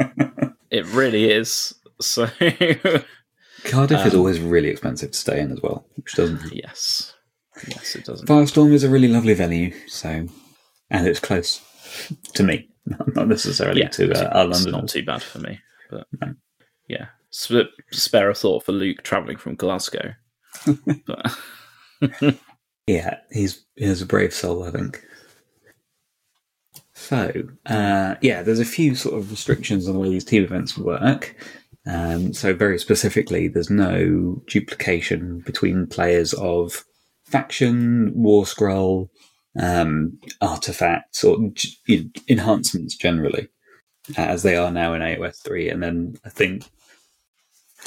it 0.71 0.85
really 0.87 1.31
is. 1.31 1.73
So, 2.01 2.27
Cardiff 3.63 4.05
is 4.05 4.13
Um, 4.13 4.19
always 4.19 4.39
really 4.39 4.69
expensive 4.69 5.11
to 5.11 5.17
stay 5.17 5.39
in 5.39 5.51
as 5.51 5.61
well, 5.61 5.85
which 5.95 6.13
doesn't. 6.15 6.41
yes, 6.53 7.13
yes, 7.67 7.95
it 7.95 8.05
doesn't. 8.05 8.27
Firestorm 8.27 8.73
is 8.73 8.83
a 8.83 8.89
really 8.89 9.07
lovely 9.07 9.33
venue, 9.33 9.71
so 9.87 10.27
and 10.89 11.07
it's 11.07 11.19
close 11.19 11.61
to 12.33 12.43
me, 12.43 12.69
not 12.85 13.27
necessarily 13.27 13.81
yeah, 13.81 13.89
to 13.89 14.11
uh, 14.13 14.29
our 14.39 14.45
London. 14.45 14.71
not 14.71 14.87
too 14.89 15.03
bad 15.05 15.21
for 15.21 15.39
me, 15.39 15.59
but 15.89 16.07
No. 16.21 16.33
yeah, 16.87 17.07
Sp- 17.29 17.69
spare 17.91 18.29
a 18.29 18.33
thought 18.33 18.65
for 18.65 18.71
Luke 18.71 19.03
traveling 19.03 19.37
from 19.37 19.55
Glasgow. 19.55 20.13
but 21.05 21.31
Yeah, 22.87 23.17
he's 23.31 23.63
he's 23.75 24.01
a 24.01 24.05
brave 24.05 24.33
soul, 24.33 24.63
I 24.63 24.71
think. 24.71 25.03
So, 26.93 27.31
uh, 27.65 28.15
yeah, 28.21 28.43
there's 28.43 28.59
a 28.59 28.65
few 28.65 28.95
sort 28.95 29.17
of 29.17 29.31
restrictions 29.31 29.87
on 29.87 29.95
the 29.95 29.99
way 29.99 30.09
these 30.09 30.23
team 30.23 30.43
events 30.43 30.77
work. 30.77 31.35
Um, 31.87 32.31
so, 32.31 32.53
very 32.53 32.77
specifically, 32.77 33.47
there's 33.47 33.71
no 33.71 34.41
duplication 34.47 35.39
between 35.39 35.87
players 35.87 36.33
of 36.33 36.85
faction, 37.25 38.11
war 38.13 38.45
scroll, 38.45 39.09
um, 39.59 40.19
artifacts, 40.41 41.23
or 41.23 41.37
enhancements 42.29 42.95
generally, 42.95 43.47
as 44.15 44.43
they 44.43 44.55
are 44.55 44.71
now 44.71 44.93
in 44.93 45.01
AOS 45.01 45.41
3. 45.43 45.69
And 45.69 45.81
then 45.81 46.15
I 46.23 46.29
think 46.29 46.65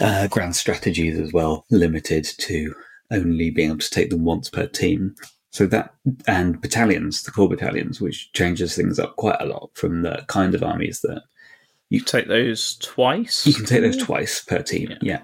uh, 0.00 0.26
grand 0.26 0.56
strategies 0.56 1.18
as 1.18 1.32
well, 1.32 1.66
limited 1.70 2.24
to 2.24 2.74
only 3.10 3.50
being 3.50 3.70
able 3.70 3.78
to 3.78 3.90
take 3.90 4.10
them 4.10 4.24
once 4.24 4.50
per 4.50 4.66
team. 4.66 5.14
So 5.50 5.66
that 5.66 5.94
and 6.26 6.60
battalions, 6.60 7.22
the 7.22 7.30
core 7.30 7.48
battalions, 7.48 8.00
which 8.00 8.32
changes 8.32 8.74
things 8.74 8.98
up 8.98 9.16
quite 9.16 9.40
a 9.40 9.46
lot 9.46 9.70
from 9.74 10.02
the 10.02 10.24
kind 10.26 10.54
of 10.54 10.62
armies 10.62 11.00
that 11.02 11.22
you 11.90 12.00
take 12.00 12.26
those 12.26 12.76
twice. 12.76 13.46
you 13.46 13.54
can 13.54 13.64
take 13.64 13.82
those 13.82 13.96
twice 13.96 14.42
per 14.42 14.62
team. 14.62 14.90
Yeah. 14.90 14.98
Yeah. 15.02 15.20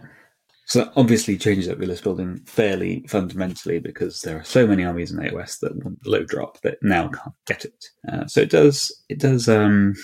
So 0.66 0.85
that 0.85 0.93
obviously 0.95 1.37
changes 1.37 1.69
up 1.69 1.79
your 1.79 1.88
list 1.88 2.05
building 2.05 2.38
fairly 2.47 3.05
fundamentally 3.09 3.81
because 3.81 4.21
there 4.21 4.38
are 4.38 4.45
so 4.45 4.69
many 4.69 4.85
armies 4.85 5.11
in 5.11 5.19
AOS 5.19 5.59
that 5.59 5.75
want 5.83 5.99
low 6.07 6.23
drop 6.23 6.61
that 6.61 6.79
now 6.81 7.09
can't 7.09 7.35
get 7.47 7.64
it. 7.64 7.87
Uh, 8.09 8.25
so 8.29 8.43
it 8.43 8.51
does 8.51 8.93
it 9.09 9.19
does 9.19 9.49
um, 9.49 9.97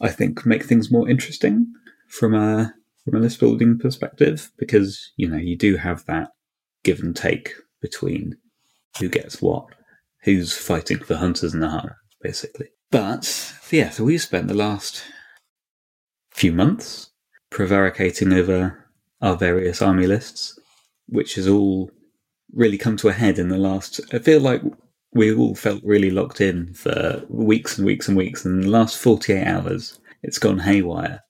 I 0.00 0.10
think 0.10 0.46
make 0.46 0.62
things 0.62 0.92
more 0.92 1.08
interesting 1.08 1.66
from 2.06 2.34
a 2.34 2.72
from 3.04 3.16
a 3.16 3.18
list 3.18 3.40
building 3.40 3.80
perspective 3.80 4.52
because 4.58 5.10
you 5.16 5.28
know 5.28 5.38
you 5.38 5.56
do 5.56 5.76
have 5.76 6.06
that 6.06 6.28
give 6.84 7.00
and 7.00 7.16
take 7.16 7.54
between 7.80 8.36
who 8.98 9.08
gets 9.08 9.40
what, 9.40 9.66
who's 10.22 10.56
fighting 10.56 10.98
for 10.98 11.16
hunters 11.16 11.54
and 11.54 11.62
the 11.62 11.68
hunter, 11.68 11.96
basically. 12.20 12.68
But 12.90 13.54
yeah, 13.70 13.90
so 13.90 14.04
we've 14.04 14.20
spent 14.20 14.48
the 14.48 14.54
last 14.54 15.02
few 16.30 16.52
months 16.52 17.10
prevaricating 17.50 18.32
over 18.32 18.86
our 19.20 19.36
various 19.36 19.80
army 19.80 20.06
lists, 20.06 20.58
which 21.06 21.36
has 21.36 21.48
all 21.48 21.90
really 22.52 22.78
come 22.78 22.96
to 22.98 23.08
a 23.08 23.12
head 23.12 23.38
in 23.38 23.48
the 23.48 23.58
last. 23.58 24.00
I 24.12 24.18
feel 24.18 24.40
like 24.40 24.62
we 25.14 25.34
all 25.34 25.54
felt 25.54 25.82
really 25.84 26.10
locked 26.10 26.40
in 26.40 26.74
for 26.74 27.22
weeks 27.28 27.78
and 27.78 27.86
weeks 27.86 28.08
and 28.08 28.16
weeks, 28.16 28.44
and 28.44 28.56
in 28.56 28.70
the 28.70 28.76
last 28.76 28.98
48 28.98 29.44
hours, 29.44 29.98
it's 30.22 30.38
gone 30.38 30.58
haywire. 30.58 31.20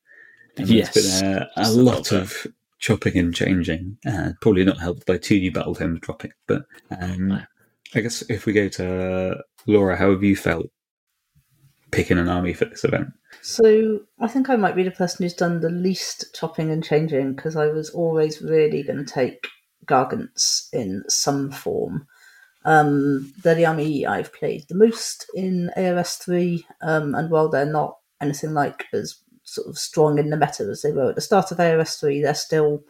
And 0.57 0.69
Yes, 0.69 0.95
there's 0.95 1.21
been 1.21 1.35
a, 1.35 1.49
a 1.57 1.71
lot 1.71 2.13
of 2.13 2.47
chopping 2.83 3.17
and 3.17 3.35
changing. 3.35 3.97
Uh, 4.07 4.33
probably 4.43 4.65
not 4.65 4.79
helped 4.79 5.07
by 5.07 5.17
two 5.17 5.39
new 5.39 5.53
battle 5.53 5.75
tomes 5.75 6.01
dropping, 6.01 6.33
but 6.47 6.65
um, 7.01 7.41
I 7.95 8.01
guess 8.01 8.23
if 8.29 8.45
we 8.45 8.53
go 8.53 8.69
to 8.69 9.37
Laura, 9.67 9.97
how 9.97 10.11
have 10.11 10.23
you 10.23 10.37
felt 10.37 10.67
picking 11.93 12.19
an 12.19 12.29
army 12.29 12.53
for 12.53 12.67
this 12.67 12.85
event? 12.85 13.09
So 13.41 14.01
I 14.21 14.27
think 14.27 14.51
I 14.51 14.57
might 14.57 14.77
be 14.77 14.83
the 14.83 14.91
person 14.91 15.23
who's 15.23 15.33
done 15.33 15.61
the 15.61 15.71
least 15.71 16.35
chopping 16.35 16.71
and 16.71 16.85
changing 16.85 17.35
because 17.35 17.57
I 17.57 17.69
was 17.69 17.89
always 17.91 18.43
really 18.43 18.83
going 18.83 19.05
to 19.05 19.11
take 19.11 19.47
Gargants 19.87 20.69
in 20.73 21.05
some 21.09 21.51
form. 21.51 22.07
Um, 22.65 23.33
they're 23.43 23.55
the 23.55 23.67
army 23.67 24.07
I've 24.07 24.33
played 24.33 24.65
the 24.69 24.77
most 24.77 25.27
in 25.35 25.71
AOS 25.77 26.19
3, 26.23 26.65
um, 26.83 27.15
and 27.15 27.31
while 27.31 27.49
they're 27.49 27.65
not 27.65 27.99
anything 28.21 28.55
like 28.55 28.87
as 28.93 29.17
sort 29.53 29.69
of 29.69 29.79
strong 29.79 30.19
in 30.19 30.31
the 30.31 30.37
meta 30.37 30.65
as 30.65 30.83
they 30.83 30.93
were 30.93 31.11
at 31.11 31.15
the 31.15 31.21
start 31.21 31.53
of 31.53 31.59
AOS 31.59 32.01
3, 32.01 32.23
they're 32.23 32.35
still 32.35 32.83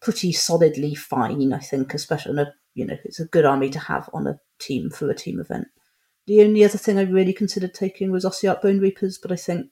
pretty 0.00 0.32
solidly 0.32 0.94
fine, 0.94 1.52
I 1.52 1.58
think, 1.58 1.94
especially 1.94 2.32
on 2.32 2.38
a, 2.40 2.54
you 2.74 2.84
know, 2.84 2.96
it's 3.04 3.20
a 3.20 3.26
good 3.26 3.44
army 3.44 3.70
to 3.70 3.78
have 3.78 4.10
on 4.12 4.26
a 4.26 4.38
team 4.58 4.90
for 4.90 5.08
a 5.10 5.14
team 5.14 5.40
event. 5.40 5.68
The 6.26 6.42
only 6.42 6.64
other 6.64 6.78
thing 6.78 6.98
I 6.98 7.02
really 7.02 7.32
considered 7.32 7.72
taking 7.72 8.10
was 8.10 8.24
Ossiarch 8.24 8.60
Bone 8.60 8.80
Reapers, 8.80 9.18
but 9.18 9.30
I 9.30 9.36
think 9.36 9.70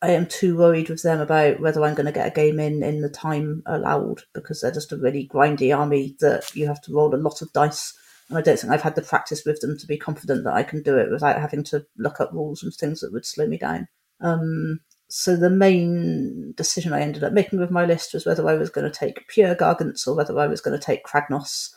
I 0.00 0.10
am 0.10 0.26
too 0.26 0.56
worried 0.56 0.88
with 0.88 1.02
them 1.02 1.20
about 1.20 1.60
whether 1.60 1.82
I'm 1.82 1.94
going 1.94 2.06
to 2.06 2.12
get 2.12 2.28
a 2.28 2.34
game 2.34 2.60
in 2.60 2.82
in 2.82 3.00
the 3.00 3.08
time 3.08 3.62
allowed 3.66 4.22
because 4.34 4.60
they're 4.60 4.70
just 4.70 4.92
a 4.92 4.96
really 4.96 5.26
grindy 5.26 5.76
army 5.76 6.16
that 6.20 6.54
you 6.54 6.66
have 6.66 6.80
to 6.82 6.94
roll 6.94 7.14
a 7.14 7.16
lot 7.16 7.42
of 7.42 7.52
dice. 7.52 7.92
And 8.28 8.38
I 8.38 8.42
don't 8.42 8.58
think 8.58 8.72
I've 8.72 8.82
had 8.82 8.94
the 8.94 9.02
practice 9.02 9.42
with 9.44 9.60
them 9.60 9.76
to 9.78 9.86
be 9.86 9.96
confident 9.96 10.44
that 10.44 10.54
I 10.54 10.62
can 10.62 10.82
do 10.82 10.96
it 10.96 11.10
without 11.10 11.40
having 11.40 11.64
to 11.64 11.86
look 11.96 12.20
up 12.20 12.32
rules 12.32 12.62
and 12.62 12.72
things 12.72 13.00
that 13.00 13.12
would 13.12 13.24
slow 13.24 13.46
me 13.46 13.58
down. 13.58 13.88
Um, 14.20 14.80
so 15.08 15.36
the 15.36 15.50
main 15.50 16.52
decision 16.56 16.92
I 16.92 17.00
ended 17.00 17.22
up 17.22 17.32
making 17.32 17.60
with 17.60 17.70
my 17.70 17.84
list 17.84 18.12
was 18.14 18.26
whether 18.26 18.48
I 18.48 18.54
was 18.54 18.70
going 18.70 18.90
to 18.90 18.98
take 18.98 19.28
pure 19.28 19.54
Gargants 19.54 20.06
or 20.06 20.14
whether 20.14 20.38
I 20.38 20.46
was 20.46 20.60
going 20.60 20.78
to 20.78 20.84
take 20.84 21.04
Kragnos. 21.04 21.70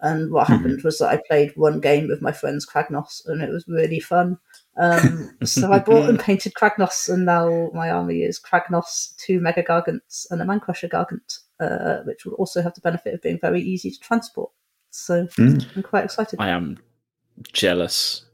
And 0.00 0.30
what 0.30 0.48
Mhm. 0.48 0.56
happened 0.56 0.82
was 0.82 0.98
that 0.98 1.08
I 1.08 1.22
played 1.26 1.52
one 1.56 1.80
game 1.80 2.08
with 2.08 2.20
my 2.20 2.32
friends 2.32 2.66
Kragnos, 2.66 3.22
and 3.26 3.40
it 3.40 3.48
was 3.50 3.64
really 3.66 4.00
fun. 4.00 4.38
Um, 4.76 5.30
so 5.44 5.72
I 5.72 5.78
bought 5.78 6.10
and 6.10 6.18
painted 6.18 6.52
Kragnos, 6.54 7.08
and 7.08 7.24
now 7.24 7.70
my 7.72 7.88
army 7.90 8.22
is 8.22 8.38
Kragnos, 8.38 9.16
two 9.16 9.40
Mega 9.40 9.62
Gargants, 9.62 10.26
and 10.30 10.42
a 10.42 10.44
Mancrusher 10.44 10.88
Gargant, 10.90 11.38
uh, 11.60 12.02
which 12.04 12.26
will 12.26 12.34
also 12.34 12.60
have 12.60 12.74
the 12.74 12.82
benefit 12.82 13.14
of 13.14 13.22
being 13.22 13.38
very 13.40 13.62
easy 13.62 13.90
to 13.90 14.00
transport. 14.00 14.50
So 14.90 15.26
Mm. 15.38 15.64
I'm 15.74 15.82
quite 15.82 16.04
excited. 16.04 16.38
I 16.38 16.50
am 16.50 16.78
jealous 17.52 18.24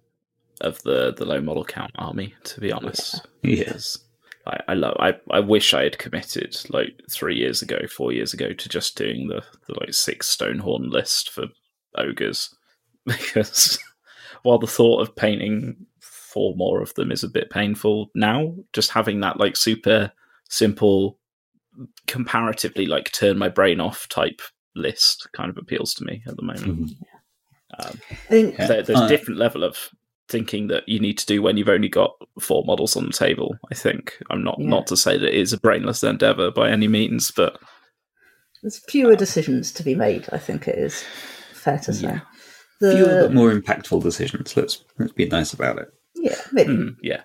of 0.60 0.82
the 0.82 1.12
the 1.16 1.24
low 1.24 1.40
model 1.40 1.64
count 1.64 1.92
army, 1.96 2.34
to 2.44 2.60
be 2.60 2.72
honest. 2.72 3.26
Yes. 3.42 3.98
I, 4.46 4.60
I 4.68 4.74
love. 4.74 4.96
I, 4.98 5.14
I 5.30 5.40
wish 5.40 5.74
I 5.74 5.82
had 5.82 5.98
committed 5.98 6.56
like 6.70 6.98
three 7.10 7.36
years 7.36 7.60
ago, 7.62 7.78
four 7.94 8.10
years 8.12 8.32
ago, 8.32 8.52
to 8.52 8.68
just 8.68 8.96
doing 8.96 9.28
the, 9.28 9.42
the 9.66 9.78
like 9.78 9.92
six 9.92 10.34
Stonehorn 10.34 10.90
list 10.90 11.30
for 11.30 11.46
ogres, 11.96 12.54
because 13.06 13.78
while 14.42 14.58
the 14.58 14.66
thought 14.66 15.00
of 15.02 15.14
painting 15.14 15.76
four 16.00 16.54
more 16.56 16.80
of 16.80 16.94
them 16.94 17.10
is 17.12 17.22
a 17.24 17.28
bit 17.28 17.50
painful 17.50 18.10
now, 18.14 18.54
just 18.72 18.90
having 18.92 19.20
that 19.20 19.38
like 19.38 19.56
super 19.56 20.10
simple, 20.48 21.18
comparatively 22.06 22.86
like 22.86 23.12
turn 23.12 23.36
my 23.36 23.48
brain 23.48 23.80
off 23.80 24.08
type 24.08 24.40
list 24.74 25.28
kind 25.34 25.50
of 25.50 25.58
appeals 25.58 25.92
to 25.94 26.04
me 26.04 26.22
at 26.26 26.36
the 26.36 26.42
moment. 26.42 26.90
Mhm. 26.90 26.96
Um, 27.78 28.00
I 28.10 28.14
think 28.14 28.56
there, 28.56 28.82
there's 28.82 29.00
Uh, 29.00 29.04
a 29.04 29.08
different 29.08 29.38
level 29.38 29.64
of 29.64 29.90
thinking 30.30 30.68
that 30.68 30.88
you 30.88 30.98
need 31.00 31.18
to 31.18 31.26
do 31.26 31.42
when 31.42 31.56
you've 31.56 31.68
only 31.68 31.88
got 31.88 32.12
four 32.40 32.64
models 32.64 32.96
on 32.96 33.06
the 33.06 33.12
table. 33.12 33.56
I 33.70 33.74
think 33.74 34.16
I'm 34.30 34.42
not 34.44 34.56
Yeah. 34.58 34.68
not 34.68 34.86
to 34.88 34.96
say 34.96 35.18
that 35.18 35.28
it 35.28 35.34
is 35.34 35.52
a 35.52 35.58
brainless 35.60 36.02
endeavor 36.02 36.50
by 36.50 36.70
any 36.70 36.88
means, 36.88 37.30
but 37.30 37.58
there's 38.62 38.78
fewer 38.88 39.16
decisions 39.16 39.72
to 39.72 39.82
be 39.82 39.94
made. 39.94 40.28
I 40.32 40.38
think 40.38 40.68
it 40.68 40.78
is 40.78 41.02
fair 41.52 41.78
to 41.80 41.92
say. 41.92 42.02
Yeah. 42.02 42.20
Fewer 42.80 43.22
but 43.22 43.34
more 43.34 43.52
impactful 43.52 44.02
decisions. 44.02 44.56
Let's 44.56 44.82
let's 44.98 45.12
be 45.12 45.26
nice 45.26 45.52
about 45.52 45.78
it. 45.78 45.88
yeah, 46.14 46.36
maybe. 46.52 46.72
mm, 46.72 46.96
yeah, 47.02 47.20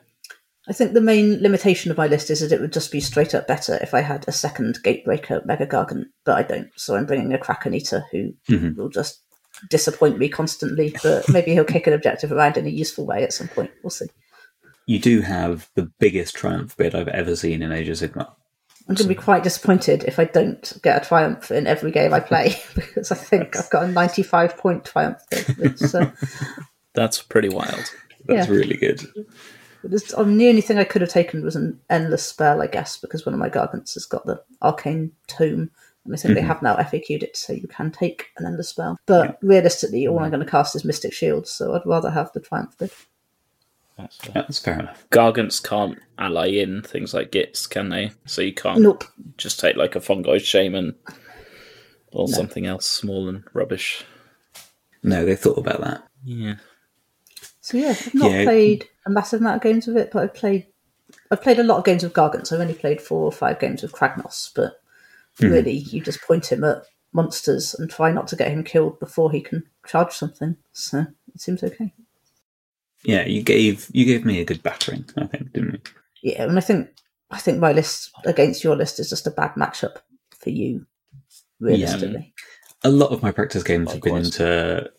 I 0.68 0.74
think 0.74 0.92
the 0.94 1.00
main 1.02 1.42
limitation 1.42 1.92
of 1.92 1.98
my 1.98 2.08
list 2.08 2.30
is 2.30 2.42
that 2.42 2.52
it 2.52 2.60
would 2.60 2.74
just 2.74 2.92
be 2.92 3.00
straight 3.00 3.34
up 3.34 3.48
better 3.48 3.78
if 3.82 3.94
I 3.94 4.02
had 4.02 4.26
a 4.28 4.32
second 4.34 4.80
Gatebreaker 4.84 5.46
Mega 5.46 5.66
Gargant, 5.66 6.06
but 6.26 6.36
I 6.38 6.44
don't. 6.44 6.70
So 6.76 6.96
I'm 6.96 7.06
bringing 7.06 7.34
a 7.34 7.38
Kraken 7.38 7.74
Eater 7.74 8.04
who 8.12 8.34
Mhm. 8.50 8.76
will 8.76 8.90
just 8.90 9.22
disappoint 9.70 10.18
me 10.18 10.30
constantly, 10.30 10.94
but 11.04 11.28
maybe 11.34 11.52
he'll 11.54 11.64
kick 11.64 11.88
an 11.88 11.94
objective 11.94 12.32
around 12.32 12.58
in 12.58 12.66
a 12.66 12.70
useful 12.70 13.06
way 13.06 13.24
at 13.24 13.34
some 13.34 13.48
point. 13.48 13.72
We'll 13.84 13.90
see. 13.90 14.08
You 14.86 15.00
do 15.00 15.22
have 15.22 15.70
the 15.76 15.92
biggest 16.00 16.36
triumph 16.36 16.78
bid 16.78 16.94
I've 16.94 17.08
ever 17.08 17.36
seen 17.36 17.62
in 17.64 17.72
Age 17.72 17.90
of 17.90 17.98
Sigmar. 17.98 18.32
I'm 18.88 18.94
going 18.94 18.98
to 18.98 19.08
be 19.08 19.16
quite 19.16 19.42
disappointed 19.44 20.04
if 20.04 20.20
I 20.20 20.26
don't 20.26 20.78
get 20.84 21.02
a 21.02 21.06
triumph 21.08 21.50
in 21.50 21.66
every 21.66 21.90
game 21.90 22.14
I 22.14 22.20
play 22.20 22.56
because 22.76 23.12
I 23.12 23.16
think 23.16 23.56
I've 23.58 23.70
got 23.72 23.86
a 23.86 23.88
95 23.88 24.58
point 24.58 24.86
triumph. 24.86 25.18
Bid. 25.32 25.82
Uh, 25.96 26.12
that's 26.94 27.20
pretty 27.22 27.50
wild. 27.50 27.92
That's 28.28 28.48
Yeah. 28.48 28.54
really 28.54 28.78
good. 28.78 29.02
It's, 29.84 30.14
I 30.14 30.24
the 30.24 30.50
only 30.50 30.62
thing 30.62 30.78
I 30.78 30.84
could 30.84 31.02
have 31.02 31.10
taken 31.12 31.44
was 31.44 31.56
an 31.56 31.80
endless 31.90 32.24
spell, 32.26 32.62
I 32.62 32.68
guess, 32.68 32.98
because 32.98 33.26
one 33.26 33.34
of 33.34 33.40
my 33.40 33.50
gargants 33.50 33.94
has 33.96 34.06
got 34.06 34.26
the 34.26 34.42
arcane 34.62 35.12
tome, 35.28 35.72
and 36.06 36.14
I 36.14 36.18
think 36.18 36.36
they 36.36 36.42
Mhm. 36.42 36.48
have 36.48 36.62
now 36.62 36.76
FAQ'd 36.78 37.24
it, 37.24 37.36
so 37.36 37.52
you 37.54 37.68
can 37.68 37.92
take 37.92 38.28
an 38.38 38.46
endless 38.46 38.70
spell. 38.70 38.98
But 39.06 39.38
realistically, 39.42 40.08
all 40.08 40.20
I'm 40.20 40.30
going 40.30 40.44
to 40.46 40.50
cast 40.50 40.76
is 40.76 40.86
Mystic 40.86 41.14
Shield, 41.14 41.48
so 41.48 41.74
I'd 41.74 41.86
rather 41.86 42.12
have 42.12 42.32
the 42.34 42.40
Triumph 42.40 42.78
bid. 42.78 42.92
That's 43.98 44.18
fair. 44.18 44.34
That's 44.34 44.60
fair 44.60 44.80
enough. 44.80 45.06
Gargants 45.10 45.64
can't 45.64 45.98
ally 46.20 46.48
in 46.48 46.82
things 46.82 47.14
like 47.14 47.32
gits, 47.32 47.66
can 47.66 47.90
they? 47.90 48.12
So 48.26 48.42
you 48.42 48.54
can't 48.54 48.82
Nope. 48.82 49.06
just 49.38 49.60
take 49.60 49.78
like 49.78 49.96
a 49.96 50.00
fungoid 50.02 50.42
shaman 50.44 50.96
or 52.12 52.28
No. 52.28 52.34
something 52.34 52.66
else 52.66 52.86
small 52.86 53.28
and 53.30 53.44
rubbish. 53.54 54.04
No, 55.02 55.26
they 55.26 55.36
thought 55.36 55.58
about 55.58 55.82
that. 55.82 56.04
Yeah, 56.24 56.56
So 57.62 57.78
yeah, 57.78 57.90
I've 57.90 58.14
not 58.14 58.32
Yeah. 58.32 58.44
played 58.44 58.90
a 59.06 59.10
massive 59.10 59.40
amount 59.42 59.56
of 59.58 59.62
games 59.64 59.88
with 59.88 59.98
it, 59.98 60.12
but 60.12 60.24
I've 60.24 60.34
played 60.34 60.68
I've 61.32 61.42
played 61.42 61.60
a 61.60 61.64
lot 61.64 61.78
of 61.78 61.86
games 61.86 62.04
with 62.04 62.14
Gargants. 62.14 62.52
I've 62.52 62.60
only 62.60 62.74
played 62.74 63.00
four 63.02 63.24
or 63.24 63.32
five 63.32 63.60
games 63.60 63.82
with 63.82 63.92
Kragnos, 63.94 64.52
but 64.56 64.82
Mhm. 65.40 65.52
really 65.52 65.72
you 65.72 66.02
just 66.02 66.22
point 66.22 66.52
him 66.52 66.64
at 66.64 66.84
monsters 67.14 67.74
and 67.74 67.90
try 67.90 68.12
not 68.12 68.28
to 68.28 68.36
get 68.36 68.52
him 68.52 68.64
killed 68.64 69.00
before 69.00 69.32
he 69.32 69.42
can 69.42 69.64
charge 69.88 70.14
something. 70.14 70.58
So 70.74 71.06
it 71.34 71.42
seems 71.42 71.64
okay. 71.64 71.94
Yeah, 73.04 73.26
you 73.26 73.44
gave 73.44 73.88
you 73.94 74.06
gave 74.06 74.26
me 74.26 74.40
a 74.40 74.46
good 74.46 74.64
battering, 74.64 75.06
I 75.18 75.28
think, 75.28 75.54
didn't 75.54 75.74
you? 75.74 76.32
Yeah, 76.32 76.44
and 76.44 76.58
I 76.58 76.62
think 76.62 76.90
I 77.32 77.38
think 77.38 77.60
my 77.60 77.72
list 77.72 78.12
against 78.26 78.64
your 78.64 78.76
list 78.76 79.00
is 79.00 79.10
just 79.10 79.28
a 79.28 79.32
bad 79.32 79.54
matchup 79.56 79.98
for 80.40 80.50
you, 80.50 80.86
realistically. 81.60 82.34
A 82.84 82.90
lot 82.90 83.12
of 83.12 83.22
my 83.22 83.32
practice 83.32 83.64
games 83.64 83.92
have 83.92 84.02
been 84.02 84.18
into 84.18 84.92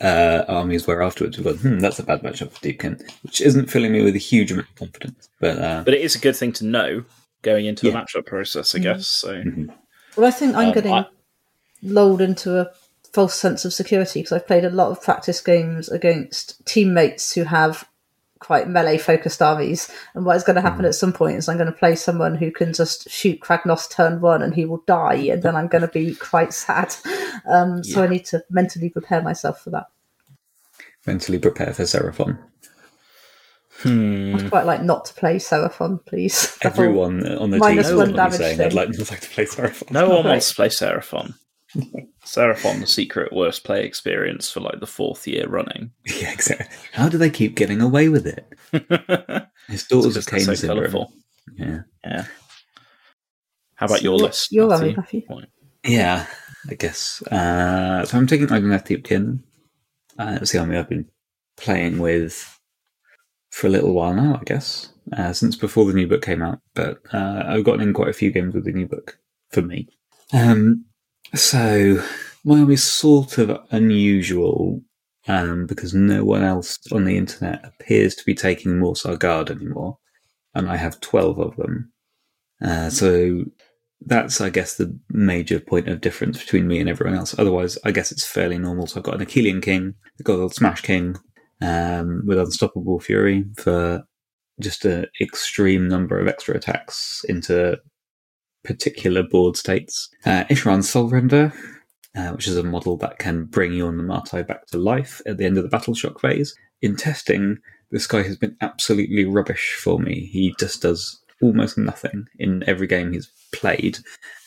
uh, 0.00 0.44
armies 0.48 0.86
where 0.86 1.02
afterwards 1.02 1.38
we've 1.38 1.46
gone, 1.46 1.56
hmm, 1.56 1.78
that's 1.78 1.98
a 1.98 2.02
bad 2.02 2.22
matchup 2.22 2.50
for 2.50 2.60
Deepkin, 2.60 3.00
which 3.22 3.40
isn't 3.40 3.70
filling 3.70 3.92
me 3.92 4.02
with 4.02 4.14
a 4.14 4.18
huge 4.18 4.50
amount 4.52 4.68
of 4.68 4.74
confidence. 4.76 5.28
But 5.40 5.58
uh, 5.58 5.82
but 5.84 5.94
it 5.94 6.00
is 6.00 6.16
a 6.16 6.20
good 6.20 6.36
thing 6.36 6.52
to 6.54 6.64
know 6.64 7.04
going 7.42 7.66
into 7.66 7.86
Yeah. 7.86 7.92
the 7.92 7.98
matchup 7.98 8.26
process, 8.26 8.74
I 8.74 8.78
Mhm. 8.78 8.82
guess. 8.82 9.06
So 9.06 9.42
Well, 10.16 10.26
I 10.26 10.30
think 10.30 10.54
I'm 10.56 10.68
Um, 10.68 10.74
getting 10.74 10.92
I- 10.92 11.06
lulled 11.82 12.20
into 12.20 12.58
a 12.58 12.70
false 13.12 13.34
sense 13.34 13.64
of 13.64 13.72
security 13.72 14.20
because 14.20 14.32
I've 14.32 14.46
played 14.46 14.64
a 14.64 14.70
lot 14.70 14.90
of 14.90 15.02
practice 15.02 15.40
games 15.40 15.88
against 15.88 16.64
teammates 16.66 17.32
who 17.34 17.44
have 17.44 17.88
quite 18.40 18.68
melee 18.68 18.98
focused 18.98 19.42
armies. 19.42 19.88
And 20.14 20.24
what 20.24 20.36
is 20.36 20.44
going 20.44 20.54
to 20.56 20.62
happen 20.62 20.84
Mm. 20.84 20.88
at 20.88 20.94
some 20.94 21.12
point 21.12 21.38
is 21.38 21.48
I'm 21.48 21.56
going 21.56 21.72
to 21.72 21.76
play 21.78 21.96
someone 21.96 22.36
who 22.36 22.50
can 22.52 22.72
just 22.72 23.08
shoot 23.10 23.40
Kragnos 23.40 23.90
turn 23.90 24.20
one 24.20 24.42
and 24.42 24.54
he 24.54 24.64
will 24.64 24.82
die, 24.86 25.14
and 25.32 25.42
then 25.42 25.56
I'm 25.56 25.66
going 25.68 25.82
to 25.82 25.88
be 25.88 26.14
quite 26.32 26.52
sad. 26.52 26.94
Um, 27.46 27.82
So 27.82 28.02
I 28.02 28.06
need 28.08 28.24
to 28.26 28.44
mentally 28.50 28.90
prepare 28.90 29.22
myself 29.22 29.60
for 29.62 29.70
that. 29.70 29.86
mentally 31.06 31.38
prepare 31.38 31.72
for 31.72 31.84
Seraphon. 31.84 32.38
Hmm. 33.82 34.34
I'd 34.36 34.50
quite 34.50 34.66
like 34.66 34.82
not 34.82 35.04
to 35.06 35.14
play 35.14 35.36
Seraphon, 35.36 36.04
please. 36.06 36.56
Everyone 36.62 37.26
on 37.38 37.50
the 37.50 37.58
minus 37.58 37.88
team 37.88 37.96
one 37.98 38.10
is 38.10 38.16
damage 38.16 38.38
saying, 38.38 38.56
thing. 38.58 38.66
I'd 38.66 38.72
like, 38.72 38.88
I'd 38.88 39.10
like 39.10 39.20
to 39.20 39.30
play 39.30 39.44
Seraphon. 39.44 39.90
no 39.92 40.08
one 40.08 40.16
Right. 40.24 40.30
wants 40.30 40.48
to 40.50 40.54
play 40.56 40.68
Seraphon. 40.68 41.34
Seraphon, 42.24 42.80
the 42.80 42.86
secret 42.86 43.32
worst 43.32 43.62
play 43.64 43.84
experience 43.84 44.50
for 44.50 44.60
like 44.60 44.80
the 44.80 44.86
fourth 44.86 45.26
year 45.28 45.46
running. 45.48 45.90
Yeah, 46.06 46.32
exactly. 46.32 46.66
How 46.92 47.08
do 47.08 47.18
they 47.18 47.30
keep 47.30 47.54
getting 47.54 47.80
away 47.80 48.08
with 48.08 48.26
it? 48.26 48.46
His 49.68 49.84
daughters 49.84 50.16
of 50.16 50.22
It's 50.22 50.26
Cain 50.30 50.40
so 50.40 50.54
syndrome. 50.54 50.78
colourful. 50.78 51.12
Yeah. 51.56 51.80
Yeah. 52.04 52.24
How 53.76 53.86
about 53.86 53.98
So 53.98 54.04
your 54.04 54.12
what- 54.14 54.22
list? 54.22 54.50
your 54.52 54.68
Matthew? 54.68 54.86
army, 54.86 54.96
Matthew? 54.96 55.22
Yeah, 55.84 56.26
I 56.68 56.74
guess. 56.74 57.22
Uh, 57.22 58.04
so 58.04 58.18
I'm 58.18 58.26
taking 58.26 58.48
Idoneth 58.48 58.86
Deepkin. 58.86 59.40
Uh, 60.18 60.32
that's 60.32 60.50
the 60.50 60.58
army 60.58 60.76
I've 60.76 60.88
been 60.88 61.06
playing 61.56 61.98
with 62.00 62.57
for 63.50 63.66
a 63.66 63.70
little 63.70 63.92
while 63.92 64.14
now, 64.14 64.38
I 64.40 64.44
guess, 64.44 64.92
uh, 65.16 65.32
since 65.32 65.56
before 65.56 65.86
the 65.86 65.92
new 65.92 66.06
book 66.06 66.22
came 66.22 66.42
out. 66.42 66.60
But 66.74 66.98
uh, 67.12 67.44
I've 67.46 67.64
gotten 67.64 67.80
in 67.80 67.94
quite 67.94 68.08
a 68.08 68.14
few 68.14 68.30
games 68.30 68.54
with 68.54 68.64
the 68.64 68.72
new 68.72 68.86
book 68.86 69.18
for 69.50 69.62
me. 69.62 69.88
Um, 70.32 70.84
so 71.34 72.02
my 72.44 72.60
army's 72.60 72.84
sort 72.84 73.38
of 73.38 73.58
unusual 73.70 74.82
um, 75.26 75.66
because 75.66 75.94
no 75.94 76.24
one 76.24 76.42
else 76.42 76.78
on 76.92 77.04
the 77.04 77.16
internet 77.16 77.64
appears 77.64 78.14
to 78.16 78.24
be 78.24 78.34
taking 78.34 78.72
Morrsarr 78.72 79.18
Guard 79.18 79.50
anymore, 79.50 79.98
and 80.54 80.68
I 80.68 80.76
have 80.76 81.00
12 81.00 81.38
of 81.38 81.56
them. 81.56 81.92
Uh, 82.64 82.90
so 82.90 83.44
that's, 84.00 84.40
I 84.40 84.50
guess, 84.50 84.76
the 84.76 84.98
major 85.10 85.60
point 85.60 85.88
of 85.88 86.00
difference 86.00 86.38
between 86.38 86.66
me 86.66 86.80
and 86.80 86.88
everyone 86.88 87.16
else. 87.16 87.38
Otherwise, 87.38 87.78
I 87.84 87.90
guess 87.90 88.10
it's 88.10 88.26
fairly 88.26 88.58
normal. 88.58 88.86
So 88.86 88.98
I've 88.98 89.04
got 89.04 89.20
an 89.20 89.26
Akhelian 89.26 89.62
King, 89.62 89.94
I've 90.18 90.24
got 90.24 90.40
a 90.40 90.54
Smash 90.54 90.80
King 90.82 91.16
um, 91.60 92.22
with 92.26 92.38
Unstoppable 92.38 93.00
Fury 93.00 93.44
for 93.56 94.04
just 94.60 94.84
an 94.84 95.06
extreme 95.20 95.88
number 95.88 96.18
of 96.18 96.28
extra 96.28 96.56
attacks 96.56 97.24
into 97.28 97.78
particular 98.64 99.22
board 99.22 99.56
states. 99.56 100.08
Uh, 100.24 100.44
Isharann 100.44 100.82
Soulrender, 100.82 101.52
uh, 102.16 102.32
which 102.32 102.48
is 102.48 102.56
a 102.56 102.62
model 102.62 102.96
that 102.98 103.18
can 103.18 103.44
bring 103.44 103.72
you 103.72 103.86
on 103.86 103.96
the 103.96 104.02
Martai 104.02 104.46
back 104.46 104.66
to 104.66 104.78
life 104.78 105.20
at 105.26 105.38
the 105.38 105.44
end 105.44 105.56
of 105.56 105.62
the 105.62 105.70
Battle 105.70 105.94
Shock 105.94 106.20
phase. 106.20 106.54
In 106.82 106.96
testing, 106.96 107.58
this 107.90 108.06
guy 108.06 108.22
has 108.22 108.36
been 108.36 108.56
absolutely 108.60 109.24
rubbish 109.24 109.74
for 109.80 109.98
me. 109.98 110.28
He 110.32 110.54
just 110.58 110.82
does 110.82 111.20
almost 111.40 111.78
nothing 111.78 112.26
in 112.38 112.64
every 112.66 112.86
game 112.86 113.12
he's 113.12 113.30
played. 113.54 113.98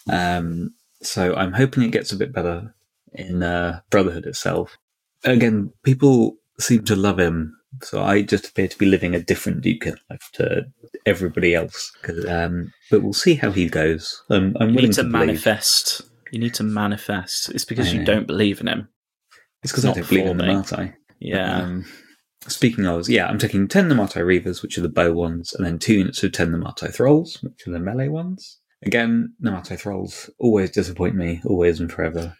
Um, 0.09 0.73
so 1.01 1.35
I'm 1.35 1.53
hoping 1.53 1.83
it 1.83 1.91
gets 1.91 2.11
a 2.11 2.17
bit 2.17 2.33
better 2.33 2.75
in 3.13 3.43
uh, 3.43 3.81
Brotherhood 3.89 4.25
itself. 4.25 4.77
Again, 5.23 5.71
people 5.83 6.35
seem 6.59 6.83
to 6.85 6.95
love 6.95 7.19
him, 7.19 7.55
so 7.81 8.03
I 8.03 8.21
just 8.21 8.47
appear 8.47 8.67
to 8.67 8.77
be 8.77 8.85
living 8.85 9.15
a 9.15 9.19
different 9.19 9.63
Deepkin 9.63 9.97
life 10.09 10.29
to 10.33 10.65
everybody 11.05 11.55
else. 11.55 11.91
Um, 12.27 12.71
but 12.89 13.01
we'll 13.01 13.13
see 13.13 13.35
how 13.35 13.51
he 13.51 13.67
goes. 13.69 14.21
I'm, 14.29 14.55
I'm 14.59 14.69
You 14.69 14.75
willing 14.75 14.89
need 14.89 14.95
to, 14.95 15.03
to, 15.03 15.09
manifest. 15.09 16.01
You 16.31 16.39
need 16.39 16.53
to 16.55 16.63
manifest. 16.63 17.49
It's 17.49 17.65
because 17.65 17.93
you 17.93 18.03
don't 18.03 18.27
believe 18.27 18.61
in 18.61 18.67
him. 18.67 18.87
It's 19.63 19.71
because 19.71 19.85
I 19.85 19.93
don't 19.93 20.07
believe 20.07 20.27
in 20.27 20.37
the. 20.37 20.43
Martai. 20.43 20.93
Yeah. 21.19 21.61
Um, 21.61 21.85
speaking 22.47 22.85
of, 22.85 23.07
yeah, 23.07 23.27
I'm 23.27 23.37
taking 23.37 23.67
10 23.67 23.89
Namarti 23.89 24.21
Reavers, 24.21 24.61
which 24.61 24.77
are 24.77 24.81
the 24.81 24.89
bow 24.89 25.13
ones, 25.13 25.53
and 25.53 25.65
then 25.65 25.77
two 25.77 25.93
units 25.93 26.23
of 26.23 26.31
10 26.31 26.51
Namarti 26.51 26.93
Thralls, 26.93 27.37
which 27.41 27.67
are 27.67 27.71
the 27.71 27.79
melee 27.79 28.07
ones. 28.07 28.59
Again, 28.83 29.33
Namarti 29.43 29.79
Thralls 29.79 30.29
always 30.39 30.71
disappoint 30.71 31.15
me, 31.15 31.41
always 31.45 31.79
and 31.79 31.91
forever. 31.91 32.35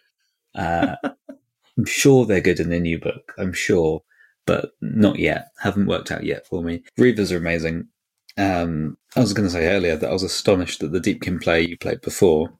Uh, 0.54 0.96
I'm 1.78 1.84
sure 1.86 2.24
they're 2.26 2.40
good 2.40 2.60
in 2.60 2.70
the 2.70 2.80
new 2.80 2.98
book, 2.98 3.32
I'm 3.38 3.52
sure, 3.52 4.02
but 4.46 4.72
not 4.80 5.18
yet. 5.18 5.48
Haven't 5.60 5.86
worked 5.86 6.10
out 6.12 6.24
yet 6.24 6.46
for 6.46 6.62
me. 6.62 6.82
Reavers 6.98 7.32
are 7.32 7.36
amazing. 7.38 7.88
Um, 8.36 8.96
I 9.16 9.20
was 9.20 9.32
going 9.32 9.46
to 9.46 9.52
say 9.52 9.68
earlier 9.68 9.96
that 9.96 10.08
I 10.08 10.12
was 10.12 10.22
astonished 10.22 10.80
that 10.80 10.92
the 10.92 11.00
Deepkin 11.00 11.40
player 11.42 11.60
you 11.60 11.76
played 11.78 12.00
before 12.00 12.52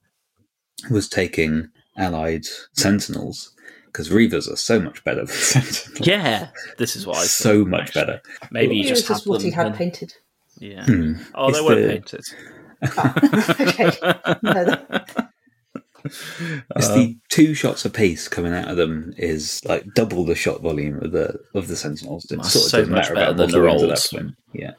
was 0.91 1.09
taking 1.09 1.69
allied 1.97 2.45
sentinels 2.75 3.55
because 3.87 4.09
Reavers 4.09 4.51
are 4.51 4.57
so 4.57 4.81
much 4.81 5.05
better 5.05 5.25
than 5.25 5.27
Sentinels. 5.35 6.07
Yeah, 6.07 6.49
this 6.79 6.97
is 6.97 7.07
why. 7.07 7.23
So 7.25 7.65
much 7.65 7.89
actually. 7.89 8.01
better. 8.03 8.23
Maybe 8.51 8.77
you 8.77 8.85
just 8.89 9.09
was 9.09 9.19
just 9.19 9.27
what 9.29 9.43
he 9.43 9.51
had 9.51 9.67
and- 9.67 9.75
painted. 9.77 10.15
Yeah. 10.59 10.85
Hmm. 10.85 11.15
Oh, 11.35 11.49
It's 11.49 11.59
they 11.59 11.65
weren't 11.65 11.83
the- 11.83 11.89
painted. 11.89 12.25
Ah, 12.97 13.55
okay. 13.61 14.39
No, 14.43 14.65
that- 14.65 15.32
It's 16.05 16.89
Uh, 16.89 16.95
the 16.95 17.17
two 17.29 17.55
shots 17.55 17.85
a 17.85 17.91
piece 17.91 18.29
coming 18.29 18.53
out 18.53 18.69
of 18.69 18.77
them 18.77 19.15
is 19.17 19.61
like 19.65 19.95
double 19.95 20.25
the 20.25 20.35
shot 20.35 20.61
volume 20.61 21.03
of 21.03 21.13
the 21.13 21.39
of 21.55 21.69
the 21.69 21.77
Sentinels. 21.77 22.25
It 22.25 22.45
sort 22.45 22.65
of 22.65 22.71
so 22.71 22.79
doesn't 22.79 22.93
much 22.93 23.03
matter 23.05 23.15
better 23.15 23.33
about 23.33 23.37
than 23.37 23.51
their 23.51 23.69
old. 23.69 23.99
Yeah, 24.53 24.73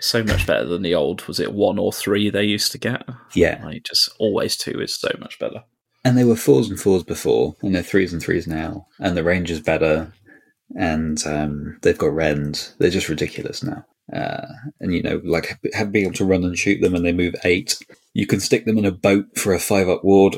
so 0.00 0.22
much 0.22 0.46
better 0.46 0.64
than 0.64 0.82
the 0.82 0.94
old. 0.94 1.26
Was 1.26 1.40
it 1.40 1.52
one 1.52 1.78
or 1.78 1.92
three 1.92 2.30
they 2.30 2.44
used 2.44 2.72
to 2.72 2.78
get? 2.78 3.04
yeah. 3.34 3.62
Like 3.64 3.84
just 3.84 4.10
always 4.18 4.56
two 4.56 4.80
is 4.80 4.94
so 4.94 5.10
much 5.18 5.38
better. 5.38 5.64
And 6.04 6.16
they 6.16 6.24
were 6.24 6.36
fours 6.36 6.68
and 6.68 6.78
fours 6.78 7.02
before, 7.02 7.56
and 7.62 7.74
they're 7.74 7.82
threes 7.82 8.12
and 8.12 8.22
threes 8.22 8.46
now. 8.46 8.86
And 9.00 9.16
the 9.16 9.24
range 9.24 9.50
is 9.50 9.60
better, 9.60 10.12
and 10.78 11.20
um, 11.26 11.78
they've 11.82 11.98
got 11.98 12.14
rend. 12.14 12.72
They're 12.78 12.90
just 12.90 13.08
ridiculous 13.08 13.62
now. 13.62 13.84
Uh, 14.12 14.46
and 14.78 14.94
you 14.94 15.02
know, 15.02 15.20
like 15.24 15.58
have 15.74 15.90
being 15.90 16.04
able 16.04 16.14
to 16.14 16.24
run 16.24 16.44
and 16.44 16.56
shoot 16.56 16.80
them, 16.80 16.94
and 16.94 17.04
they 17.04 17.12
move 17.12 17.34
eight. 17.42 17.78
You 18.14 18.26
can 18.26 18.38
stick 18.38 18.64
them 18.64 18.78
in 18.78 18.84
a 18.84 18.92
boat 18.92 19.36
for 19.36 19.52
a 19.52 19.58
five 19.58 19.88
up 19.88 20.04
ward. 20.04 20.36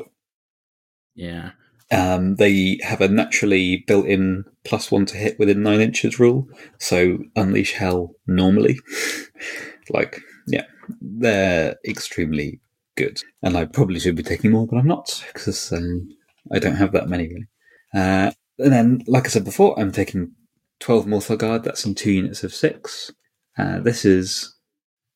Yeah. 1.18 1.50
Um, 1.90 2.36
they 2.36 2.78
have 2.82 3.00
a 3.00 3.08
naturally 3.08 3.84
built-in 3.86 4.44
plus 4.64 4.90
one 4.90 5.04
to 5.06 5.16
hit 5.16 5.38
within 5.38 5.62
nine 5.62 5.80
inches 5.80 6.20
rule, 6.20 6.46
so 6.78 7.18
unleash 7.34 7.72
hell 7.72 8.14
normally. 8.26 8.78
like, 9.90 10.20
yeah, 10.46 10.66
they're 11.00 11.76
extremely 11.86 12.60
good, 12.96 13.22
and 13.42 13.56
I 13.56 13.64
probably 13.64 13.98
should 13.98 14.16
be 14.16 14.22
taking 14.22 14.52
more, 14.52 14.66
but 14.66 14.76
I'm 14.76 14.86
not 14.86 15.24
because 15.32 15.72
um, 15.72 16.08
I 16.52 16.58
don't 16.58 16.76
have 16.76 16.92
that 16.92 17.08
many 17.08 17.28
really. 17.28 17.46
Uh, 17.94 18.30
and 18.58 18.72
then, 18.72 19.02
like 19.06 19.24
I 19.26 19.30
said 19.30 19.44
before, 19.44 19.78
I'm 19.80 19.92
taking 19.92 20.32
twelve 20.80 21.06
Morrsarr 21.06 21.38
Guard. 21.38 21.64
That's 21.64 21.86
in 21.86 21.94
two 21.94 22.12
units 22.12 22.44
of 22.44 22.52
six. 22.52 23.10
Uh, 23.56 23.80
this 23.80 24.04
is 24.04 24.54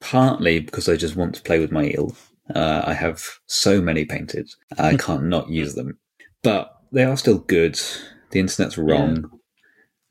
partly 0.01 0.59
because 0.59 0.89
I 0.89 0.97
just 0.97 1.17
want 1.17 1.35
to 1.35 1.43
play 1.43 1.59
with 1.59 1.71
my 1.71 1.85
eel. 1.85 2.17
Uh, 2.55 2.83
I 2.85 2.95
have 2.95 3.23
so 3.47 3.81
many 3.81 4.05
painted, 4.05 4.49
I 4.79 4.97
can't 4.97 5.25
not 5.25 5.49
use 5.49 5.75
them 5.75 5.99
but 6.43 6.77
they 6.91 7.05
are 7.05 7.17
still 7.17 7.39
good. 7.39 7.81
The 8.31 8.41
internet's 8.41 8.77
wrong. 8.79 9.31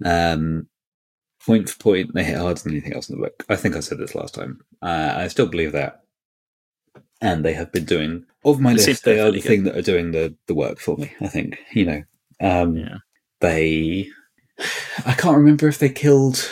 Um, 0.04 0.68
point 1.46 1.70
for 1.70 1.78
point, 1.78 2.14
they 2.14 2.24
hit 2.24 2.38
harder 2.38 2.62
than 2.62 2.72
anything 2.72 2.94
else 2.94 3.10
in 3.10 3.18
the 3.18 3.24
book. 3.24 3.44
I 3.50 3.56
think 3.56 3.76
I 3.76 3.82
said 3.82 3.98
this 3.98 4.16
last 4.16 4.34
time. 4.34 4.62
Uh, 4.82 5.14
I 5.18 5.28
still 5.28 5.48
believe 5.48 5.74
that. 5.74 6.04
And 7.22 7.46
they 7.46 7.54
have 7.54 7.72
been 7.72 7.86
doing 7.86 8.26
of 8.44 8.60
my 8.60 8.72
It 8.72 8.78
list. 8.78 9.04
They 9.04 9.20
are 9.20 9.26
the 9.26 9.38
perfectly 9.40 9.42
thing 9.42 9.64
that 9.66 9.78
are 9.78 9.84
doing 9.84 10.12
the 10.12 10.36
the 10.48 10.56
work 10.56 10.80
for 10.80 10.98
me. 10.98 11.12
I 11.22 11.28
think 11.28 11.60
you 11.74 11.86
know. 11.86 12.04
Um, 12.40 12.78
Yeah. 12.78 12.98
They, 13.42 14.08
I 15.06 15.14
can't 15.14 15.38
remember 15.38 15.68
if 15.68 15.80
they 15.80 15.90
killed. 15.90 16.52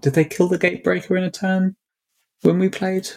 Did 0.00 0.14
they 0.14 0.24
kill 0.24 0.48
the 0.48 0.58
Gatebreaker 0.58 1.16
in 1.16 1.24
a 1.24 1.30
turn 1.30 1.76
when 2.42 2.58
we 2.58 2.68
played? 2.68 3.08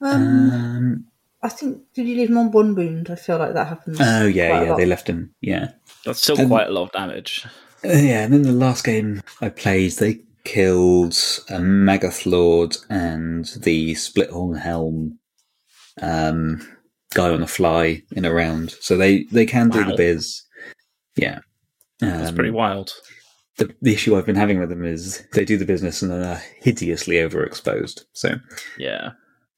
um, 0.00 0.50
Um, 0.50 1.04
I 1.42 1.48
think 1.48 1.78
did 1.94 2.06
you 2.08 2.16
leave 2.16 2.30
him 2.30 2.38
on 2.38 2.50
one 2.50 2.74
wound? 2.74 3.10
I 3.10 3.14
feel 3.14 3.38
like 3.38 3.54
that 3.54 3.68
happens. 3.68 3.98
oh 4.00 4.26
yeah, 4.26 4.48
quite 4.48 4.58
a 4.60 4.64
yeah. 4.64 4.70
lot. 4.70 4.76
They 4.78 4.86
left 4.86 5.08
him. 5.08 5.34
Yeah. 5.40 5.68
That's 6.04 6.20
still 6.22 6.38
And- 6.38 6.48
quite 6.48 6.68
a 6.68 6.72
lot 6.72 6.84
of 6.84 6.92
damage. 6.92 7.44
Uh, 7.84 7.88
yeah, 7.90 8.24
and 8.24 8.32
then 8.32 8.42
the 8.42 8.52
last 8.52 8.84
game 8.84 9.22
I 9.40 9.50
played, 9.50 9.92
they 9.92 10.20
killed 10.42 11.12
a 11.48 11.58
Maggoth 11.60 12.26
Lord 12.26 12.76
and 12.90 13.44
the 13.56 13.94
Split 13.94 14.30
Horn 14.30 14.56
Helm 14.56 15.18
um, 16.02 16.60
guy 17.14 17.28
on 17.30 17.42
a 17.42 17.46
fly 17.46 18.02
in 18.12 18.24
a 18.24 18.32
round. 18.32 18.72
So 18.80 18.96
they, 18.96 19.24
they 19.24 19.46
can 19.46 19.68
do 19.68 19.84
the 19.84 19.94
biz. 19.96 20.42
Yeah. 21.16 21.38
That's 22.00 22.30
Um, 22.30 22.34
pretty 22.34 22.50
wild. 22.50 22.92
the, 23.58 23.72
the 23.82 23.92
issue 23.94 24.16
I've 24.16 24.26
been 24.26 24.36
having 24.36 24.58
with 24.58 24.68
them 24.70 24.84
is 24.84 25.24
they 25.32 25.44
do 25.44 25.56
the 25.56 25.64
business 25.64 26.02
and 26.02 26.10
then 26.10 26.22
are 26.24 26.42
hideously 26.60 27.16
overexposed. 27.16 28.02
So 28.12 28.36
Yeah. 28.76 29.10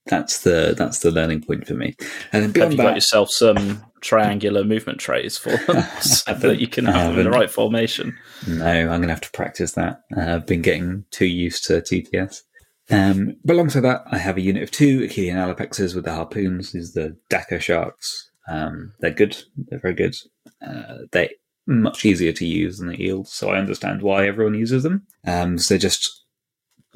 That's 0.06 0.42
the 0.42 0.74
that's 0.76 1.00
the 1.00 1.10
learning 1.10 1.42
point 1.42 1.66
for 1.66 1.74
me. 1.74 1.94
And 2.32 2.42
then 2.42 2.62
Have 2.62 2.72
you 2.72 2.78
that, 2.78 2.82
got 2.82 2.94
yourself 2.94 3.30
some 3.30 3.82
triangular 4.00 4.64
movement 4.64 4.98
trays 4.98 5.36
for 5.36 5.56
them 5.66 5.82
so 6.00 6.34
that 6.34 6.60
you 6.60 6.66
can 6.66 6.86
have 6.86 7.10
them 7.10 7.18
in 7.18 7.24
the 7.24 7.30
right 7.30 7.50
formation? 7.50 8.18
No, 8.48 8.64
I'm 8.66 8.86
going 8.86 9.02
to 9.02 9.08
have 9.08 9.20
to 9.20 9.30
practice 9.32 9.72
that. 9.72 10.02
Uh, 10.16 10.36
I've 10.36 10.46
been 10.46 10.62
getting 10.62 11.04
too 11.10 11.26
used 11.26 11.64
to 11.66 11.80
TTS. 11.80 12.42
Um, 12.90 13.36
but 13.44 13.54
alongside 13.54 13.82
that, 13.82 14.02
I 14.10 14.18
have 14.18 14.36
a 14.36 14.40
unit 14.40 14.62
of 14.62 14.70
two 14.70 15.00
Akhelian 15.00 15.36
Allopexes 15.36 15.94
with 15.94 16.04
the 16.04 16.14
harpoons. 16.14 16.72
These 16.72 16.96
are 16.96 17.10
the 17.10 17.16
Dakar 17.28 17.60
sharks. 17.60 18.30
Um, 18.48 18.92
they're 19.00 19.12
good. 19.12 19.36
They're 19.68 19.78
very 19.78 19.94
good. 19.94 20.16
Uh, 20.66 20.98
they're 21.12 21.28
much 21.66 22.04
easier 22.04 22.32
to 22.32 22.44
use 22.44 22.78
than 22.78 22.88
the 22.88 23.02
eels, 23.02 23.32
so 23.32 23.50
I 23.50 23.58
understand 23.58 24.02
why 24.02 24.26
everyone 24.26 24.54
uses 24.54 24.82
them. 24.82 25.06
Um, 25.26 25.56
so 25.58 25.78
just 25.78 26.24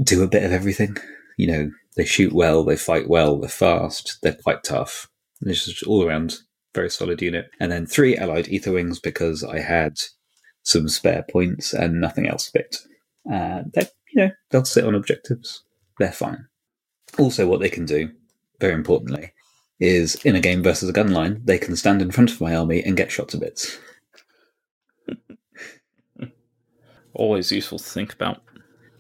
do 0.03 0.23
a 0.25 0.29
bit 0.29 0.43
of 0.43 0.53
everything. 0.53 0.97
You 1.37 1.47
know, 1.47 1.71
they 1.97 2.05
shoot 2.05 2.33
well, 2.33 2.65
they 2.65 2.77
fight 2.77 3.09
well, 3.09 3.39
they're 3.39 3.49
fast, 3.49 4.19
they're 4.23 4.35
quite 4.35 4.65
tough. 4.65 5.09
It's 5.43 5.67
just 5.67 5.85
all 5.85 6.07
around 6.07 6.39
very 6.75 6.91
solid 6.91 7.23
unit. 7.23 7.51
And 7.61 7.71
then 7.71 7.87
three 7.87 8.17
allied 8.17 8.49
ether 8.49 8.73
wings 8.73 8.99
because 8.99 9.45
I 9.45 9.61
had 9.61 9.99
some 10.63 10.89
spare 10.89 11.25
points 11.31 11.73
and 11.73 12.01
nothing 12.01 12.27
else 12.27 12.49
fit. 12.49 12.77
Uh, 13.31 13.63
they, 13.73 13.87
you 14.13 14.25
know, 14.25 14.31
they'll 14.51 14.65
sit 14.65 14.85
on 14.85 14.95
objectives. 14.95 15.63
They're 15.99 16.13
fine. 16.13 16.47
Also, 17.19 17.47
what 17.47 17.61
they 17.61 17.69
can 17.69 17.85
do, 17.85 18.11
very 18.61 18.75
importantly, 18.75 19.33
is 19.79 20.17
in 20.25 20.35
a 20.35 20.41
game 20.41 20.63
versus 20.63 20.89
a 20.89 20.93
gun 20.93 21.13
line, 21.13 21.41
they 21.45 21.59
can 21.59 21.77
stand 21.77 22.03
in 22.03 22.11
front 22.11 22.33
of 22.33 22.41
my 22.41 22.57
army 22.57 22.83
and 22.83 22.97
get 22.97 23.13
shot 23.13 23.29
to 23.29 23.37
bits. 23.37 23.79
Always 27.15 27.53
useful 27.53 27.79
to 27.79 27.85
think 27.85 28.13
about 28.13 28.43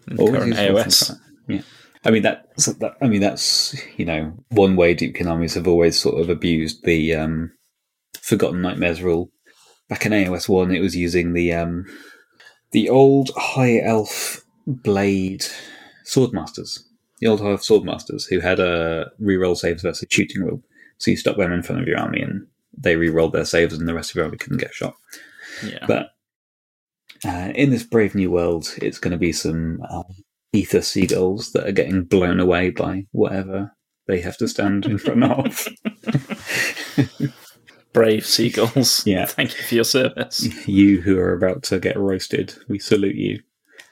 in 0.08 0.18
Always 0.18 0.36
current 0.36 0.48
useful 0.48 0.66
to 0.66 0.74
think 0.74 0.86
AOS. 0.86 1.18
Yeah. 1.48 1.62
I 2.04 2.10
mean 2.10 2.22
that's 2.22 2.66
that, 2.66 2.96
I 3.00 3.08
mean 3.08 3.20
that's 3.20 3.74
you 3.96 4.04
know 4.04 4.32
one 4.50 4.76
way 4.76 4.94
deep 4.94 5.16
armies 5.26 5.54
have 5.54 5.66
always 5.66 5.98
sort 5.98 6.20
of 6.20 6.28
abused 6.28 6.84
the 6.84 7.14
um, 7.14 7.52
Forgotten 8.20 8.62
Nightmares 8.62 9.02
rule. 9.02 9.30
Back 9.88 10.06
in 10.06 10.12
AOS 10.12 10.48
one, 10.48 10.70
it 10.70 10.80
was 10.80 10.96
using 10.96 11.32
the 11.32 11.52
um, 11.52 11.86
the 12.72 12.88
old 12.88 13.30
High 13.36 13.80
Elf 13.80 14.44
Blade 14.66 15.46
Swordmasters, 16.06 16.80
the 17.20 17.26
old 17.26 17.40
High 17.40 17.52
Elf 17.52 17.62
Swordmasters 17.62 18.28
who 18.28 18.40
had 18.40 18.60
a 18.60 19.10
reroll 19.20 19.56
saves 19.56 19.82
versus 19.82 20.08
shooting 20.10 20.42
rule. 20.42 20.62
So 20.98 21.10
you 21.10 21.16
stuck 21.16 21.36
them 21.36 21.52
in 21.52 21.62
front 21.62 21.82
of 21.82 21.88
your 21.88 21.98
army 21.98 22.22
and 22.22 22.46
they 22.76 22.96
re-rolled 22.96 23.32
their 23.32 23.44
saves, 23.44 23.74
and 23.74 23.88
the 23.88 23.94
rest 23.94 24.10
of 24.10 24.16
your 24.16 24.24
army 24.24 24.36
couldn't 24.36 24.58
get 24.58 24.74
shot. 24.74 24.94
Yeah. 25.64 25.84
But 25.86 26.10
uh, 27.24 27.52
in 27.54 27.70
this 27.70 27.84
brave 27.84 28.14
new 28.14 28.30
world, 28.30 28.74
it's 28.78 28.98
going 28.98 29.12
to 29.12 29.18
be 29.18 29.32
some 29.32 29.80
uh, 29.88 30.02
ether 30.54 30.82
seagulls 30.82 31.52
that 31.52 31.66
are 31.66 31.72
getting 31.72 32.04
blown 32.04 32.40
away 32.40 32.70
by 32.70 33.04
whatever 33.12 33.72
they 34.06 34.20
have 34.20 34.36
to 34.38 34.48
stand 34.48 34.86
in 34.86 34.98
front 34.98 35.24
of. 35.24 35.68
Brave 37.92 38.26
seagulls. 38.26 39.06
Yeah. 39.06 39.26
Thank 39.26 39.56
you 39.56 39.62
for 39.64 39.74
your 39.74 39.84
service. 39.84 40.68
you 40.68 41.00
who 41.00 41.18
are 41.18 41.32
about 41.34 41.62
to 41.64 41.78
get 41.78 41.98
roasted, 41.98 42.54
we 42.68 42.78
salute 42.78 43.16
you. 43.16 43.40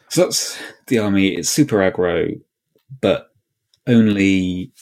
So 0.08 0.22
that's 0.24 0.60
the 0.88 0.98
army. 0.98 1.28
It's 1.28 1.48
super 1.48 1.76
aggro, 1.78 2.40
but 3.00 3.28
only 3.86 4.72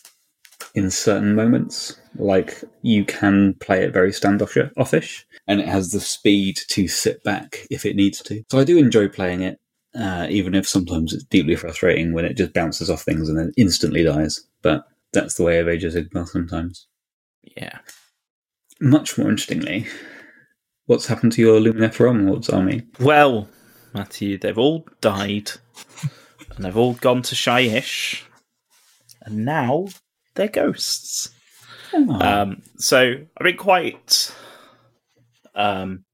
in 0.75 0.91
certain 0.91 1.35
moments. 1.35 1.97
Like 2.17 2.63
you 2.83 3.05
can 3.05 3.55
play 3.55 3.85
it 3.85 3.93
very 3.93 4.13
standoffish, 4.13 5.27
and 5.47 5.61
it 5.61 5.69
has 5.69 5.93
the 5.93 6.01
speed 6.01 6.59
to 6.69 6.89
sit 6.89 7.23
back 7.23 7.67
if 7.71 7.87
it 7.87 7.95
needs 7.95 8.21
to. 8.23 8.43
So 8.51 8.59
I 8.59 8.65
do 8.65 8.77
enjoy 8.79 9.09
playing 9.09 9.43
it, 9.43 9.61
uh, 9.95 10.27
even 10.31 10.55
if 10.55 10.69
sometimes 10.69 11.13
it's 11.13 11.25
deeply 11.25 11.57
frustrating 11.57 12.13
when 12.13 12.25
it 12.25 12.37
just 12.37 12.53
bounces 12.53 12.91
off 12.91 13.03
things 13.03 13.29
and 13.29 13.39
then 13.39 13.53
instantly 13.57 14.05
dies. 14.05 14.41
But 14.63 14.85
that's 15.13 15.35
the 15.35 15.45
way 15.45 15.59
of 15.59 15.69
Age 15.69 15.85
of 15.85 15.93
Sigmar 15.93 16.29
sometimes. 16.29 16.87
Yeah. 17.57 17.79
Much 18.81 19.19
more 19.19 19.29
interestingly, 19.29 19.87
what's 20.87 21.07
happened 21.07 21.33
to 21.33 21.43
your 21.43 21.61
Lumineth 21.61 22.01
Realm 22.01 22.27
Lords 22.27 22.49
army? 22.49 22.83
Well, 22.99 23.49
Matthew, 23.93 24.39
they've 24.39 24.57
all 24.57 24.87
died, 25.01 25.51
and 26.57 26.65
they've 26.65 26.77
all 26.77 26.95
gone 26.95 27.23
to 27.23 27.35
Shyish, 27.35 28.23
and 29.23 29.45
now 29.45 29.89
they're 30.35 30.49
ghosts. 30.49 31.31
Oh. 31.93 32.21
Um, 32.21 32.63
so 32.77 33.17
I've 33.37 33.45
been 33.45 33.57
quite 33.57 34.35
um, 35.55 36.05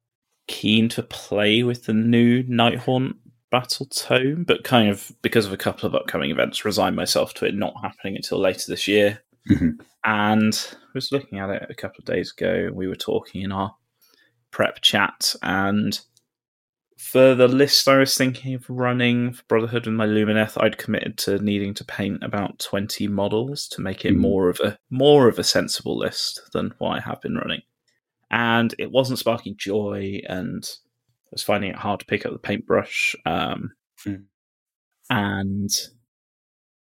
keen 0.49 0.89
to 0.91 1.03
play 1.03 1.63
with 1.63 1.85
the 1.85 1.93
new 1.93 2.43
Nighthaunt 2.45 3.15
Battle 3.25 3.26
Tome, 3.65 4.45
but 4.45 4.65
kind 4.65 4.89
of 4.89 5.13
because 5.23 5.47
of 5.47 5.53
a 5.53 5.57
couple 5.57 5.87
of 5.87 5.95
upcoming 5.95 6.31
events, 6.31 6.65
resigned 6.65 6.97
myself 6.97 7.35
to 7.35 7.47
it 7.47 7.55
not 7.55 7.75
happening 7.83 8.17
until 8.17 8.39
later 8.39 8.65
this 8.69 8.87
year. 8.87 9.23
Mhm. 9.49 9.81
And 10.05 10.69
I 10.73 10.91
was 10.95 11.13
looking 11.13 11.39
at 11.39 11.51
it 11.51 11.67
a 11.71 11.75
couple 11.75 11.99
of 12.01 12.05
days 12.05 12.33
ago. 12.37 12.71
We 12.73 12.87
were 12.87 12.97
talking 12.97 13.43
in 13.43 13.53
our 13.53 13.75
prep 14.51 14.81
chat, 14.81 15.35
and 15.43 15.99
for 16.99 17.35
the 17.35 17.49
list 17.49 17.89
I 17.89 17.99
was 17.99 18.17
thinking 18.17 18.55
of 18.55 18.69
running 18.69 19.33
for 19.33 19.43
Brotherhood 19.49 19.87
and 19.87 19.97
my 19.97 20.07
Lumineth, 20.07 20.61
I'd 20.61 20.79
committed 20.79 21.19
to 21.19 21.39
needing 21.39 21.75
to 21.75 21.85
paint 21.85 22.23
about 22.23 22.59
twenty 22.59 23.07
models 23.07 23.69
to 23.69 23.81
make 23.81 24.05
it 24.05 24.15
Mhm. 24.15 24.19
more 24.19 24.49
of 24.49 24.61
a 24.61 24.79
more 24.91 25.29
of 25.29 25.39
a 25.39 25.45
sensible 25.45 25.97
list 25.97 26.41
than 26.53 26.73
what 26.79 26.97
I 26.97 27.01
have 27.01 27.21
been 27.21 27.37
running. 27.37 27.63
And 28.31 28.75
it 28.79 28.91
wasn't 28.91 29.19
sparking 29.19 29.57
joy, 29.57 30.21
and 30.29 30.69
was 31.33 31.43
finding 31.43 31.71
it 31.71 31.77
hard 31.77 32.01
to 32.01 32.07
pick 32.07 32.25
up 32.27 32.33
the 32.33 32.39
paintbrush. 32.39 33.15
Um, 33.25 33.73
Mm. 34.07 34.25
And 35.11 35.71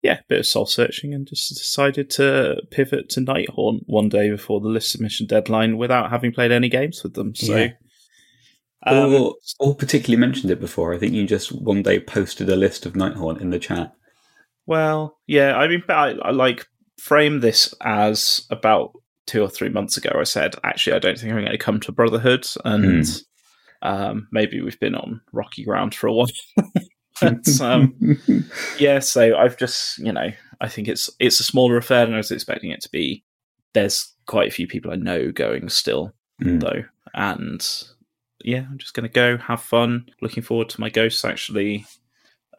yeah, 0.03 0.19
a 0.21 0.25
bit 0.29 0.41
of 0.41 0.47
soul 0.47 0.67
searching, 0.67 1.15
and 1.15 1.27
just 1.27 1.49
decided 1.49 2.11
to 2.11 2.57
pivot 2.71 3.09
to 3.11 3.21
Nighthaunt 3.21 3.81
one 3.87 4.09
day 4.09 4.31
before 4.31 4.61
the 4.61 4.69
list 4.69 4.93
submission 4.93 5.27
deadline 5.27 5.77
without 5.79 6.11
having 6.11 6.33
played 6.33 6.53
any 6.53 6.69
games 6.69 7.03
with 7.03 7.15
them. 7.15 7.35
So, 7.35 7.57
Yeah. 7.57 7.71
um, 8.87 9.13
or, 9.15 9.35
or 9.59 9.75
particularly 9.75 10.21
mentioned 10.21 10.51
it 10.53 10.61
before. 10.61 10.95
I 10.95 10.99
think 10.99 11.13
you 11.15 11.27
just 11.27 11.51
one 11.51 11.83
day 11.83 11.99
posted 11.99 12.49
a 12.49 12.57
list 12.57 12.87
of 12.87 12.93
Nighthaunt 12.93 13.41
in 13.41 13.51
the 13.51 13.59
chat. 13.59 13.93
well, 14.67 15.19
yeah, 15.27 15.57
I 15.57 15.67
mean, 15.67 15.83
I, 15.89 16.15
I 16.23 16.31
like 16.31 16.67
frame 17.01 17.41
this 17.41 17.75
as 17.83 18.47
about 18.51 18.93
two 19.27 19.43
or 19.43 19.49
three 19.49 19.71
months 19.71 19.97
ago. 19.97 20.11
I 20.15 20.25
said, 20.25 20.55
actually, 20.63 20.95
I 20.97 20.99
don't 21.01 21.19
think 21.19 21.33
I'm 21.33 21.41
going 21.41 21.51
to 21.51 21.59
come 21.59 21.81
to 21.81 21.93
Brotherhood, 21.93 22.47
and 22.65 23.07
um, 23.83 24.29
maybe 24.33 24.61
we've 24.61 24.81
been 24.81 24.95
on 24.95 25.21
rocky 25.33 25.65
ground 25.65 25.95
for 25.95 26.09
a 26.09 26.13
while. 26.13 26.29
but, 27.21 27.61
um, 27.61 27.95
yeah, 28.79 28.99
so 28.99 29.37
I've 29.37 29.57
just 29.57 29.99
you 29.99 30.13
know 30.13 30.31
I 30.61 30.69
think 30.69 30.89
it's 30.89 31.11
it's 31.19 31.41
a 31.41 31.45
smaller 31.45 31.77
affair 31.77 32.05
than 32.05 32.15
I 32.15 32.19
was 32.19 32.31
expecting 32.31 32.71
it 32.71 32.81
to 32.83 32.91
be. 32.91 33.25
There's 33.75 34.13
quite 34.27 34.49
a 34.49 34.53
few 34.53 34.67
people 34.67 34.91
I 34.91 34.97
know 34.97 35.31
going 35.33 35.69
still 35.69 36.13
Mm. 36.43 36.61
though, 36.61 36.85
and 37.15 37.69
yeah, 38.45 38.65
I'm 38.71 38.79
just 38.79 38.95
going 38.95 39.09
to 39.09 39.13
go 39.13 39.37
have 39.39 39.61
fun. 39.61 40.07
Looking 40.23 40.43
forward 40.43 40.69
to 40.69 40.81
my 40.81 40.89
ghosts 40.89 41.25
actually 41.25 41.85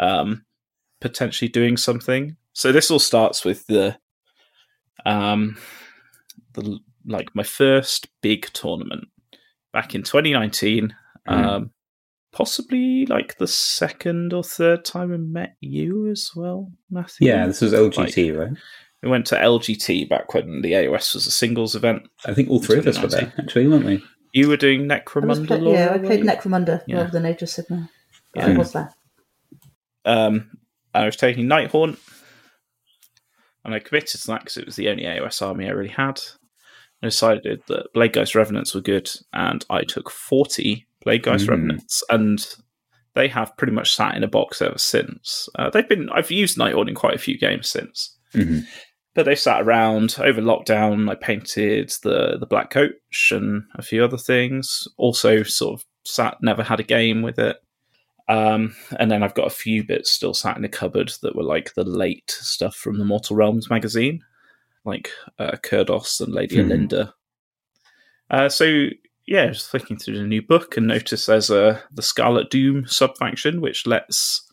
um, 0.02 0.44
potentially 1.00 1.48
doing 1.48 1.78
something. 1.78 2.36
So 2.54 2.72
this 2.74 2.92
all 2.92 3.00
starts 3.00 3.46
with 3.46 3.66
the 3.68 3.98
um 5.06 5.58
the 6.54 6.80
like 7.06 7.34
my 7.34 7.44
first 7.44 8.08
big 8.22 8.50
tournament 8.54 9.06
back 9.72 9.96
in 9.96 10.04
2019. 10.04 10.94
Mm. 11.30 11.46
Um, 11.46 11.72
possibly 12.32 13.06
like 13.06 13.38
the 13.38 13.48
second 13.48 14.34
or 14.34 14.44
third 14.44 14.86
time 14.86 15.12
we 15.12 15.18
met 15.18 15.56
you 15.62 16.08
as 16.10 16.32
well, 16.36 16.72
Matthew. 16.90 17.28
yeah, 17.28 17.46
this 17.48 17.62
was 17.62 17.74
LGT, 17.74 18.38
right? 18.38 18.58
We 19.04 19.10
went 19.10 19.26
to 19.28 19.36
LGT 19.36 20.10
back 20.10 20.34
when 20.34 20.62
the 20.62 20.74
AOS 20.74 21.14
was 21.14 21.26
a 21.28 21.32
singles 21.32 21.76
event. 21.76 22.04
I 22.26 22.34
think 22.34 22.50
all 22.50 22.62
three 22.62 22.80
of 22.80 22.88
us 22.88 23.00
were 23.02 23.08
there, 23.08 23.32
actually, 23.40 23.68
weren't 23.68 23.86
we? 23.86 24.04
You 24.34 24.48
were 24.50 24.58
doing 24.58 24.92
I 24.92 25.00
Necromunda. 25.00 25.48
play- 25.48 25.60
Laura, 25.62 25.78
yeah, 25.80 25.94
I 25.94 25.98
played? 26.00 26.22
Necromunda 26.24 26.84
Yeah. 26.86 26.98
rather 26.98 27.12
than 27.12 27.26
Age 27.26 27.42
of 27.42 27.50
Sigmar. 27.50 27.90
Yeah. 28.36 28.48
I 28.48 28.58
was 28.58 28.74
there. 28.74 28.94
Um, 30.06 30.52
I 30.94 31.06
was 31.06 31.16
taking 31.16 31.46
Nighthaunt, 31.48 31.98
and 33.66 33.74
I 33.74 33.80
committed 33.80 34.20
to 34.22 34.28
that 34.28 34.42
because 34.42 34.58
it 34.58 34.66
was 34.66 34.76
the 34.76 34.90
only 34.90 35.04
AOS 35.06 35.42
army 35.42 35.68
I 35.68 35.72
really 35.72 35.90
had. 35.90 36.20
I 37.02 37.08
decided 37.08 37.62
that 37.68 37.94
Blade 37.94 38.14
Ghost 38.14 38.36
Revenants 38.36 38.76
were 38.76 38.82
good, 38.82 39.10
and 39.34 39.66
I 39.70 39.84
took 39.84 40.10
40 40.10 40.86
Blade 41.10 41.24
Geist 41.24 41.46
Mm. 41.48 41.50
Revenants, 41.50 42.04
and 42.10 42.46
they 43.16 43.28
have 43.28 43.58
pretty 43.58 43.74
much 43.74 43.96
sat 43.96 44.16
in 44.16 44.24
a 44.24 44.28
box 44.28 44.62
ever 44.62 44.78
since. 44.78 45.50
Uh, 45.58 45.70
they've 45.72 45.90
been 45.90 46.10
I've 46.12 46.30
used 46.32 46.58
Nighthaunt 46.58 46.88
in 46.90 46.96
quite 46.96 47.16
a 47.16 47.20
few 47.20 47.38
games 47.38 47.68
since, 47.70 48.16
hmm 48.34 48.60
but 49.16 49.26
they've 49.26 49.40
sat 49.40 49.62
around 49.64 50.16
over 50.20 50.40
lockdown. 50.40 51.10
I 51.10 51.16
painted 51.16 51.92
the 52.04 52.38
the 52.40 52.46
Black 52.46 52.70
Coach 52.70 53.32
and 53.32 53.64
a 53.76 53.82
few 53.82 54.04
other 54.04 54.18
things. 54.20 54.88
Also, 54.98 55.42
sort 55.44 55.80
of 55.80 55.86
sat 56.06 56.38
never 56.42 56.64
had 56.64 56.80
a 56.80 56.84
game 56.84 57.22
with 57.24 57.40
it. 57.40 57.58
Um, 58.30 58.76
and 59.00 59.10
then 59.10 59.24
I've 59.24 59.34
got 59.34 59.48
a 59.48 59.50
few 59.64 59.84
bits 59.84 60.12
still 60.12 60.36
sat 60.36 60.56
in 60.56 60.62
the 60.62 60.70
cupboard 60.70 61.12
that 61.24 61.36
were 61.36 61.44
like 61.44 61.74
the 61.74 61.84
late 61.84 62.30
stuff 62.30 62.76
from 62.76 63.00
the 63.00 63.04
Mortal 63.04 63.36
Realms 63.36 63.70
magazine, 63.72 64.22
like 64.86 65.10
uh, 65.40 65.58
Kurdoss 65.64 66.22
and 66.22 66.32
Lady 66.32 66.58
Hmm. 66.62 66.72
Olynder. 66.72 67.12
Uh, 68.30 68.48
so 68.48 68.90
yeah, 69.30 69.48
just 69.48 69.70
flicking 69.70 69.98
through 69.98 70.18
the 70.18 70.24
new 70.26 70.42
book 70.42 70.76
and 70.76 70.88
notice 70.88 71.28
there's 71.28 71.50
a 71.52 71.82
the 71.94 72.02
Scarlet 72.02 72.50
Doom 72.50 72.88
sub 72.88 73.16
faction 73.18 73.62
which 73.62 73.86
lets 73.86 74.46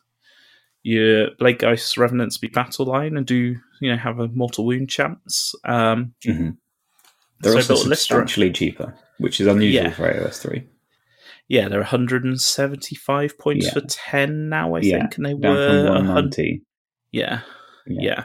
your 0.82 1.30
Blade 1.38 1.58
Geist 1.58 1.96
Revenants 1.96 2.38
be 2.38 2.48
battle 2.48 2.86
line 2.86 3.16
and 3.16 3.26
do 3.26 3.56
you 3.80 3.90
know 3.90 3.96
have 3.96 4.20
a 4.20 4.28
mortal 4.28 4.64
wound 4.66 4.88
chance. 4.90 5.54
Um, 5.64 6.14
hmm 6.24 6.50
They're 7.40 7.52
So 7.52 7.58
I 7.58 7.60
also 7.60 7.74
substantially 7.76 8.50
cheaper, 8.52 8.94
which 9.18 9.40
is 9.40 9.46
unusual 9.46 9.84
Yeah. 9.84 9.90
for 9.90 10.04
AOS 10.12 10.40
3. 10.42 10.62
yeah, 11.48 11.68
they're 11.68 11.80
175 11.80 13.38
points 13.38 13.66
Yeah. 13.66 13.72
for 13.72 13.80
10 13.82 14.48
now, 14.48 14.74
I 14.74 14.80
Yeah, 14.80 14.98
think, 15.00 15.16
and 15.16 15.26
they 15.26 15.34
Down 15.34 15.56
were 15.56 15.66
from 15.66 15.76
100. 15.76 15.88
190. 16.06 16.62
Yeah, 17.12 17.40
Yeah. 17.86 18.00
yeah. 18.02 18.24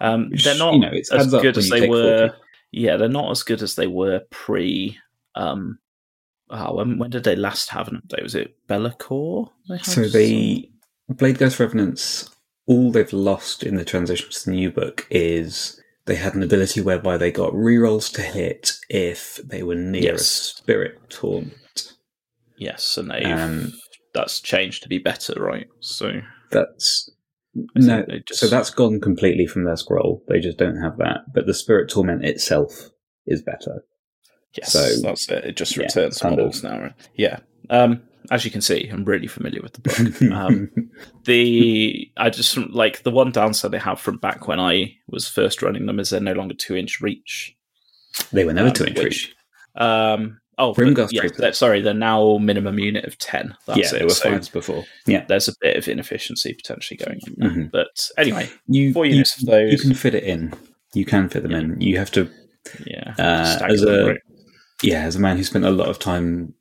Um, 0.00 0.30
Which, 0.30 0.44
they're 0.44 0.58
not 0.58 0.74
you 0.74 0.80
know, 0.80 0.90
as 1.12 1.30
good 1.30 1.56
as 1.58 1.68
they 1.70 1.88
were. 1.88 2.28
40. 2.28 2.42
Yeah, 2.72 2.96
they're 2.96 3.08
not 3.08 3.30
as 3.30 3.42
good 3.42 3.62
as 3.62 3.74
they 3.76 3.86
were 3.86 4.20
pre. 4.30 4.98
Um, 5.34 5.78
oh, 6.50 6.74
when, 6.76 6.98
when 6.98 7.10
did 7.10 7.24
they 7.24 7.36
last 7.36 7.70
have 7.70 7.88
an 7.88 8.02
update? 8.06 8.22
Was 8.22 8.34
it 8.34 8.54
Be'lakor? 8.68 9.50
So 9.82 10.06
they 10.08 10.70
Blade 11.08 11.38
Ghost 11.38 11.58
Revenants, 11.58 12.30
all 12.66 12.90
they've 12.92 13.12
lost 13.12 13.62
in 13.62 13.76
the 13.76 13.84
transition 13.84 14.30
to 14.30 14.44
the 14.46 14.50
new 14.52 14.70
book 14.70 15.06
is 15.10 15.80
they 16.06 16.14
had 16.16 16.34
an 16.34 16.42
ability 16.42 16.80
whereby 16.80 17.16
they 17.16 17.30
got 17.30 17.52
rerolls 17.52 18.12
to 18.14 18.22
hit 18.22 18.72
if 18.88 19.36
they 19.44 19.62
were 19.62 19.74
near 19.74 20.14
a 20.14 20.18
spirit 20.18 20.98
torment. 21.10 21.92
yes, 22.56 22.96
and 22.96 23.10
they 23.10 23.24
Um, 23.24 23.72
that's 24.14 24.40
changed 24.40 24.82
to 24.82 24.88
be 24.88 24.98
better, 24.98 25.34
right? 25.40 25.66
So 25.80 26.20
That's 26.50 27.10
no, 27.54 28.04
just- 28.26 28.40
so 28.40 28.46
that's 28.48 28.70
gone 28.70 29.00
completely 29.00 29.46
from 29.46 29.64
their 29.64 29.76
scroll. 29.76 30.22
They 30.28 30.40
just 30.40 30.58
don't 30.58 30.80
have 30.80 30.96
that. 30.98 31.32
But 31.34 31.46
the 31.46 31.54
spirit 31.54 31.90
torment 31.90 32.24
itself 32.24 32.90
is 33.26 33.42
better. 33.42 33.84
Yes, 34.56 34.72
so- 34.72 35.00
that's 35.02 35.28
it. 35.30 35.44
It 35.44 35.56
just 35.56 35.76
yeah, 35.76 35.84
returns 35.84 36.20
of. 36.22 36.30
models 36.30 36.62
now. 36.62 36.80
Right? 36.80 36.92
Yeah. 37.16 37.38
Um, 37.70 38.02
as 38.30 38.44
you 38.44 38.50
can 38.50 38.60
see, 38.60 38.88
I'm 38.88 39.04
really 39.04 39.26
familiar 39.26 39.60
with 39.62 39.72
the 39.72 39.80
book. 39.80 40.32
um, 40.32 40.70
the 41.24 42.10
I 42.16 42.30
just 42.30 42.56
like 42.56 43.02
the 43.02 43.10
one 43.10 43.32
downside 43.32 43.70
they 43.72 43.78
have 43.78 44.00
from 44.00 44.18
back 44.18 44.46
when 44.48 44.60
I 44.60 44.94
was 45.08 45.28
first 45.28 45.62
running 45.62 45.86
them 45.86 45.98
is 45.98 46.10
they're 46.10 46.20
no 46.20 46.32
longer 46.32 46.54
two 46.54 46.76
inch 46.76 47.00
reach. 47.00 47.54
they 48.32 48.44
were 48.44 48.52
never 48.52 48.68
um, 48.68 48.74
two 48.74 48.84
inch 48.86 48.98
which- 48.98 49.04
reach. 49.04 49.34
Um, 49.74 50.38
oh, 50.58 50.74
but, 50.74 51.12
yeah, 51.12 51.22
they're- 51.38 51.52
sorry, 51.54 51.80
they're 51.80 51.94
now 51.94 52.36
minimum 52.38 52.78
unit 52.78 53.04
of 53.06 53.16
ten. 53.18 53.56
That's 53.66 53.78
Yeah, 53.78 53.86
it. 53.86 53.98
they 54.00 54.04
were 54.04 54.10
So 54.10 54.30
fives 54.30 54.48
before. 54.50 54.84
Yeah, 55.06 55.24
there's 55.26 55.48
a 55.48 55.54
bit 55.60 55.76
of 55.76 55.88
inefficiency 55.88 56.52
potentially 56.54 56.98
going 56.98 57.20
on. 57.26 57.34
there. 57.38 57.50
Mhm. 57.64 57.70
But 57.72 57.88
anyway, 58.18 58.50
you 58.68 58.92
Four 58.92 59.06
you, 59.06 59.12
units 59.14 59.42
of 59.42 59.48
you 59.48 59.78
can 59.78 59.94
fit 59.94 60.14
it 60.14 60.24
in. 60.24 60.52
You 60.94 61.04
can 61.06 61.28
fit 61.30 61.42
them 61.42 61.52
Yeah. 61.52 61.58
in. 61.58 61.80
You 61.80 61.98
have 61.98 62.10
to 62.12 62.30
yeah, 62.86 63.14
Uh, 63.18 63.58
as 63.68 63.82
a- 63.82 64.06
right? 64.06 64.18
Yeah, 64.82 65.02
as 65.02 65.16
a 65.16 65.20
man 65.20 65.36
who 65.36 65.44
spent 65.44 65.64
a 65.64 65.70
lot 65.70 65.88
of 65.88 65.98
time 65.98 66.54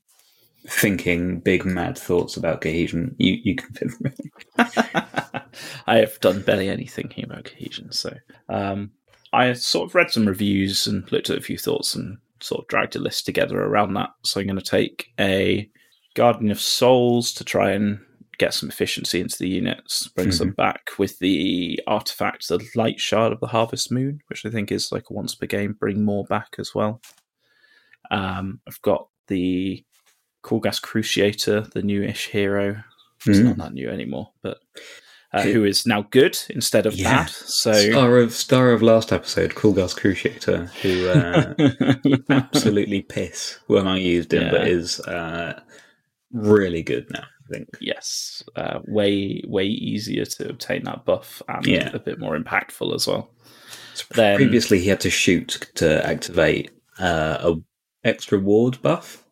thinking 0.68 1.40
big 1.40 1.66
mad 1.66 1.98
thoughts 1.98 2.38
about 2.38 2.62
cohesion, 2.62 3.16
you 3.18 3.40
you 3.44 3.56
can 3.56 3.74
them. 3.74 4.14
I 5.88 5.98
have 5.98 6.20
done 6.20 6.42
barely 6.42 6.70
any 6.70 6.86
thinking 6.86 7.24
about 7.24 7.46
cohesion, 7.46 7.92
so 7.92 8.16
um, 8.50 8.92
I 9.34 9.54
sort 9.54 9.90
of 9.90 9.96
read 9.96 10.12
some 10.12 10.28
reviews 10.28 10.88
and 10.88 11.10
looked 11.12 11.30
at 11.30 11.38
a 11.38 11.42
few 11.42 11.58
thoughts 11.58 11.96
and 11.96 12.18
sort 12.42 12.62
of 12.62 12.68
dragged 12.68 12.96
a 12.96 13.00
list 13.00 13.26
together 13.26 13.62
around 13.62 13.94
that. 13.94 14.10
So 14.24 14.40
I'm 14.40 14.48
going 14.48 14.58
to 14.58 14.64
take 14.64 15.12
a 15.20 15.70
Guardian 16.16 16.52
of 16.52 16.60
Souls 16.60 17.34
to 17.34 17.44
try 17.44 17.72
and 17.72 18.00
get 18.38 18.54
some 18.54 18.70
efficiency 18.70 19.22
into 19.22 19.38
the 19.38 19.48
units, 19.48 20.08
bring 20.10 20.32
some 20.32 20.52
back 20.52 20.90
with 20.98 21.20
the 21.20 21.80
artifact, 21.86 22.48
the 22.48 22.60
Light 22.76 23.00
Shard 23.00 23.32
of 23.32 23.40
the 23.40 23.48
Harvest 23.48 23.92
Moon, 23.92 24.20
which 24.28 24.46
I 24.46 24.50
think 24.50 24.72
is 24.72 24.92
like 24.92 25.10
a 25.10 25.14
once 25.14 25.36
per 25.36 25.46
game, 25.46 25.74
bring 25.80 26.04
more 26.04 26.26
back 26.26 26.56
as 26.58 26.74
well. 26.74 27.02
Um, 28.12 28.59
I've 28.68 28.82
got 28.84 29.07
the 29.28 29.84
Krulghast 30.43 30.82
Cruciator, 30.82 31.72
the 31.72 31.82
newish 31.82 32.28
hero. 32.28 32.84
It's 33.26 33.39
Mm. 33.39 33.43
not 33.45 33.57
that 33.57 33.74
new 33.74 33.89
anymore, 33.89 34.32
but 34.43 34.59
uh, 35.34 35.43
who 35.43 35.64
is 35.64 35.86
now 35.86 36.01
good 36.12 36.38
instead 36.49 36.86
of 36.86 36.93
Yeah. 36.95 37.24
bad. 37.24 37.30
So 37.30 37.72
Star 37.74 38.18
of 38.18 38.34
star 38.34 38.72
of 38.72 38.82
last 38.82 39.14
episode, 39.14 39.51
Krulghast 39.55 39.97
Cruciator, 39.99 40.68
who 40.82 41.07
uh, 41.07 42.16
absolutely 42.30 43.01
piss 43.01 43.57
when 43.68 43.88
I 43.88 43.97
used 43.97 44.34
him, 44.34 44.51
but 44.51 44.68
is 44.68 44.99
uh, 45.01 45.59
really 46.32 46.84
good 46.84 47.07
now. 47.12 47.24
I 47.24 47.53
think. 47.53 47.70
yes, 47.82 48.41
uh, 48.55 48.80
way 48.88 49.43
way 49.45 49.66
easier 49.66 50.24
to 50.26 50.49
obtain 50.49 50.84
that 50.86 51.03
buff 51.05 51.41
and 51.49 51.66
Yeah. 51.68 51.89
a 51.93 51.99
bit 51.99 52.18
more 52.18 52.38
impactful 52.39 52.95
as 52.95 53.07
well. 53.07 53.30
So 53.93 54.05
Then- 54.16 54.38
previously, 54.38 54.80
he 54.80 54.88
had 54.88 55.01
to 55.01 55.09
shoot 55.09 55.70
to 55.76 56.05
activate 56.05 56.72
uh, 56.99 57.38
a 57.41 57.55
extra 58.04 58.39
ward 58.39 58.82
buff. 58.82 59.24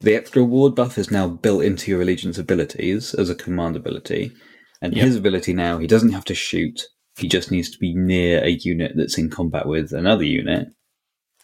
The 0.00 0.14
extra 0.16 0.42
ward 0.44 0.74
buff 0.74 0.98
is 0.98 1.10
now 1.10 1.28
built 1.28 1.62
into 1.64 1.90
your 1.90 2.02
allegiance 2.02 2.38
abilities 2.38 3.14
as 3.14 3.30
a 3.30 3.34
command 3.34 3.76
ability, 3.76 4.32
and 4.80 4.94
Yep. 4.94 5.04
his 5.04 5.16
ability 5.16 5.52
now 5.52 5.78
he 5.78 5.86
doesn't 5.86 6.12
have 6.12 6.24
to 6.26 6.34
shoot. 6.34 6.82
He 7.18 7.28
just 7.28 7.50
needs 7.50 7.70
to 7.70 7.78
be 7.78 7.94
near 7.94 8.42
a 8.42 8.48
unit 8.50 8.92
that's 8.96 9.18
in 9.18 9.30
combat 9.30 9.66
with 9.66 9.92
another 9.92 10.24
unit, 10.24 10.68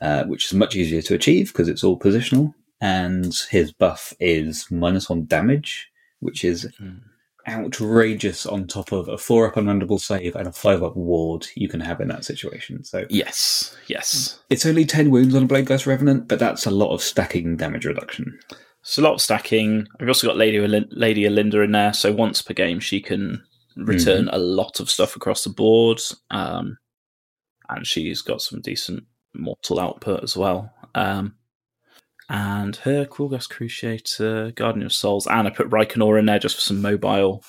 uh, 0.01 0.25
which 0.25 0.47
is 0.47 0.55
much 0.55 0.75
easier 0.75 1.03
to 1.03 1.15
achieve 1.15 1.49
because 1.49 1.69
it's 1.69 1.85
all 1.85 1.99
positional. 1.99 2.55
And 2.81 3.35
his 3.51 3.73
buff 3.73 4.13
is 4.21 4.67
minus 4.71 5.09
one 5.11 5.27
damage, 5.27 5.89
which 6.21 6.45
is 6.45 6.67
Mm. 6.81 7.01
Outrageous 7.49 8.47
on 8.47 8.67
top 8.67 8.93
of 8.93 9.09
a 9.09 9.17
four 9.19 9.47
up 9.49 9.55
unrendable 9.55 9.99
save 10.01 10.37
and 10.37 10.47
a 10.47 10.53
five 10.53 10.83
up 10.83 10.97
ward 10.97 11.47
you 11.55 11.69
can 11.69 11.81
have 11.81 12.01
in 12.01 12.09
that 12.09 12.25
situation. 12.25 12.85
So 12.85 13.07
Yes, 13.09 13.77
yes. 13.87 14.39
it's 14.51 14.67
only 14.67 14.85
10 14.85 15.11
wounds 15.11 15.35
on 15.35 15.45
a 15.45 15.47
Blade 15.47 15.67
Ghost 15.67 15.87
Revenant, 15.87 16.29
but 16.29 16.39
that's 16.39 16.67
a 16.67 16.71
lot 16.71 16.93
of 16.93 17.03
stacking 17.03 17.57
damage 17.57 17.87
reduction. 17.87 18.39
It's 18.81 18.99
a 18.99 19.03
lot 19.03 19.15
of 19.15 19.21
stacking. 19.21 19.87
I've 20.01 20.09
also 20.09 20.27
got 20.27 20.37
Lady 20.37 20.59
Lady 20.61 21.23
Olynder 21.23 21.65
in 21.65 21.73
there, 21.73 21.93
so 21.93 22.13
once 22.13 22.43
per 22.43 22.55
game 22.55 22.81
she 22.81 23.01
can 23.01 23.43
return 23.77 24.29
a 24.33 24.39
lot 24.39 24.81
of 24.81 24.91
stuff 24.91 25.17
across 25.17 25.45
the 25.45 25.51
board, 25.51 26.01
um, 26.31 26.79
and 27.69 27.87
she's 27.87 28.23
got 28.23 28.41
some 28.41 28.61
decent 28.61 29.05
mortal 29.35 29.81
output 29.81 30.23
as 30.23 30.37
well. 30.37 30.73
Um, 30.95 31.35
and 32.29 32.77
her 32.77 33.05
Krulghast 33.07 33.49
Cruciator, 33.51 34.55
Guardian 34.55 34.85
of 34.87 34.93
Souls, 34.93 35.27
and 35.27 35.47
I 35.47 35.51
put 35.51 35.71
Reikenor 35.71 36.19
in 36.19 36.27
there 36.27 36.39
just 36.39 36.55
for 36.57 36.61
some 36.61 36.83
mobile 36.83 37.45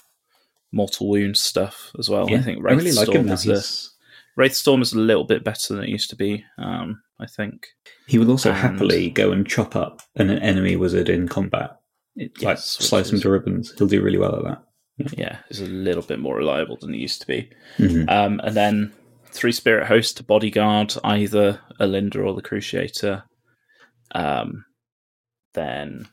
mortal 0.71 1.09
wound 1.09 1.35
stuff 1.37 1.91
as 1.97 2.09
well. 2.09 2.33
I 2.33 2.41
think 2.41 2.59
I 2.59 2.61
really 2.61 2.91
like 2.91 3.09
him. 3.09 3.25
Wraithstorm 3.27 3.31
is 3.33 3.45
a, 3.47 3.53
He's- 3.53 3.95
Wraithstorm 4.37 4.81
is 4.81 4.93
a 4.93 4.99
little 4.99 5.25
bit 5.25 5.43
better 5.43 5.73
than 5.75 5.83
it 5.83 5.89
used 5.89 6.09
to 6.11 6.15
be. 6.15 6.45
Um, 6.57 7.01
I 7.19 7.25
think. 7.25 7.67
He 8.07 8.17
will 8.17 8.31
also 8.31 8.49
And- 8.51 8.57
happily 8.59 9.09
go 9.09 9.31
and 9.31 9.45
chop 9.47 9.75
up 9.75 10.01
an 10.15 10.29
enemy 10.29 10.75
wizard 10.77 11.09
in 11.09 11.27
combat. 11.27 11.77
It, 12.15 12.37
like 12.37 12.57
Yes, 12.57 12.65
slice 12.65 13.11
him 13.11 13.19
to 13.21 13.29
ribbons. 13.29 13.73
He'll 13.77 13.87
do 13.87 14.01
really 14.01 14.17
well 14.17 14.35
at 14.35 14.43
that. 14.43 15.17
Yeah, 15.17 15.37
is 15.49 15.61
a 15.61 15.65
little 15.65 16.01
bit 16.03 16.19
more 16.19 16.35
reliable 16.37 16.77
than 16.77 16.93
it 16.93 16.97
used 16.99 17.21
to 17.21 17.27
be. 17.27 17.49
Mhm. 17.77 18.09
Um, 18.09 18.39
and 18.43 18.55
then 18.55 18.93
three 19.31 19.51
spirit 19.53 19.87
host 19.87 20.17
to 20.17 20.23
bodyguard 20.23 20.93
either 21.03 21.59
Olynder 21.79 22.25
or 22.25 22.33
the 22.33 22.41
Cruciator. 22.41 23.23
Um, 24.13 24.65
then 25.53 26.07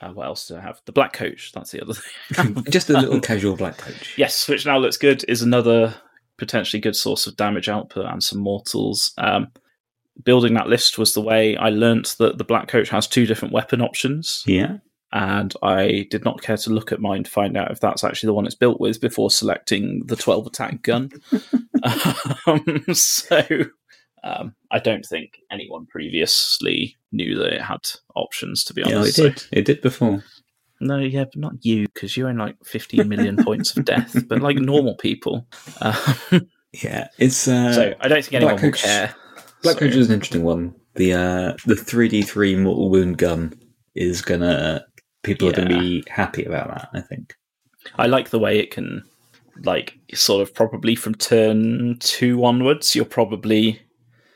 uh, 0.00 0.10
what 0.10 0.26
else 0.26 0.48
do 0.48 0.56
I 0.56 0.60
have? 0.60 0.80
The 0.86 0.92
black 0.92 1.12
coach. 1.12 1.52
That's 1.52 1.70
the 1.70 1.80
other 1.82 1.94
thing. 1.94 2.64
Just 2.70 2.90
a 2.90 2.94
little 2.98 3.20
casual 3.30 3.56
black 3.56 3.78
coach. 3.78 4.14
yes, 4.18 4.48
which 4.48 4.66
now 4.66 4.78
looks 4.78 4.96
good. 4.96 5.24
Is 5.28 5.42
another 5.42 5.94
potentially 6.38 6.80
good 6.80 6.96
source 6.96 7.26
of 7.26 7.36
damage 7.36 7.68
output 7.68 8.06
and 8.06 8.22
some 8.22 8.40
mortals. 8.40 9.12
Um, 9.18 9.48
building 10.24 10.54
that 10.54 10.68
list 10.68 10.98
was 10.98 11.14
the 11.14 11.20
way 11.20 11.56
I 11.56 11.68
learnt 11.70 12.16
that 12.18 12.36
the 12.38 12.44
black 12.44 12.68
coach 12.68 12.88
has 12.90 13.06
two 13.06 13.26
different 13.26 13.54
weapon 13.54 13.80
options 13.80 14.42
Yeah. 14.46 14.78
and 15.12 15.54
I 15.62 16.06
did 16.10 16.24
not 16.24 16.42
care 16.42 16.56
to 16.58 16.70
look 16.70 16.90
at 16.92 17.00
mine 17.00 17.24
to 17.24 17.30
find 17.30 17.56
out 17.56 17.70
if 17.70 17.80
that's 17.80 18.02
actually 18.04 18.26
the 18.28 18.34
one 18.34 18.44
it's 18.44 18.54
built 18.54 18.80
with 18.80 19.00
before 19.00 19.30
selecting 19.30 20.02
the 20.06 20.16
12 20.16 20.48
attack 20.48 20.82
gun. 20.82 21.10
um, 22.46 22.84
so 22.92 23.42
um, 24.24 24.54
I 24.70 24.78
don't 24.78 25.04
think 25.04 25.38
anyone 25.50 25.86
previously 25.86 26.96
knew 27.12 27.36
that 27.38 27.52
it 27.54 27.60
had 27.62 27.80
options, 28.14 28.64
to 28.64 28.74
be 28.74 28.82
honest, 28.82 29.18
Yeah, 29.18 29.26
it 29.26 29.34
did. 29.36 29.44
It 29.52 29.64
did 29.64 29.80
before. 29.82 30.22
no, 30.80 30.98
yeah, 30.98 31.24
but 31.24 31.36
not 31.36 31.52
you, 31.64 31.88
because 31.88 32.16
you're 32.16 32.30
in 32.30 32.38
like 32.38 32.56
15 32.64 33.08
million 33.08 33.36
points 33.44 33.76
of 33.76 33.84
death, 33.84 34.16
but 34.28 34.40
like 34.40 34.56
normal 34.58 34.96
people. 34.96 35.46
Um, 35.80 35.96
Yeah, 36.82 37.08
it's 37.18 37.46
uh, 37.48 37.70
so 37.74 37.94
I 38.00 38.08
don't 38.08 38.22
think 38.24 38.32
anyone 38.32 38.54
Black 38.54 38.62
will 38.62 38.70
Coach- 38.70 38.82
care. 38.82 39.14
Black 39.62 39.74
So- 39.74 39.80
Coach 39.80 39.94
is 39.94 40.08
an 40.08 40.14
interesting 40.14 40.42
one. 40.42 40.74
The 40.94 41.12
uh, 41.12 41.52
the 41.66 41.76
three 41.76 42.08
D 42.08 42.22
three 42.22 42.56
mortal 42.56 42.88
wound 42.88 43.18
gun 43.18 43.52
is 43.94 44.22
gonna 44.22 44.82
people 45.22 45.48
are 45.50 45.52
gonna 45.52 45.68
be 45.68 46.02
happy 46.08 46.44
about 46.46 46.68
that. 46.68 46.88
I 46.94 47.02
think. 47.02 47.34
I 47.96 48.06
like 48.06 48.30
the 48.30 48.38
way 48.38 48.58
it 48.58 48.70
can, 48.70 49.02
like, 49.64 49.98
sort 50.14 50.40
of 50.40 50.54
probably 50.54 50.94
from 50.94 51.14
turn 51.14 51.98
two 52.00 52.42
onwards, 52.42 52.96
you're 52.96 53.04
probably 53.04 53.82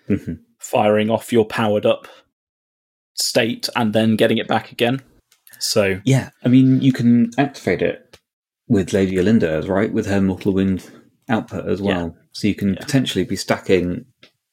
Mhm. 0.09 0.39
firing 0.59 1.11
off 1.11 1.33
your 1.33 1.45
powered 1.47 1.87
up 1.87 2.09
state 3.15 3.69
and 3.77 3.93
then 3.93 4.17
getting 4.17 4.39
it 4.39 4.49
back 4.49 4.73
again. 4.73 5.01
So, 5.59 6.01
Yeah, 6.05 6.31
I 6.45 6.49
mean 6.49 6.81
you 6.83 6.93
can 6.93 7.31
activate 7.39 7.83
it 7.83 8.19
with 8.69 8.93
Lady 8.93 9.17
Olynder, 9.17 9.67
right? 9.69 9.93
With 9.93 10.07
her 10.07 10.21
mortal 10.21 10.53
wound 10.53 10.91
output 11.29 11.67
as 11.69 11.81
well, 11.81 12.17
so 12.33 12.47
you 12.49 12.55
can 12.55 12.75
Yeah. 12.75 12.81
potentially 12.81 13.25
be 13.25 13.37
stacking 13.37 14.05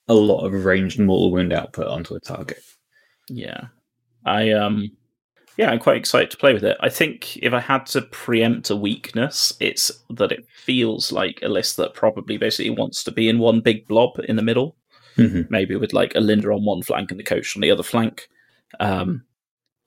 a 0.07 0.13
lot 0.13 0.45
of 0.45 0.65
ranged 0.65 0.99
mortal 0.99 1.31
wound 1.31 1.51
output 1.53 1.87
onto 1.87 2.15
a 2.15 2.19
target. 2.19 2.61
yeah. 3.29 3.67
I, 4.25 4.51
um, 4.51 4.89
yeah, 5.57 5.69
I'm 5.71 5.79
quite 5.79 5.97
excited 5.97 6.31
to 6.31 6.37
play 6.37 6.53
with 6.53 6.63
it. 6.63 6.77
I 6.79 6.87
think 6.89 7.35
if 7.37 7.51
I 7.53 7.59
had 7.59 7.85
to 7.87 8.01
preempt 8.01 8.69
a 8.69 8.75
weakness, 8.75 9.53
it's 9.59 9.91
that 10.11 10.31
it 10.31 10.45
feels 10.49 11.11
like 11.11 11.39
a 11.41 11.49
list 11.49 11.75
that 11.77 11.93
probably 11.93 12.37
basically 12.37 12.69
wants 12.69 13.03
to 13.03 13.11
be 13.11 13.27
in 13.27 13.39
one 13.39 13.59
big 13.59 13.85
blob 13.87 14.19
in 14.27 14.35
the 14.37 14.41
middle. 14.41 14.77
Mhm. 15.17 15.49
maybe 15.49 15.75
with 15.75 15.93
like 15.93 16.13
Olynder 16.13 16.55
on 16.55 16.65
one 16.65 16.81
flank 16.83 17.11
and 17.11 17.19
the 17.19 17.23
coach 17.23 17.55
on 17.55 17.61
the 17.61 17.71
other 17.71 17.83
flank. 17.83 18.27
Um, 18.79 19.23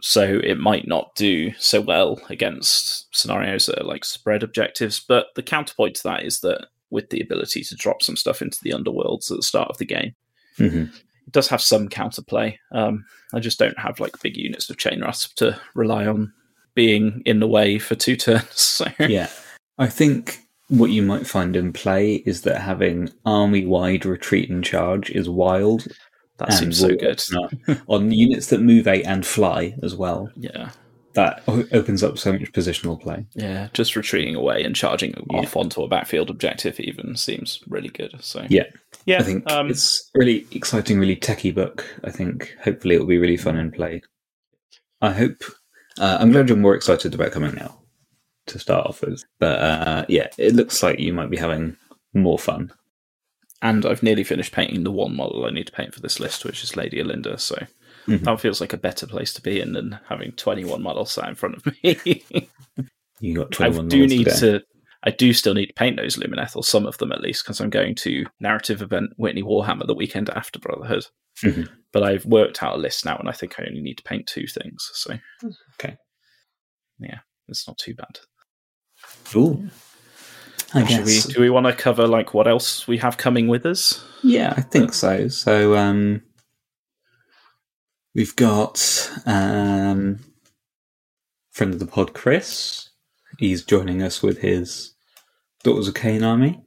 so 0.02 0.40
it 0.44 0.58
might 0.58 0.86
not 0.86 1.14
do 1.16 1.52
so 1.58 1.80
well 1.80 2.20
against 2.28 3.06
scenarios 3.16 3.66
that 3.66 3.80
are 3.80 3.84
like 3.86 4.04
spread 4.04 4.42
objectives. 4.42 5.00
But 5.00 5.28
the 5.34 5.42
counterpoint 5.42 5.96
to 5.96 6.02
that 6.04 6.22
is 6.24 6.40
that 6.40 6.66
with 6.90 7.10
the 7.10 7.20
ability 7.20 7.62
to 7.64 7.74
drop 7.74 8.02
some 8.02 8.16
stuff 8.16 8.40
into 8.42 8.58
the 8.62 8.70
underworlds 8.70 9.30
at 9.30 9.38
the 9.38 9.42
start 9.42 9.68
of 9.70 9.78
the 9.78 9.84
game, 9.86 10.14
Mhm. 10.58 10.94
it 10.94 11.32
does 11.32 11.48
have 11.48 11.62
some 11.62 11.88
counterplay. 11.88 12.56
Um, 12.72 13.04
I 13.34 13.40
just 13.40 13.58
don't 13.58 13.78
have 13.78 13.98
like 13.98 14.20
big 14.22 14.36
units 14.36 14.70
of 14.70 14.76
chain 14.76 15.00
rasp 15.00 15.34
to 15.36 15.60
rely 15.74 16.06
on 16.06 16.32
being 16.74 17.22
in 17.24 17.40
the 17.40 17.48
way 17.48 17.78
for 17.78 17.94
two 17.94 18.16
turns. 18.16 18.44
So 18.76 18.86
yeah, 19.00 19.30
I 19.78 19.86
think 19.88 20.40
what 20.68 20.90
you 20.90 21.02
might 21.02 21.26
find 21.26 21.54
in 21.56 21.72
play 21.72 22.16
is 22.26 22.42
that 22.42 22.60
having 22.60 23.10
army 23.24 23.64
wide 23.66 24.04
retreat 24.04 24.50
and 24.50 24.64
charge 24.64 25.10
is 25.10 25.28
wild. 25.28 25.86
that 26.38 26.48
and 26.50 26.58
seems 26.58 26.80
so 26.80 26.88
good. 26.88 27.22
open 27.34 27.82
on 27.88 28.10
units 28.12 28.48
that 28.48 28.60
move 28.60 28.86
eight 28.86 29.04
and 29.06 29.24
fly 29.26 29.74
as 29.82 29.94
well. 29.94 30.30
Yeah. 30.36 30.70
That 31.14 31.42
opens 31.46 32.02
up 32.02 32.18
so 32.18 32.32
much 32.32 32.52
positional 32.52 33.00
play. 33.00 33.24
Yeah, 33.34 33.68
just 33.72 33.96
retreating 33.96 34.34
away 34.34 34.62
and 34.64 34.76
charging 34.76 35.14
Yeah. 35.30 35.38
off 35.38 35.56
onto 35.56 35.80
a 35.82 35.88
backfield 35.88 36.28
objective 36.28 36.78
even 36.78 37.16
seems 37.16 37.60
really 37.68 37.88
good. 37.88 38.14
So 38.20 38.44
Yeah. 38.50 38.64
yeah, 39.06 39.20
I 39.20 39.22
think 39.22 39.50
um, 39.50 39.70
it's 39.70 40.10
really 40.14 40.46
exciting, 40.52 40.98
really 40.98 41.16
techie 41.16 41.54
book. 41.54 41.86
I 42.04 42.10
think 42.10 42.54
hopefully 42.62 42.96
it'll 42.96 43.06
be 43.06 43.16
really 43.18 43.38
fun 43.38 43.56
in 43.56 43.70
play. 43.70 44.02
I 45.00 45.12
hope. 45.12 45.42
Uh, 45.98 46.18
I'm 46.20 46.32
glad 46.32 46.48
you're 46.50 46.58
more 46.58 46.74
excited 46.74 47.14
about 47.14 47.32
coming 47.32 47.54
now 47.54 47.78
to 48.46 48.58
start 48.58 48.86
off 48.86 49.00
with. 49.02 49.22
But 49.38 49.58
uh, 49.60 50.04
yeah, 50.08 50.28
it 50.38 50.54
looks 50.54 50.82
like 50.82 50.98
you 50.98 51.12
might 51.12 51.30
be 51.30 51.36
having 51.36 51.76
more 52.14 52.38
fun. 52.38 52.72
and 53.62 53.86
I've 53.86 54.02
nearly 54.02 54.22
finished 54.24 54.52
painting 54.52 54.84
the 54.84 54.90
one 54.90 55.16
model 55.16 55.44
I 55.46 55.50
need 55.50 55.66
to 55.66 55.72
paint 55.72 55.94
for 55.94 56.00
this 56.00 56.20
list, 56.20 56.44
which 56.44 56.62
is 56.62 56.76
Lady 56.76 56.98
Olynder. 57.02 57.40
So 57.40 57.66
Mhm. 58.06 58.20
that 58.24 58.40
feels 58.40 58.60
like 58.60 58.72
a 58.74 58.76
better 58.78 59.06
place 59.06 59.32
to 59.34 59.40
be 59.42 59.60
in 59.60 59.72
than 59.72 59.98
having 60.08 60.32
21 60.32 60.82
models 60.82 61.10
sat 61.12 61.28
in 61.28 61.34
front 61.34 61.56
of 61.56 61.66
me. 61.82 62.24
You 63.20 63.34
got 63.34 63.50
21 63.52 63.86
I 63.86 63.88
do 63.88 64.06
need 64.06 64.24
today. 64.26 64.38
to. 64.40 64.62
I 65.02 65.10
do 65.10 65.32
still 65.32 65.54
need 65.54 65.66
to 65.66 65.72
paint 65.72 65.96
those 65.96 66.16
Lumineth, 66.16 66.54
or 66.56 66.62
some 66.62 66.84
of 66.86 66.98
them 66.98 67.12
at 67.12 67.20
least, 67.22 67.44
because 67.44 67.60
I'm 67.60 67.70
going 67.70 67.94
to 67.96 68.26
narrative 68.40 68.82
event 68.82 69.12
Witney 69.18 69.42
Warhammer 69.42 69.86
the 69.86 69.94
weekend 69.94 70.28
after 70.30 70.58
Brotherhood. 70.58 71.06
Mhm. 71.42 71.68
But 71.92 72.02
I've 72.02 72.26
worked 72.26 72.62
out 72.62 72.74
a 72.74 72.78
list 72.78 73.04
now, 73.06 73.16
and 73.16 73.28
I 73.28 73.32
think 73.32 73.58
I 73.58 73.64
only 73.66 73.80
need 73.80 73.96
to 73.98 74.02
paint 74.04 74.26
two 74.26 74.46
things. 74.46 74.90
So 74.94 75.18
Okay. 75.80 75.96
yeah, 76.98 77.20
it's 77.48 77.66
not 77.66 77.78
too 77.78 77.94
bad. 77.94 78.18
Ooh. 79.34 79.68
I 80.74 80.84
Should 80.84 81.04
we, 81.04 81.20
do 81.20 81.40
we 81.40 81.50
want 81.50 81.66
to 81.66 81.72
cover 81.72 82.06
like 82.06 82.34
what 82.34 82.48
else 82.48 82.86
we 82.86 82.98
have 82.98 83.16
coming 83.16 83.48
with 83.48 83.64
us? 83.64 84.04
Yeah, 84.22 84.52
I 84.56 84.60
think 84.60 84.92
so. 84.92 85.28
So 85.28 85.76
um, 85.76 86.22
we've 88.14 88.36
got 88.36 89.10
um, 89.24 90.20
friend 91.52 91.72
of 91.72 91.78
the 91.78 91.86
pod, 91.86 92.14
Chris. 92.14 92.90
He's 93.38 93.64
joining 93.64 94.02
us 94.02 94.22
with 94.22 94.38
his 94.38 94.94
Daughters 95.62 95.88
of 95.88 95.94
Khaine 95.94 96.26
army, 96.26 96.60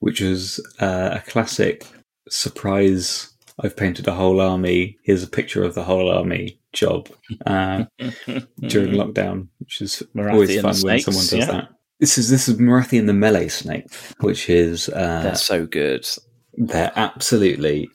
which 0.00 0.20
is 0.20 0.60
uh, 0.78 1.18
a 1.20 1.30
classic 1.30 1.86
surprise. 2.28 3.32
I've 3.60 3.76
painted 3.76 4.06
a 4.06 4.14
whole 4.14 4.40
army. 4.40 4.98
Here's 5.02 5.22
a 5.22 5.28
picture 5.28 5.64
of 5.64 5.74
the 5.74 5.84
whole 5.84 6.10
army 6.10 6.60
job 6.72 7.08
uh, 7.46 7.84
during 7.98 8.94
lockdown, 8.94 9.48
which 9.58 9.80
is 9.80 10.02
always 10.16 10.50
Marathian 10.50 10.62
fun 10.62 10.82
when 10.82 11.00
someone 11.00 11.24
does 11.24 11.32
yeah. 11.32 11.46
that. 11.46 11.68
This 12.00 12.16
is 12.18 12.30
this 12.30 12.48
is 12.48 12.58
Marathian 12.58 13.06
the 13.06 13.12
melee 13.12 13.48
snake, 13.48 13.86
which 14.20 14.48
is 14.48 14.88
uh, 14.90 15.22
They're 15.22 15.34
so 15.34 15.66
good. 15.66 16.06
they're 16.54 16.92
absolutely. 16.96 17.90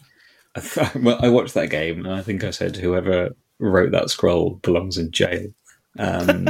Well, 0.96 1.18
I 1.20 1.30
watched 1.30 1.56
that 1.56 1.72
game, 1.72 2.06
and 2.06 2.14
I 2.14 2.22
think 2.22 2.44
I 2.44 2.52
said 2.52 2.76
whoever 2.76 3.32
wrote 3.60 3.92
that 3.92 4.12
scroll 4.12 4.60
belongs 4.62 5.00
in 5.00 5.10
jail. 5.12 5.48
Um, 5.98 6.48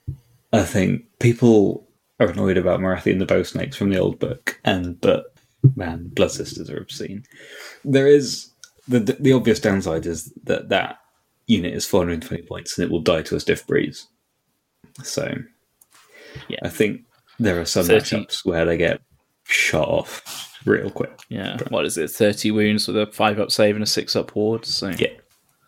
I 0.52 0.62
think 0.62 1.02
people 1.18 1.88
are 2.20 2.28
annoyed 2.28 2.58
about 2.58 2.78
Morathi 2.78 3.10
and 3.10 3.20
the 3.20 3.26
Bow 3.26 3.42
Snakes 3.42 3.76
from 3.76 3.90
the 3.90 3.98
old 3.98 4.20
book, 4.20 4.60
and 4.64 5.00
but 5.00 5.34
man, 5.74 6.10
Blood 6.12 6.30
Sisters 6.30 6.70
are 6.70 6.78
obscene. 6.80 7.24
There 7.84 8.06
is 8.06 8.50
the 8.86 9.00
the 9.00 9.32
obvious 9.32 9.58
downside 9.58 10.06
is 10.06 10.32
that 10.44 10.68
that 10.68 10.98
unit 11.48 11.74
is 11.74 11.86
420 11.86 12.44
points, 12.44 12.78
and 12.78 12.84
it 12.84 12.92
will 12.92 13.00
die 13.00 13.22
to 13.22 13.34
a 13.36 13.40
stiff 13.40 13.66
breeze. 13.66 14.06
So, 15.02 15.34
Yeah. 16.48 16.58
I 16.62 16.68
think 16.68 17.02
there 17.38 17.60
are 17.60 17.64
some 17.64 17.86
30. 17.86 18.16
matchups 18.16 18.44
where 18.44 18.64
they 18.64 18.76
get 18.76 19.00
shot 19.44 19.88
off 19.88 20.56
real 20.64 20.90
quick. 20.90 21.18
Yeah. 21.28 21.58
What 21.68 21.86
is 21.86 21.96
it? 21.98 22.10
30 22.10 22.50
wounds 22.50 22.86
with 22.86 22.96
a 22.96 23.06
5 23.06 23.38
up 23.40 23.50
save 23.50 23.74
and 23.76 23.82
a 23.82 23.86
6 23.86 24.16
up 24.16 24.34
ward. 24.36 24.64
So 24.66 24.88
Yeah. 24.90 25.08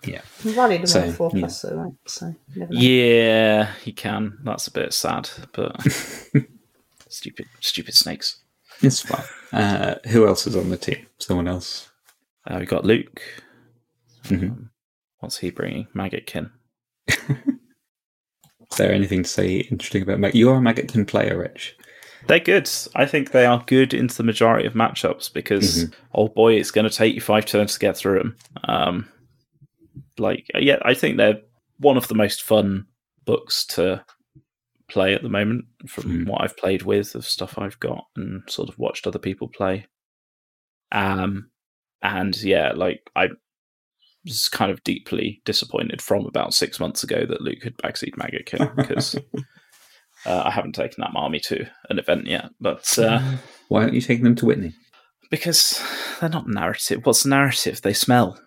Yeah. 0.05 0.21
You 0.43 0.53
rallied 0.55 0.89
So, 0.89 1.13
four 1.13 1.31
yeah. 1.33 1.41
plus, 1.41 1.63
though, 1.63 1.77
right? 1.77 1.93
So 2.07 2.27
you 2.27 2.61
never 2.61 2.73
know. 2.75 2.81
Yeah, 2.81 3.73
he 3.85 3.93
can. 3.93 4.37
That's 4.43 4.67
a 4.67 4.73
bit 4.73 4.93
sad, 4.93 5.31
but 5.53 5.81
stupid, 7.09 7.47
stupid 7.61 7.95
snakes. 7.95 8.43
It's 8.81 9.01
fine. 9.01 9.23
Uh, 9.53 9.95
who 10.09 10.27
else 10.27 10.47
is 10.49 10.57
on 10.57 10.71
the 10.71 10.77
team? 10.77 11.07
Someone 11.19 11.47
else. 11.47 11.89
Uh, 12.45 12.57
we 12.59 12.67
got 12.67 12.85
Luke. 12.85 13.23
Mm-hmm. 14.25 14.45
Um, 14.47 14.71
what's 15.21 15.39
he 15.39 15.51
bringing? 15.51 15.87
Maggotkin. 15.95 16.51
Is 18.73 18.79
there 18.79 18.93
anything 18.93 19.23
to 19.23 19.29
say 19.29 19.57
interesting 19.71 20.03
about 20.03 20.19
Mag? 20.19 20.35
You 20.35 20.51
are 20.51 20.57
a 20.57 20.61
Maggotkin 20.61 21.07
player, 21.07 21.39
Rich. 21.39 21.77
They're 22.27 22.41
good. 22.41 22.71
I 22.95 23.05
think 23.07 23.33
they 23.33 23.45
are 23.45 23.63
good 23.67 23.93
into 23.93 24.17
the 24.17 24.23
majority 24.23 24.67
of 24.67 24.75
matchups 24.75 25.33
because, 25.33 25.91
oh 26.15 26.29
boy, 26.29 26.55
it's 26.55 26.71
going 26.71 26.89
to 26.89 26.97
take 26.97 27.15
you 27.15 27.21
five 27.21 27.45
turns 27.47 27.75
to 27.75 27.79
get 27.81 27.97
through 27.97 28.19
them. 28.19 28.37
Um, 28.65 29.09
like, 30.19 30.47
yeah, 30.55 30.79
I 30.83 30.95
think 30.95 31.17
they're 31.17 31.41
one 31.79 31.97
of 31.97 32.09
the 32.09 32.15
most 32.15 32.43
fun 32.43 32.87
books 33.25 33.67
to 33.67 34.05
play 34.89 35.15
at 35.15 35.23
the 35.23 35.29
moment 35.29 35.65
from 35.89 36.05
Hmm. 36.05 36.25
what 36.29 36.43
I've 36.43 36.57
played 36.57 36.83
with 36.83 37.15
of 37.15 37.27
stuff 37.27 37.59
I've 37.59 37.81
got 37.81 38.07
and 38.17 38.43
sort 38.49 38.69
of 38.69 38.79
watched 38.79 39.07
other 39.07 39.19
people 39.19 39.49
play. 39.49 39.87
Um, 40.93 41.51
and 42.03 42.41
yeah, 42.43 42.73
like 42.75 43.03
I 43.17 43.29
was 44.25 44.49
kind 44.49 44.71
of 44.71 44.83
deeply 44.85 45.41
disappointed 45.45 46.01
from 46.03 46.27
about 46.27 46.55
six 46.55 46.79
months 46.81 47.03
ago 47.03 47.25
that 47.27 47.41
Luke 47.43 47.63
had 47.63 47.77
backseat 47.79 48.15
Maggotkin 48.17 48.75
because 48.77 49.17
uh, 50.27 50.43
I 50.45 50.51
haven't 50.51 50.75
taken 50.75 50.97
that 51.01 51.13
army 51.17 51.41
to 51.41 51.67
an 51.91 51.99
event 51.99 52.27
yet, 52.27 52.51
but 52.61 52.99
uh, 52.99 53.21
Why 53.69 53.83
aren't 53.83 53.95
you 53.95 54.01
taking 54.01 54.25
them 54.25 54.37
to 54.37 54.47
Witney? 54.47 54.75
because 55.31 55.83
they're 56.21 56.29
not 56.29 56.47
narrative. 56.47 57.01
What's 57.07 57.25
narrative? 57.25 57.81
They 57.81 57.95
smell. 57.95 58.39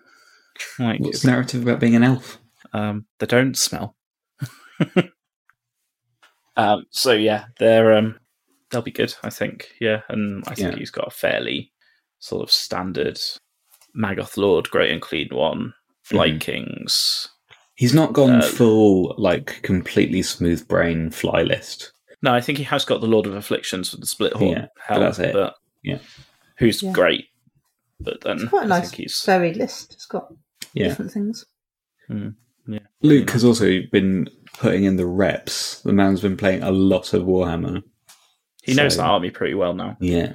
Like 0.77 0.99
What's 0.99 1.25
narrative 1.25 1.63
about 1.63 1.79
being 1.79 1.95
an 1.95 2.03
elf? 2.03 2.37
um, 2.73 3.05
they 3.19 3.25
don't 3.25 3.57
smell. 3.57 3.95
um, 6.57 6.85
so 6.91 7.11
yeah, 7.11 7.45
they're 7.59 7.93
um, 7.93 8.19
they'll 8.69 8.81
be 8.81 8.91
good. 8.91 9.13
I 9.23 9.29
think. 9.29 9.69
Yeah, 9.81 10.01
and 10.09 10.43
I 10.47 10.55
think 10.55 10.73
Yeah. 10.73 10.77
he's 10.77 10.91
got 10.91 11.07
a 11.07 11.11
fairly 11.11 11.71
sort 12.19 12.43
of 12.43 12.51
standard 12.51 13.19
Maggoth 13.97 14.37
Lord, 14.37 14.69
Great 14.69 14.91
Unclean 14.91 15.29
One, 15.31 15.73
Flight 16.03 16.39
Kings. 16.41 17.27
He's 17.75 17.93
not 17.93 18.13
gone 18.13 18.41
Uh, 18.41 18.45
full, 18.45 19.15
like, 19.17 19.61
completely 19.61 20.21
smooth 20.21 20.67
brain 20.67 21.09
fly 21.09 21.41
list. 21.43 21.91
No, 22.21 22.33
I 22.33 22.41
think 22.41 22.57
he 22.57 22.63
has 22.65 22.85
got 22.85 23.01
the 23.01 23.07
Lord 23.07 23.25
of 23.27 23.35
Afflictions 23.35 23.91
with 23.91 24.01
the 24.01 24.07
split 24.07 24.33
horn 24.33 24.51
Yeah, 24.51 24.65
but 24.75 24.83
helm, 24.93 25.01
that's 25.01 25.19
it. 25.19 25.33
but 25.33 25.55
Yeah. 25.83 25.99
who's 26.57 26.81
Yeah. 26.81 26.91
great. 26.93 27.25
But 27.99 28.21
then 28.21 28.37
It's 28.39 28.49
quite 28.49 28.61
a 28.63 28.65
I 28.65 28.67
nice 28.79 28.89
think 28.89 29.03
he's 29.03 29.21
varied 29.25 29.57
list. 29.57 29.93
It's 29.93 30.05
got 30.05 30.27
Yeah. 30.73 30.87
different 30.89 31.11
things. 31.11 31.45
Yeah, 32.67 32.79
Luke 33.01 33.29
has 33.31 33.43
also 33.43 33.81
been 33.91 34.27
putting 34.57 34.85
in 34.85 34.95
the 34.95 35.05
reps. 35.05 35.81
The 35.81 35.93
man's 35.93 36.21
been 36.21 36.37
playing 36.37 36.63
a 36.63 36.71
lot 36.71 37.13
of 37.13 37.23
Warhammer. 37.23 37.83
he 38.63 38.73
knows 38.73 38.95
So- 38.95 39.01
that 39.03 39.07
army 39.09 39.29
pretty 39.29 39.53
well 39.53 39.75
now. 39.75 39.95
Yeah. 39.99 40.33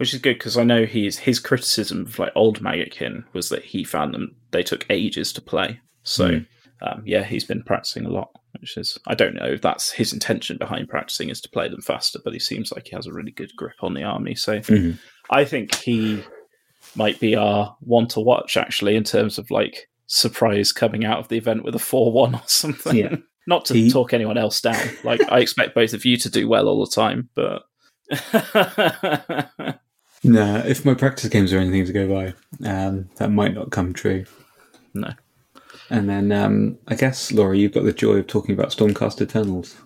Which 0.00 0.12
is 0.14 0.20
good 0.20 0.34
because 0.38 0.56
I 0.56 0.64
know 0.64 0.84
he's 0.86 1.18
his 1.18 1.38
criticism 1.38 2.06
of 2.06 2.18
like 2.18 2.32
old 2.34 2.60
Maggotkin 2.60 3.24
was 3.32 3.50
that 3.50 3.64
he 3.64 3.84
found 3.84 4.14
them 4.14 4.34
they 4.50 4.62
took 4.62 4.84
ages 4.90 5.32
to 5.34 5.40
play. 5.40 5.78
So 6.02 6.28
Mm. 6.30 6.46
um, 6.82 7.02
yeah, 7.04 7.22
he's 7.24 7.44
been 7.44 7.62
practicing 7.62 8.06
a 8.06 8.10
lot, 8.10 8.30
which 8.58 8.76
is 8.78 8.98
I 9.06 9.14
don't 9.14 9.34
know 9.34 9.44
if 9.46 9.60
that's 9.60 9.92
his 9.92 10.12
intention 10.12 10.56
behind 10.56 10.88
practicing 10.88 11.28
is 11.28 11.40
to 11.42 11.50
play 11.50 11.68
them 11.68 11.82
faster, 11.82 12.18
but 12.24 12.32
he 12.32 12.38
seems 12.38 12.72
like 12.72 12.88
he 12.88 12.96
has 12.96 13.06
a 13.06 13.12
really 13.12 13.30
good 13.30 13.50
grip 13.56 13.76
on 13.82 13.94
the 13.94 14.02
army. 14.02 14.34
So 14.34 14.58
Mhm. 14.60 14.98
I 15.28 15.44
think 15.44 15.74
he 15.76 16.24
might 16.96 17.20
be 17.20 17.36
our 17.36 17.76
one 17.80 18.08
to 18.08 18.20
watch 18.20 18.56
actually 18.56 18.96
in 18.96 19.04
terms 19.04 19.36
of 19.38 19.50
like 19.50 19.88
surprise 20.06 20.72
coming 20.72 21.04
out 21.04 21.18
of 21.20 21.28
the 21.28 21.36
event 21.36 21.62
with 21.62 21.74
a 21.74 21.78
four 21.78 22.10
one 22.10 22.34
or 22.34 22.42
something. 22.46 22.96
Yeah. 22.96 23.16
Not 23.46 23.64
to 23.66 23.74
He- 23.74 23.90
talk 23.90 24.12
anyone 24.14 24.38
else 24.38 24.60
down. 24.62 24.80
Like 25.04 25.20
I 25.30 25.40
expect 25.40 25.74
both 25.74 25.92
of 25.92 26.04
you 26.06 26.16
to 26.16 26.30
do 26.30 26.48
well 26.48 26.66
all 26.68 26.84
the 26.84 26.90
time, 26.90 27.28
but 27.34 27.62
Nah, 30.22 30.58
if 30.58 30.84
my 30.84 30.94
practice 30.94 31.28
games 31.28 31.52
are 31.52 31.58
anything 31.58 31.86
to 31.86 31.92
go 31.92 32.08
by, 32.08 32.34
um, 32.68 33.08
that 33.16 33.30
might 33.30 33.54
not 33.54 33.70
come 33.70 33.92
true. 33.92 34.24
no. 34.94 35.12
And 35.88 36.08
then 36.08 36.30
um, 36.30 36.78
I 36.86 36.94
guess, 36.94 37.32
Laura, 37.32 37.56
you've 37.56 37.72
got 37.72 37.82
the 37.84 37.92
joy 37.92 38.18
of 38.18 38.28
talking 38.28 38.54
about 38.54 38.70
Stormcast 38.70 39.20
Eternals. 39.20 39.76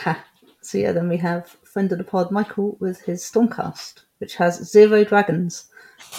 Ha. 0.00 0.24
So 0.60 0.78
yeah, 0.78 0.92
then 0.92 1.08
we 1.08 1.18
have 1.18 1.56
friend 1.64 1.90
of 1.92 1.98
the 1.98 2.04
pod 2.04 2.30
Michael 2.30 2.76
with 2.80 3.00
his 3.02 3.22
Stormcast, 3.22 4.02
which 4.18 4.34
has 4.36 4.68
zero 4.68 5.04
dragons, 5.04 5.66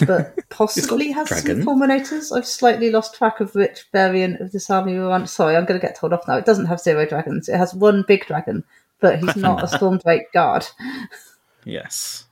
but 0.06 0.38
possibly 0.48 1.12
has 1.12 1.28
dragon. 1.28 1.62
some 1.62 1.66
fulminators. 1.66 2.34
I've 2.36 2.46
slightly 2.46 2.90
lost 2.90 3.14
track 3.14 3.40
of 3.40 3.54
which 3.54 3.84
variant 3.92 4.40
of 4.40 4.52
this 4.52 4.70
army 4.70 4.94
we're 4.98 5.10
on. 5.10 5.26
Sorry, 5.26 5.56
I'm 5.56 5.64
going 5.64 5.80
to 5.80 5.86
get 5.86 5.96
told 5.96 6.12
off 6.12 6.26
now. 6.26 6.36
It 6.36 6.46
doesn't 6.46 6.66
have 6.66 6.80
zero 6.80 7.06
dragons. 7.06 7.48
It 7.48 7.56
has 7.56 7.74
one 7.74 8.04
big 8.06 8.26
dragon, 8.26 8.64
but 9.00 9.18
he's 9.18 9.36
not 9.36 9.62
a 9.62 9.66
Stormdrake 9.66 10.32
guard. 10.32 10.66
Yes. 11.64 12.24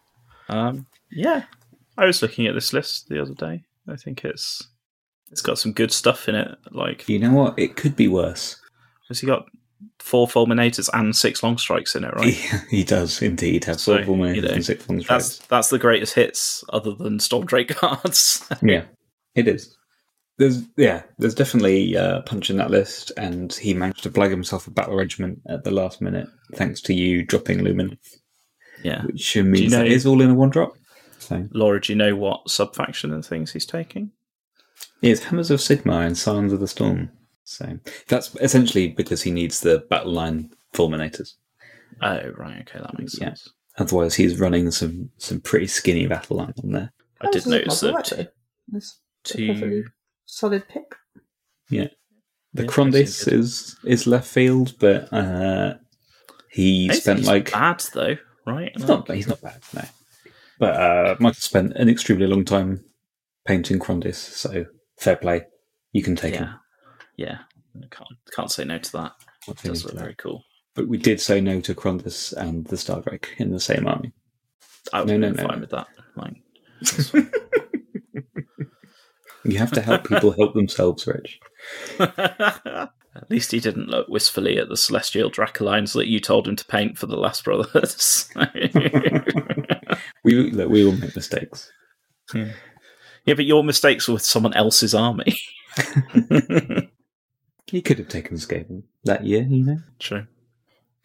Um, 0.49 0.86
yeah. 1.13 1.45
I 1.99 2.07
was 2.07 2.23
looking 2.23 2.47
at 2.47 2.55
this 2.55 2.73
list 2.73 3.09
the 3.09 3.21
other 3.21 3.35
day. 3.35 3.65
I 3.89 3.97
think 3.97 4.25
it's 4.25 4.67
it's 5.31 5.43
got 5.43 5.59
some 5.59 5.73
good 5.73 5.93
stuff 5.93 6.29
in 6.29 6.35
it. 6.35 6.57
Like, 6.71 7.09
You 7.09 7.19
know 7.19 7.33
what? 7.33 7.59
It 7.59 7.77
could 7.77 7.97
be 7.97 8.09
worse. 8.09 8.57
has 9.09 9.21
he 9.21 9.27
got 9.27 9.47
four 9.99 10.27
fulminators 10.27 10.89
and 10.93 11.15
six 11.15 11.43
long 11.43 11.59
strikes 11.59 11.95
in 11.95 12.05
it? 12.05 12.15
Right. 12.15 12.33
He, 12.35 12.57
he 12.79 12.85
does 12.85 13.21
indeed 13.23 13.65
have 13.65 13.81
So, 13.81 14.03
four 14.05 14.17
fulminators 14.17 14.35
you 14.37 14.43
know, 14.43 14.49
and 14.49 14.65
six 14.65 14.89
long 14.89 14.99
That's 14.99 15.07
strikes. 15.27 15.49
that's 15.49 15.69
the 15.71 15.79
greatest 15.79 16.15
hits 16.15 16.65
other 16.73 16.95
than 16.95 17.19
Stormdrake 17.19 17.75
cards. 17.77 18.49
Yeah, 18.63 18.85
it 19.35 19.49
is. 19.49 19.77
There's 20.39 20.63
yeah, 20.77 21.03
there's 21.19 21.35
definitely 21.35 21.95
uh, 21.97 22.23
punch 22.23 22.49
in 22.51 22.57
that 22.57 22.71
list, 22.71 23.13
and 23.19 23.53
he 23.53 23.75
managed 23.75 24.03
to 24.05 24.11
plug 24.11 24.31
himself 24.31 24.67
a 24.67 24.71
battle 24.71 24.97
regiment 24.97 25.41
at 25.49 25.63
the 25.65 25.71
last 25.71 26.01
minute, 26.01 26.27
thanks 26.55 26.81
to 26.83 26.95
you 26.95 27.23
dropping 27.23 27.63
Lumin, 27.63 27.99
yeah. 28.83 29.03
which 29.05 29.37
means 29.37 29.73
know- 29.73 29.79
that 29.79 29.87
is 29.89 30.07
all 30.07 30.21
in 30.23 30.31
a 30.31 30.35
one 30.35 30.49
drop. 30.51 30.73
So 31.23 31.49
Laura, 31.53 31.81
do 31.81 31.93
you 31.93 31.97
know 31.97 32.16
what 32.16 32.51
subfaction 32.51 33.12
and 33.12 33.25
things 33.25 33.53
he's 33.53 33.66
taking? 33.66 34.11
it's 35.01 35.20
Hammers 35.25 35.51
of 35.51 35.59
Sigmar 35.61 36.07
and 36.07 36.16
Scions 36.16 36.53
of 36.53 36.61
the 36.61 36.68
Storm. 36.68 37.11
So 37.45 37.79
that's 38.09 38.35
essentially 38.41 38.89
because 38.89 39.23
he 39.23 39.31
needs 39.31 39.61
the 39.61 39.85
battle 39.91 40.12
line 40.12 40.51
fulminators. 40.73 41.35
Oh, 42.01 42.31
right. 42.37 42.61
Okay, 42.68 42.79
that 42.81 42.99
makes 42.99 43.18
Yeah. 43.18 43.29
sense. 43.29 43.49
Otherwise, 43.79 44.14
he's 44.14 44.39
running 44.39 44.70
some 44.70 45.11
some 45.18 45.41
pretty 45.41 45.66
skinny 45.66 46.07
battle 46.07 46.37
line 46.39 46.55
on 46.62 46.70
there. 46.73 46.93
I 47.20 47.31
did 47.31 47.43
That 47.45 47.51
notice 47.51 47.83
alright, 47.85 48.05
that 48.07 48.16
though. 48.73 48.77
It's 48.79 49.01
a 49.25 49.29
two. 49.35 49.85
solid 50.27 50.68
pick. 50.68 50.95
The 51.68 51.77
Yeah, 51.77 51.89
that 52.55 52.68
Krondys 52.68 53.31
is 53.33 53.77
is 53.85 54.07
left 54.07 54.29
field, 54.29 54.75
but 54.79 55.12
uh, 55.12 55.75
he 56.51 56.85
I 56.85 56.89
don't 56.89 56.93
think 56.93 57.03
spent 57.03 57.18
he's 57.20 57.29
like 57.29 57.53
bad 57.53 57.85
though, 57.95 58.16
right? 58.47 58.73
He's 58.77 58.87
not. 58.87 59.11
He's 59.11 59.29
not 59.29 59.41
bad. 59.41 59.61
No, 59.75 59.83
but 60.59 60.76
uh, 60.76 61.16
Michael 61.20 61.40
spent 61.40 61.72
an 61.76 61.88
extremely 61.88 62.26
long 62.26 62.44
time 62.44 62.84
painting 63.46 63.78
Krondys, 63.78 64.14
so 64.16 64.66
fair 64.98 65.16
play. 65.16 65.42
You 65.92 66.03
can 66.03 66.16
take 66.16 66.34
yeah, 66.34 66.40
him. 66.40 66.55
yeah. 67.16 67.38
Can't 67.90 68.09
can't 68.34 68.50
say 68.50 68.64
no 68.64 68.78
to 68.78 68.92
that. 68.92 69.12
It 69.48 69.57
does 69.62 69.84
look 69.84 69.94
that? 69.94 70.00
very 70.00 70.14
cool. 70.14 70.44
But 70.74 70.88
we 70.88 70.98
did 70.98 71.20
say 71.20 71.40
no 71.40 71.61
to 71.61 71.74
Krondys 71.74 72.32
and 72.34 72.66
the 72.66 72.76
Stardrake 72.76 73.28
in 73.38 73.50
the 73.50 73.61
same 73.61 73.86
army. 73.86 74.12
I 74.92 75.00
would 75.00 75.09
No, 75.09 75.16
no, 75.16 75.30
no, 75.30 75.48
fine 75.48 75.61
with 75.61 75.70
that. 75.70 75.88
Like, 76.16 76.36
You 79.44 79.59
have 79.59 79.72
to 79.72 79.80
help 79.82 80.05
people 80.07 80.32
help 80.32 80.55
themselves, 80.55 81.07
Rich. 81.07 81.40
At 83.23 83.31
least 83.31 83.53
he 83.53 83.61
didn't 83.61 83.89
look 83.89 84.09
wistfully 84.09 84.59
at 84.59 84.68
the 84.68 84.77
celestial 84.77 85.31
Dracolines 85.31 85.95
that 85.95 86.09
you 86.09 86.18
told 86.20 86.47
him 86.49 86.57
to 86.57 86.64
paint 86.64 86.99
for 86.99 87.07
the 87.07 87.16
Last 87.16 87.45
Brothers. 87.45 88.29
We 90.25 90.51
look, 90.51 90.70
we 90.70 90.85
all 90.87 90.93
make 90.93 91.14
mistakes. 91.16 91.70
Hmm. 92.31 92.51
yeah, 93.27 93.35
but 93.35 93.45
your 93.45 93.62
mistakes 93.64 94.07
were 94.09 94.14
with 94.14 94.25
someone 94.25 94.55
else's 94.55 94.95
army. 94.95 95.37
He 97.66 97.81
could 97.81 97.99
have 97.99 98.09
taken 98.09 98.37
Skaven 98.37 98.83
that 99.05 99.25
year, 99.25 99.43
you 99.49 99.64
know. 99.64 99.79
True. 99.99 100.27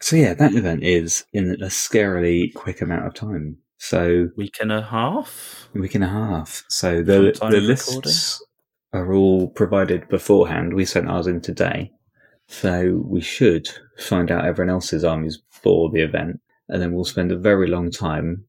So 0.02 0.16
yeah, 0.16 0.34
that 0.34 0.52
event 0.54 0.82
is 0.82 1.24
in 1.32 1.52
a 1.52 1.66
scarily 1.66 2.52
quick 2.52 2.82
amount 2.82 3.06
of 3.06 3.14
time. 3.14 3.56
So 3.78 4.28
Week 4.36 4.58
and 4.60 4.70
a 4.72 4.82
half. 4.82 5.68
week 5.72 5.94
and 5.94 6.04
a 6.04 6.08
half. 6.08 6.64
So 6.68 7.02
the 7.02 7.32
the 7.50 7.60
lists 7.60 8.42
are 8.92 9.14
all 9.14 9.48
provided 9.48 10.08
beforehand. 10.10 10.74
We 10.74 10.84
sent 10.84 11.08
ours 11.08 11.26
in 11.26 11.40
today, 11.40 11.90
so 12.48 13.02
we 13.04 13.20
should 13.20 13.68
find 13.98 14.30
out 14.30 14.44
everyone 14.44 14.72
else's 14.72 15.04
armies 15.04 15.40
for 15.48 15.90
the 15.90 16.02
event, 16.02 16.40
and 16.68 16.82
then 16.82 16.92
we'll 16.92 17.04
spend 17.04 17.30
a 17.30 17.38
very 17.38 17.68
long 17.68 17.90
time 17.90 18.44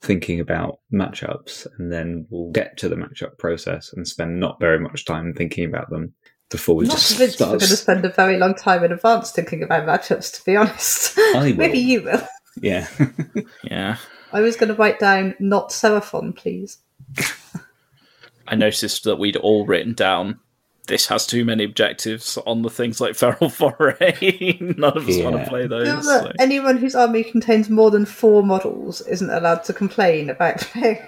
thinking 0.00 0.40
about 0.40 0.80
matchups, 0.92 1.66
and 1.78 1.92
then 1.92 2.26
we'll 2.30 2.50
get 2.50 2.76
to 2.78 2.88
the 2.88 2.96
matchup 2.96 3.38
process 3.38 3.92
and 3.92 4.08
spend 4.08 4.40
not 4.40 4.58
very 4.58 4.80
much 4.80 5.04
time 5.04 5.32
thinking 5.32 5.64
about 5.64 5.90
them 5.90 6.12
before 6.50 6.76
we 6.76 6.84
I'm 6.84 6.88
not 6.88 6.98
just 6.98 7.10
convinced 7.12 7.40
we're 7.40 7.46
going 7.46 7.60
to 7.60 7.66
spend 7.76 8.04
a 8.04 8.10
very 8.10 8.38
long 8.38 8.54
time 8.54 8.84
in 8.84 8.92
advance 8.92 9.32
thinking 9.32 9.62
about 9.62 9.86
matchups, 9.86 10.34
to 10.38 10.44
be 10.44 10.56
honest. 10.56 11.16
will. 11.34 11.54
Maybe 11.54 11.78
you 11.78 12.02
will. 12.02 12.26
Yeah, 12.60 12.86
Yeah. 13.64 13.96
I 14.32 14.40
was 14.40 14.56
going 14.56 14.68
to 14.68 14.74
write 14.74 14.98
down 14.98 15.34
not 15.38 15.70
Seraphon, 15.70 16.34
please. 16.34 16.78
I 18.48 18.54
noticed 18.54 19.04
that 19.04 19.16
we'd 19.16 19.36
all 19.36 19.66
written 19.66 19.94
down 19.94 20.40
this 20.88 21.06
has 21.06 21.26
too 21.26 21.44
many 21.44 21.64
objectives 21.64 22.36
on 22.46 22.62
the 22.62 22.70
things 22.70 23.00
like 23.00 23.14
Feral 23.14 23.48
Foray. 23.50 24.58
None 24.60 24.96
of 24.96 25.08
us 25.08 25.18
want 25.22 25.36
to 25.36 25.46
play 25.48 25.66
those. 25.66 25.86
that 25.86 26.02
so- 26.24 26.32
anyone 26.40 26.76
whose 26.76 26.94
army 26.94 27.22
contains 27.24 27.70
more 27.70 27.90
than 27.90 28.04
four 28.04 28.42
models 28.42 29.00
isn't 29.02 29.30
allowed 29.30 29.62
to 29.64 29.72
complain 29.72 30.28
about 30.30 30.58
playing 30.60 30.98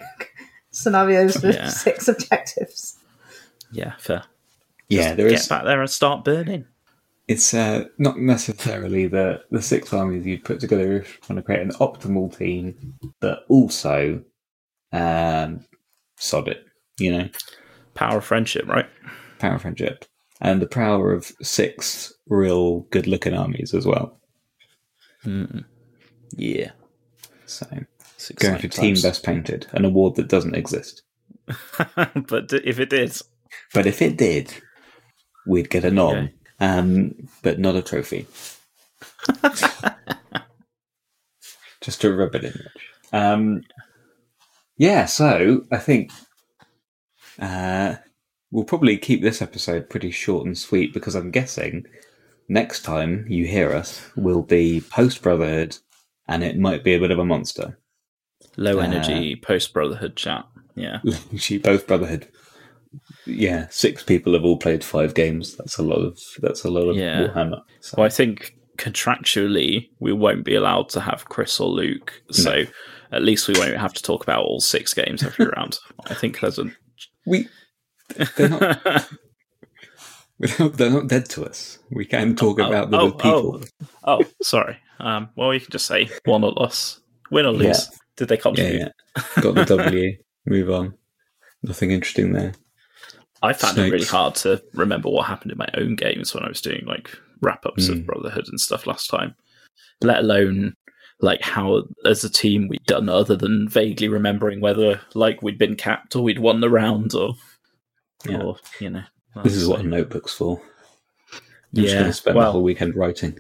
scenarios 0.71 1.43
with 1.43 1.55
Yeah. 1.57 1.69
six 1.69 2.09
objectives. 2.09 2.99
Yeah, 3.73 3.95
fair. 3.99 4.25
yeah. 4.89 5.15
There 5.15 5.29
Get 5.29 5.41
is 5.41 5.49
back 5.49 5.65
there 5.65 5.81
and 5.81 5.91
start 5.91 6.25
burning. 6.25 6.67
it's 7.27 7.53
uh, 7.55 7.87
not 7.99 8.19
necessarily 8.19 9.09
the 9.09 9.43
the 9.51 9.63
six 9.63 9.93
armies 9.93 10.25
you'd 10.27 10.45
put 10.45 10.61
together 10.61 10.99
if 10.99 11.15
you 11.15 11.21
want 11.35 11.39
to 11.39 11.43
create 11.43 11.63
an 11.63 11.73
optimal 11.81 12.37
team, 12.37 12.95
but 13.21 13.45
also 13.49 14.23
um, 14.93 15.65
sod 16.17 16.47
it, 16.49 16.65
you 16.99 17.11
know, 17.11 17.29
Power 17.95 18.19
of 18.19 18.25
friendship, 18.25 18.67
right? 18.69 18.87
Power 19.45 19.59
friendship, 19.59 20.07
and 20.41 20.63
the 20.63 20.67
power 20.67 21.13
of 21.13 21.31
six 21.43 22.13
real 22.29 22.81
good 22.91 23.07
looking 23.07 23.35
armies 23.35 23.75
as 23.75 23.85
well. 23.87 24.19
Mm. 25.25 25.65
Yeah. 26.37 26.71
So 27.47 27.67
It's 28.17 28.31
going 28.33 28.59
for 28.59 28.69
team 28.69 28.97
best 29.03 29.23
painted, 29.23 29.67
an 29.73 29.85
award 29.85 30.15
that 30.17 30.29
doesn't 30.29 30.55
exist. 30.55 31.03
but 32.27 32.53
if 32.53 32.79
it 32.81 32.89
did, 32.89 33.21
But 33.75 33.87
if 33.87 34.01
it 34.01 34.17
did, 34.17 34.51
we'd 35.47 35.69
get 35.69 35.85
a 35.85 35.91
nom, 35.91 36.17
Okay. 36.17 36.33
um, 36.61 37.15
but 37.43 37.59
not 37.59 37.77
a 37.77 37.83
trophy. 37.83 38.27
Just 41.83 42.01
to 42.01 42.15
rub 42.15 42.35
it 42.35 42.45
in. 42.45 42.59
Um, 43.13 43.61
yeah, 44.79 45.05
so 45.05 45.65
I 45.71 45.77
think 45.77 46.11
uh, 47.39 47.97
we'll 48.55 48.65
probably 48.65 48.97
keep 48.97 49.21
this 49.21 49.43
episode 49.43 49.91
pretty 49.91 50.13
short 50.13 50.47
and 50.47 50.57
sweet 50.57 50.95
because 50.95 51.17
I'm 51.17 51.33
guessing 51.33 51.85
next 52.49 52.83
time 52.83 53.27
you 53.29 53.47
hear 53.47 53.73
us 53.73 54.09
will 54.17 54.43
be 54.43 54.81
post 54.91 55.23
Brotherhood, 55.23 55.77
and 56.29 56.45
it 56.45 56.57
might 56.57 56.85
be 56.85 56.95
a 56.95 57.01
bit 57.01 57.11
of 57.11 57.19
a 57.19 57.25
monster. 57.25 57.79
low 58.57 58.79
Uh, 58.79 58.83
energy 58.83 59.35
post 59.37 59.73
brotherhood 59.73 60.15
chat. 60.17 60.45
Yeah. 60.77 61.01
She 61.37 61.59
both 61.59 61.87
Brotherhood. 61.89 62.29
Yeah, 63.27 63.67
six 63.71 64.05
people 64.05 64.35
have 64.35 64.45
all 64.45 64.57
played 64.57 64.85
five 64.85 65.15
games. 65.15 65.57
That's 65.57 65.79
a 65.79 65.83
lot 65.83 65.99
of 65.99 66.19
that's 66.41 66.65
a 66.65 66.71
lot 66.71 66.89
of 66.91 66.97
Yeah. 66.97 67.27
Warhammer. 67.27 67.61
So, 67.81 67.95
Well, 67.99 68.07
I 68.07 68.11
think 68.11 68.57
contractually 68.79 69.89
we 69.99 70.13
won't 70.13 70.45
be 70.45 70.55
allowed 70.55 70.89
to 70.91 71.01
have 71.01 71.29
Chris 71.29 71.59
or 71.59 71.69
Luke, 71.69 72.23
so 72.31 72.63
at 73.11 73.23
least 73.23 73.49
we 73.49 73.55
won't 73.59 73.77
have 73.77 73.95
to 73.95 74.03
talk 74.03 74.23
about 74.23 74.45
all 74.45 74.61
six 74.61 74.95
games 74.95 75.23
every 75.25 75.47
round. 75.57 75.79
I 76.07 76.15
think 76.15 76.39
there's 76.41 76.59
a. 76.59 76.67
we 77.27 77.49
they're 78.37 78.49
not 78.49 78.61
they're 80.39 80.55
not, 80.59 80.73
they're 80.75 80.91
not 80.91 81.09
dead 81.09 81.29
to 81.31 81.45
us. 81.45 81.79
We 81.91 82.05
can 82.05 82.35
talk 82.37 82.59
Oh, 82.61 82.67
about 82.67 82.91
them 82.91 83.01
oh, 83.01 83.05
with 83.07 83.15
people. 83.19 83.63
oh, 84.05 84.21
oh, 84.21 84.25
sorry. 84.43 84.79
Um, 85.01 85.29
well, 85.37 85.53
you 85.55 85.61
can 85.61 85.71
just 85.71 85.87
say 85.87 86.09
one 86.25 86.45
or 86.45 86.53
loss, 86.53 87.01
win 87.31 87.47
or 87.47 87.53
lose. 87.53 87.67
Yeah. 87.91 87.99
Did 88.17 88.29
they 88.29 88.37
Yeah, 88.37 88.41
contribute? 88.41 88.79
yeah. 89.17 89.23
Got 89.43 89.55
the 89.57 89.65
W. 89.65 90.17
Move 90.47 90.71
on. 90.71 90.95
Nothing 91.63 91.91
interesting 91.91 92.33
there. 92.33 92.53
I 93.43 93.53
found 93.53 93.77
it 93.79 93.91
really 93.93 94.05
hard 94.07 94.35
to 94.37 94.63
remember 94.73 95.09
what 95.11 95.27
happened 95.27 95.53
in 95.53 95.59
my 95.59 95.69
own 95.75 95.97
games 95.97 96.35
when 96.35 96.45
I 96.45 96.49
was 96.49 96.61
doing 96.61 96.85
like 96.87 97.11
wrap 97.41 97.67
ups 97.67 97.89
Mm. 97.89 97.93
of 97.93 98.07
Brotherhood 98.07 98.47
and 98.49 98.61
stuff 98.61 98.87
last 98.87 99.09
time. 99.11 99.35
Let 100.01 100.19
alone 100.21 100.75
like 101.21 101.43
how 101.43 101.85
as 102.05 102.25
a 102.25 102.31
team 102.31 102.69
we'd 102.69 102.85
done 102.87 103.09
other 103.09 103.37
than 103.37 103.69
vaguely 103.69 104.09
remembering 104.09 104.61
whether 104.61 105.01
like 105.15 105.43
we'd 105.43 105.59
been 105.59 105.77
capped 105.77 106.17
or 106.17 106.23
we'd 106.23 106.39
won 106.39 106.61
the 106.61 106.71
round 106.71 107.15
or 107.15 107.35
Yeah. 108.29 108.39
or 108.43 108.57
you 108.81 108.91
know. 108.91 109.03
This 109.43 109.55
is 109.55 109.67
what 109.67 109.81
a 109.81 109.83
notebook's 109.83 110.33
for. 110.33 110.61
I'm 111.33 111.41
Yeah, 111.73 112.01
going 112.01 112.13
spend 112.13 112.37
well- 112.37 112.47
the 112.49 112.53
whole 112.53 112.63
weekend 112.63 112.95
writing. 112.95 113.39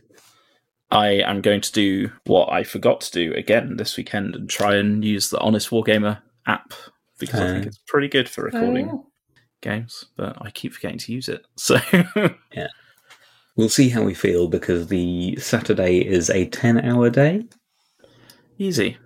I 0.91 1.09
am 1.22 1.41
going 1.41 1.61
to 1.62 1.72
do 1.72 2.11
what 2.26 2.53
I 2.53 2.62
forgot 2.62 3.01
to 3.03 3.11
do 3.12 3.32
again 3.35 3.76
this 3.78 3.97
weekend 3.97 4.37
and 4.37 4.49
try 4.49 4.76
and 4.76 5.05
use 5.05 5.30
the 5.30 5.39
Honest 5.41 5.70
Wargamer 5.70 6.20
app 6.47 6.72
because 7.18 7.41
I 7.41 7.47
think 7.53 7.64
Uh. 7.64 7.68
it's 7.68 7.78
pretty 7.87 8.07
good 8.09 8.28
for 8.28 8.45
recording 8.45 8.89
Oh, 8.91 9.07
games, 9.61 10.05
but 10.16 10.37
I 10.41 10.51
keep 10.51 10.72
forgetting 10.74 10.99
to 10.99 11.12
use 11.12 11.28
it. 11.28 11.45
So 11.57 11.78
yeah, 12.53 12.68
We'll 13.57 13.68
see 13.68 13.89
how 13.89 14.03
we 14.03 14.14
feel 14.14 14.47
because 14.49 14.89
the 14.89 15.37
Saturday 15.37 15.99
is 16.01 16.28
a 16.30 16.47
10 16.47 16.80
hour 16.85 17.09
day. 17.11 17.45
easy. 18.59 18.97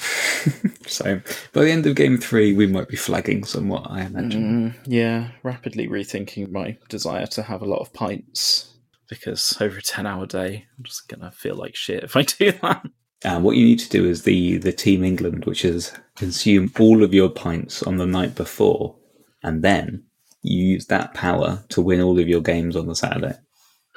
So 0.86 1.20
by 1.52 1.64
the 1.64 1.70
end 1.70 1.86
of 1.86 1.94
game 1.94 2.18
three, 2.18 2.52
we 2.52 2.66
might 2.66 2.88
be 2.88 2.96
flagging 2.96 3.44
somewhat, 3.44 3.86
I 3.88 4.02
imagine. 4.02 4.72
Mm, 4.72 4.74
yeah, 4.86 5.28
rapidly 5.44 5.86
rethinking 5.86 6.50
my 6.50 6.76
desire 6.88 7.26
to 7.28 7.42
have 7.44 7.62
a 7.62 7.66
lot 7.66 7.78
of 7.78 7.92
pints 7.92 8.74
because 9.08 9.56
over 9.60 9.78
a 9.78 9.82
10 9.82 10.06
hour 10.06 10.26
day, 10.26 10.66
I'm 10.76 10.84
just 10.84 11.08
going 11.08 11.20
to 11.20 11.30
feel 11.30 11.54
like 11.54 11.76
shit 11.76 12.02
if 12.02 12.16
I 12.16 12.22
do 12.38 12.52
that. 12.62 12.82
Uh, 13.24 13.38
what 13.38 13.56
you 13.56 13.64
need 13.64 13.78
to 13.80 13.88
do 13.90 14.06
is 14.06 14.22
the, 14.22 14.56
the 14.58 14.72
Team 14.72 15.04
England, 15.04 15.44
which 15.44 15.64
is 15.64 15.92
consume 16.16 16.72
all 16.80 17.04
of 17.04 17.14
your 17.14 17.28
pints 17.28 17.82
on 17.82 17.98
the 17.98 18.06
night 18.06 18.34
before, 18.34 18.96
and 19.42 19.62
then 19.62 20.04
you 20.42 20.66
use 20.66 20.86
that 20.86 21.12
power 21.14 21.62
to 21.68 21.82
win 21.82 22.00
all 22.00 22.18
of 22.18 22.28
your 22.28 22.40
games 22.40 22.76
on 22.76 22.86
the 22.86 22.96
Saturday. 22.96 23.34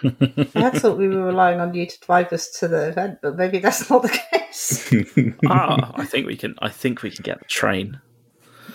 I 0.04 0.72
thought 0.72 0.98
we 0.98 1.08
were 1.08 1.24
relying 1.26 1.62
on 1.62 1.74
you 1.74 1.86
to 1.86 2.00
drive 2.02 2.34
us 2.34 2.50
to 2.60 2.68
the 2.68 2.90
event, 2.90 3.20
but 3.22 3.38
maybe 3.38 3.60
that's 3.60 3.90
not 3.90 4.02
the 4.02 4.10
case. 4.32 4.33
ah, 5.48 5.92
I 5.96 6.06
think 6.06 6.28
we 6.28 6.36
can. 6.36 6.56
I 6.62 6.70
think 6.70 7.02
we 7.04 7.10
can 7.12 7.24
get 7.24 7.40
the 7.40 7.46
train. 7.46 8.00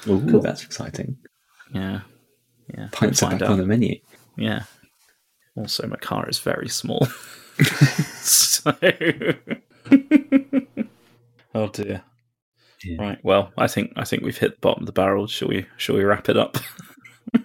Ooh, 0.06 0.24
Cool. 0.30 0.40
that's 0.40 0.64
exciting. 0.64 1.16
Yeah, 1.72 2.00
yeah. 2.76 2.88
Pints 2.92 3.20
we'll 3.22 3.28
are 3.28 3.30
find 3.30 3.40
back 3.40 3.48
out. 3.48 3.52
on 3.52 3.58
the 3.58 3.66
menu. 3.66 3.96
Yeah. 4.36 4.62
Also, 5.56 5.86
my 5.88 5.96
car 5.96 6.28
is 6.28 6.38
very 6.38 6.68
small. 6.68 7.06
so. 8.20 8.72
oh 11.54 11.68
dear. 11.68 12.02
Yeah. 12.84 12.96
Right. 13.02 13.18
Well, 13.24 13.52
I 13.58 13.66
think 13.66 13.92
I 13.96 14.04
think 14.04 14.22
we've 14.22 14.38
hit 14.38 14.52
the 14.52 14.60
bottom 14.60 14.82
of 14.82 14.86
the 14.86 14.92
barrel. 14.92 15.26
Shall 15.26 15.48
we? 15.48 15.66
Shall 15.76 15.96
we 15.96 16.04
wrap 16.04 16.28
it 16.28 16.36
up? 16.36 16.56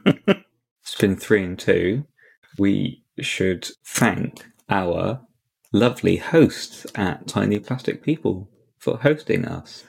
It's 0.06 0.96
been 1.00 1.16
three 1.16 1.44
and 1.44 1.58
two. 1.58 2.06
We 2.60 3.04
should 3.20 3.68
thank 3.86 4.46
our 4.70 5.22
lovely 5.74 6.16
hosts 6.18 6.86
at 6.96 7.28
Tiny 7.28 7.60
Plastic 7.60 8.02
People 8.02 8.50
for 8.78 8.98
hosting 8.98 9.44
us. 9.46 9.84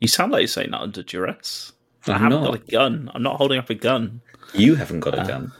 You 0.00 0.06
sound 0.08 0.30
like 0.32 0.40
you're 0.42 0.48
saying 0.48 0.70
that 0.70 0.80
under 0.80 1.02
duress. 1.02 1.72
I'm 2.06 2.14
I'm 2.14 2.20
haven't 2.20 2.42
not. 2.42 2.52
got 2.52 2.54
a 2.68 2.70
gun. 2.70 3.10
I'm 3.14 3.22
not 3.22 3.36
holding 3.36 3.58
up 3.58 3.70
a 3.70 3.74
gun. 3.74 4.20
You 4.52 4.74
haven't 4.76 5.00
got 5.00 5.14
a 5.14 5.22
Uh, 5.22 5.26
gun. 5.26 5.52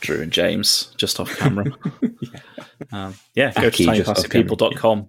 Drew 0.00 0.20
and 0.20 0.32
James, 0.32 0.92
just 0.98 1.18
off 1.20 1.34
camera. 1.38 1.64
um, 2.92 3.14
yeah, 3.34 3.52
go 3.52 3.68
Aki, 3.68 3.86
to 3.86 3.90
tinyplasticpeople.com. 3.90 5.08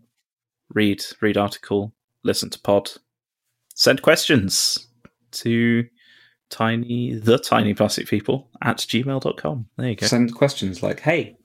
Read, 0.74 1.04
read 1.22 1.38
article, 1.38 1.94
listen 2.24 2.50
to 2.52 2.60
pod, 2.60 2.92
send 3.76 4.02
questions 4.02 4.88
to 5.32 5.86
tiny 6.50 7.16
the 7.16 7.38
tiny 7.38 7.74
plastic 7.74 8.08
people 8.08 8.50
at 8.62 8.78
gmail.com. 8.78 9.66
There 9.78 9.90
you 9.90 9.96
go. 9.96 10.06
Send 10.08 10.34
questions 10.34 10.82
like, 10.82 11.02
"Hey, 11.02 11.36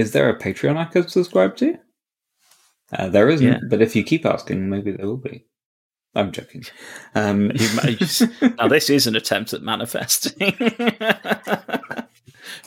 is 0.00 0.12
there 0.12 0.28
a 0.28 0.38
Patreon 0.38 0.76
I 0.76 0.86
could 0.86 1.10
subscribe 1.10 1.56
to?" 1.58 1.76
Uh, 2.92 3.08
there 3.08 3.28
isn't, 3.28 3.46
Yeah. 3.46 3.58
but 3.68 3.80
if 3.80 3.94
you 3.94 4.02
keep 4.02 4.26
asking, 4.26 4.68
maybe 4.68 4.90
there 4.90 5.06
will 5.06 5.16
be. 5.16 5.44
I'm 6.16 6.32
joking. 6.32 6.64
Um, 7.14 7.48
now 8.58 8.66
this 8.66 8.90
is 8.90 9.06
an 9.06 9.14
attempt 9.14 9.52
at 9.52 9.62
manifesting. 9.62 10.52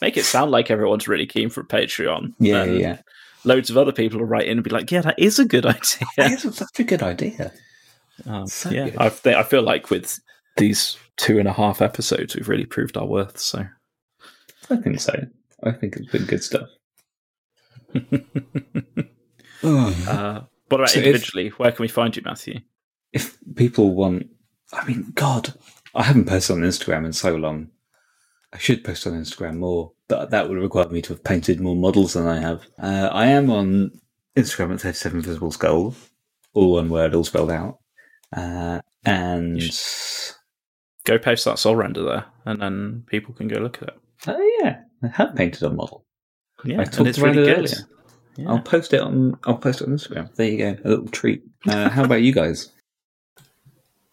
Make 0.02 0.16
it 0.18 0.24
sound 0.26 0.52
like 0.52 0.72
everyone's 0.72 1.08
really 1.10 1.26
keen 1.26 1.50
for 1.50 1.64
Patreon. 1.64 2.34
yeah, 2.40 2.64
yeah, 2.64 2.98
Loads 3.44 3.70
of 3.70 3.78
other 3.78 3.92
people 3.92 4.20
will 4.20 4.26
write 4.28 4.48
in 4.48 4.58
and 4.58 4.64
be 4.64 4.70
like, 4.70 4.90
"Yeah, 4.92 5.02
that 5.02 5.20
is 5.20 5.40
a 5.40 5.46
good 5.46 5.66
idea." 5.66 6.08
yeah. 6.18 6.30
That's 6.30 6.58
such 6.58 6.80
a 6.80 6.84
good 6.86 7.04
idea. 7.04 7.52
Um, 8.26 8.48
So 8.48 8.70
yeah, 8.70 8.86
good. 8.90 8.98
I, 9.00 9.10
th- 9.10 9.36
I 9.36 9.44
feel 9.44 9.62
like 9.64 9.90
with 9.90 10.20
these 10.58 10.98
two 11.18 11.38
and 11.40 11.48
a 11.48 11.54
half 11.54 11.82
episodes, 11.82 12.36
we've 12.36 12.48
really 12.48 12.66
proved 12.66 12.96
our 12.96 13.06
worth. 13.06 13.40
So, 13.40 13.66
I 14.70 14.76
think 14.78 15.02
so. 15.02 15.14
I 15.64 15.72
think 15.72 15.96
it's 15.98 16.12
been 16.12 16.26
good 16.26 16.44
stuff. 16.44 16.70
Uh, 19.64 20.42
what 20.68 20.80
about 20.82 20.90
So 20.90 21.00
if- 21.00 21.06
individually? 21.06 21.50
Where 21.50 21.72
can 21.72 21.84
we 21.84 21.88
find 21.88 22.16
you, 22.16 22.22
Matthew? 22.26 22.60
if 23.14 23.38
people 23.56 23.94
want, 23.94 24.28
I 24.74 24.86
mean, 24.86 25.12
God, 25.14 25.54
I 25.96 26.04
haven't 26.04 26.26
posted 26.28 26.56
on 26.58 26.64
Instagram 26.64 27.06
in 27.06 27.14
so 27.14 27.36
long. 27.36 27.70
I 28.52 28.58
should 28.58 28.84
post 28.84 29.06
on 29.08 29.14
Instagram 29.14 29.58
more, 29.58 29.94
but 30.08 30.32
that 30.32 30.50
would 30.50 30.58
require 30.58 30.90
me 30.90 31.02
to 31.04 31.14
have 31.14 31.24
painted 31.24 31.60
more 31.62 31.76
models 31.76 32.14
than 32.14 32.28
I 32.28 32.40
have. 32.40 32.66
Uh, 32.78 33.10
I 33.12 33.28
am 33.28 33.50
on 33.52 33.92
Instagram 34.36 34.74
at 34.74 34.82
37 34.82 35.22
Visible 35.22 35.52
Skull, 35.52 35.96
all 36.54 36.74
one 36.74 36.90
word, 36.90 37.14
all 37.16 37.24
spelled 37.24 37.52
out. 37.52 37.78
Uh, 38.36 38.82
and 39.06 39.62
Go 41.06 41.18
post 41.20 41.46
that 41.46 41.56
Soulrender 41.56 42.06
there, 42.06 42.26
and 42.46 42.62
then 42.62 43.04
people 43.08 43.34
can 43.34 43.48
go 43.48 43.60
look 43.60 43.78
at 43.82 43.90
it. 43.90 44.00
oh 44.28 44.58
yeah, 44.62 44.82
I 45.04 45.08
have 45.08 45.36
painted 45.36 45.64
a 45.64 45.70
model. 45.70 46.03
Yeah, 46.64 46.80
I 46.80 46.84
and 46.84 46.92
talked 46.94 47.10
it's 47.10 47.18
about 47.18 47.36
really 47.36 47.52
it 47.52 47.56
good. 47.56 47.66
earlier. 47.66 47.88
Yeah. 48.38 48.50
I'll 48.50 48.62
post 48.62 48.94
it 48.94 49.02
on. 49.02 49.38
I'll 49.46 49.58
post 49.58 49.82
it 49.82 49.88
on 49.88 49.96
Instagram. 49.96 50.34
There 50.36 50.48
you 50.48 50.58
go, 50.58 50.78
a 50.84 50.90
little 50.90 51.08
treat. 51.08 51.44
Uh, 51.68 51.90
how 51.90 52.04
about 52.04 52.22
you 52.22 52.34
guys? 52.34 52.70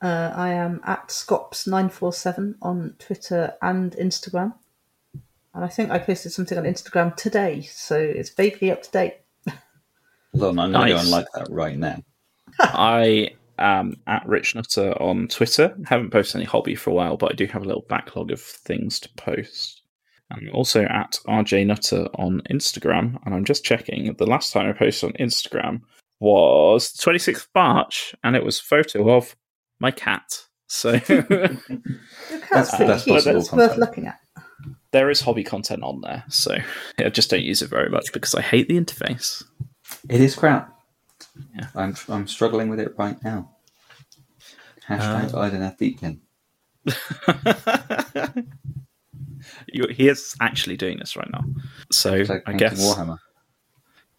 Uh, 0.02 0.32
I 0.34 0.48
am 0.54 0.80
at 0.84 1.08
Scops947 1.08 2.54
on 2.62 2.94
Twitter 2.98 3.52
and 3.60 3.92
Instagram. 3.92 4.54
And 5.52 5.62
I 5.62 5.68
think 5.68 5.90
I 5.90 5.98
posted 5.98 6.32
something 6.32 6.56
on 6.56 6.64
Instagram 6.64 7.14
today, 7.16 7.60
so 7.62 7.98
it's 7.98 8.30
vaguely 8.30 8.70
up 8.70 8.82
to 8.84 8.90
date. 8.90 9.16
Hold 10.32 10.44
on, 10.44 10.58
I'm 10.58 10.72
going 10.72 10.86
to 10.88 10.94
go 10.94 11.00
and 11.00 11.10
like 11.10 11.26
that 11.34 11.48
right 11.50 11.76
now. 11.76 11.98
I 12.60 13.32
am 13.58 13.96
at 14.06 14.26
Rich 14.26 14.54
Nutter 14.54 14.92
on 15.02 15.28
Twitter. 15.28 15.76
Haven't 15.84 16.12
posted 16.12 16.36
any 16.36 16.46
hobby 16.46 16.76
for 16.76 16.88
a 16.88 16.94
while, 16.94 17.18
but 17.18 17.32
I 17.32 17.34
do 17.34 17.44
have 17.46 17.62
a 17.62 17.66
little 17.66 17.84
backlog 17.88 18.30
of 18.30 18.40
things 18.40 19.00
to 19.00 19.08
post. 19.18 19.79
I'm 20.30 20.50
also 20.52 20.84
at 20.84 21.18
RJ 21.26 21.66
Nutter 21.66 22.06
on 22.14 22.42
Instagram, 22.50 23.18
and 23.24 23.34
I'm 23.34 23.44
just 23.44 23.64
checking. 23.64 24.14
The 24.14 24.26
last 24.26 24.52
time 24.52 24.68
I 24.68 24.72
posted 24.72 25.10
on 25.10 25.16
Instagram 25.26 25.80
was 26.20 26.92
the 26.92 27.02
26th 27.10 27.36
of 27.44 27.48
March, 27.54 28.14
and 28.22 28.36
it 28.36 28.44
was 28.44 28.60
a 28.60 28.62
photo 28.64 29.10
of 29.16 29.34
my 29.80 29.90
cat. 29.90 30.44
So 30.68 30.92
That's- 30.98 31.10
uh, 31.10 31.56
pretty 32.76 32.86
that's 32.86 33.04
cute. 33.04 33.16
possible 33.16 33.40
It's 33.40 33.50
worth 33.52 33.70
content. 33.70 33.78
looking 33.78 34.06
at. 34.06 34.20
there 34.92 35.10
is 35.10 35.20
hobby 35.20 35.42
content 35.42 35.82
on 35.82 36.00
there. 36.02 36.22
So 36.28 36.56
I 36.98 37.08
just 37.08 37.30
don't 37.30 37.42
use 37.42 37.62
it 37.62 37.70
very 37.70 37.88
much 37.90 38.12
because 38.12 38.34
I 38.34 38.42
hate 38.42 38.68
the 38.68 38.78
interface. 38.80 39.42
It 40.08 40.20
is 40.20 40.36
crap. 40.36 40.72
Yeah. 41.56 41.66
I'm 41.74 41.96
I'm 42.08 42.28
struggling 42.28 42.68
with 42.68 42.78
it 42.80 42.94
right 42.96 43.16
now. 43.24 43.50
Hashtag 44.88 45.34
um. 45.34 45.40
I 45.40 45.50
don't 45.50 45.62
have 45.62 45.78
Beacon. 45.78 46.20
You- 46.84 46.92
he 49.72 50.08
is 50.08 50.34
actually 50.40 50.76
doing 50.76 50.98
this 50.98 51.16
right 51.16 51.30
now. 51.32 51.44
So 51.90 52.16
like 52.28 52.42
I 52.46 52.52
guess 52.54 52.80
Warhammer. 52.82 53.18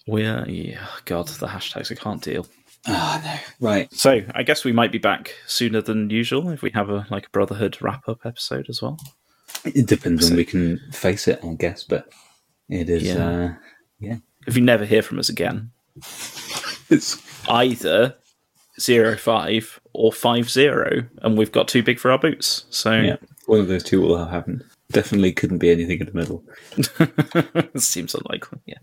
we're 0.07 0.45
yeah. 0.47 0.86
God, 1.05 1.27
the 1.27 1.47
hashtags 1.47 1.91
I 1.91 1.95
can't 1.95 2.21
deal. 2.21 2.47
Oh 2.88 3.21
no. 3.23 3.36
Right. 3.59 3.93
So 3.93 4.21
I 4.34 4.43
guess 4.43 4.63
we 4.65 4.71
might 4.71 4.91
be 4.91 4.97
back 4.97 5.34
sooner 5.45 5.82
than 5.82 6.09
usual 6.09 6.49
if 6.49 6.61
we 6.61 6.71
have 6.71 6.89
a 6.89 7.05
like 7.11 7.27
a 7.27 7.29
Brotherhood 7.29 7.77
wrap 7.82 8.07
up 8.09 8.25
episode 8.25 8.67
as 8.69 8.82
well. 8.82 8.99
It 9.65 9.86
depends 9.88 10.23
So- 10.25 10.29
when 10.32 10.38
we 10.38 10.45
can 10.45 10.79
face 10.91 11.27
it, 11.27 11.39
I 11.43 11.53
guess, 11.53 11.84
but 11.84 12.11
it 12.69 12.89
is 12.89 13.03
Yeah. 13.03 13.57
uh 14.09 14.15
If 14.47 14.55
you 14.57 14.63
never 14.63 14.86
hear 14.86 15.03
from 15.03 15.19
us 15.19 15.29
again, 15.29 15.69
it's 16.89 17.21
either 17.47 18.15
zero 18.79 19.15
five 19.17 19.79
or 19.93 20.11
five 20.11 20.49
zero, 20.49 21.03
and 21.21 21.38
we've 21.38 21.51
got 21.51 21.67
too 21.67 21.84
big 21.84 21.99
for 21.99 22.09
our 22.11 22.17
boots. 22.17 22.65
So 22.71 22.93
yeah. 22.99 23.17
One 23.45 23.59
of 23.59 23.67
those 23.67 23.84
two 23.84 24.01
will 24.01 24.17
have 24.17 24.29
happened. 24.29 24.63
Definitely 24.91 25.33
couldn't 25.33 25.59
be 25.59 25.71
anything 25.71 25.99
in 25.99 26.05
the 26.05 26.13
middle. 26.13 26.43
seems 27.79 28.15
unlikely. 28.15 28.59
Yeah. 28.65 28.79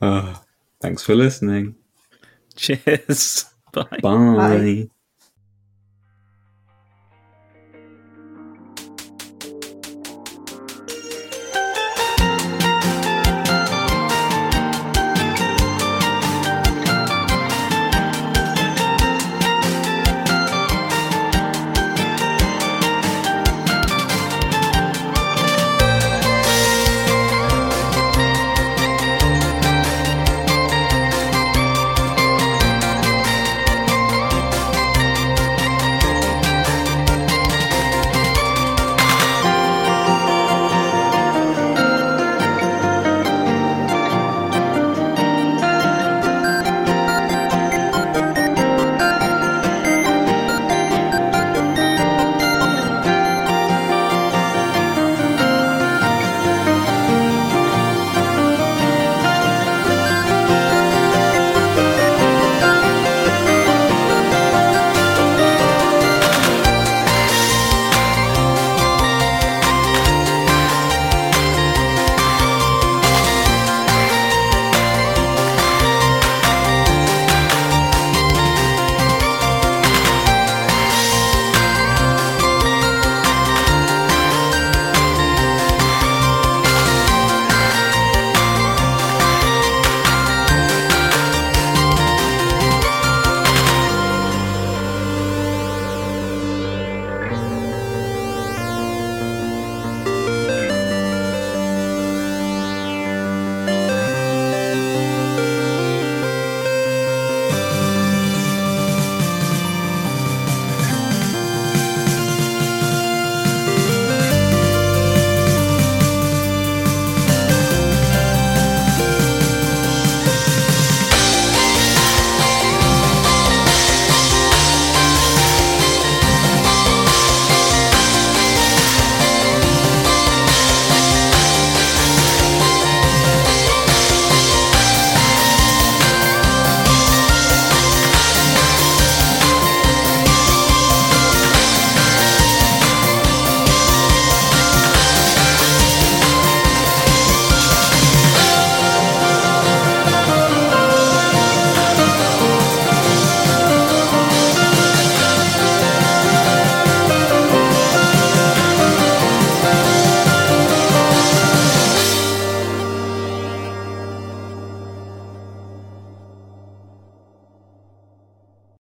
Uh, 0.00 0.36
thanks 0.80 1.02
for 1.02 1.14
listening. 1.14 1.74
Cheers. 2.56 3.46
Bye. 3.72 3.86
Bye. 4.00 4.00
Bye. 4.00 4.88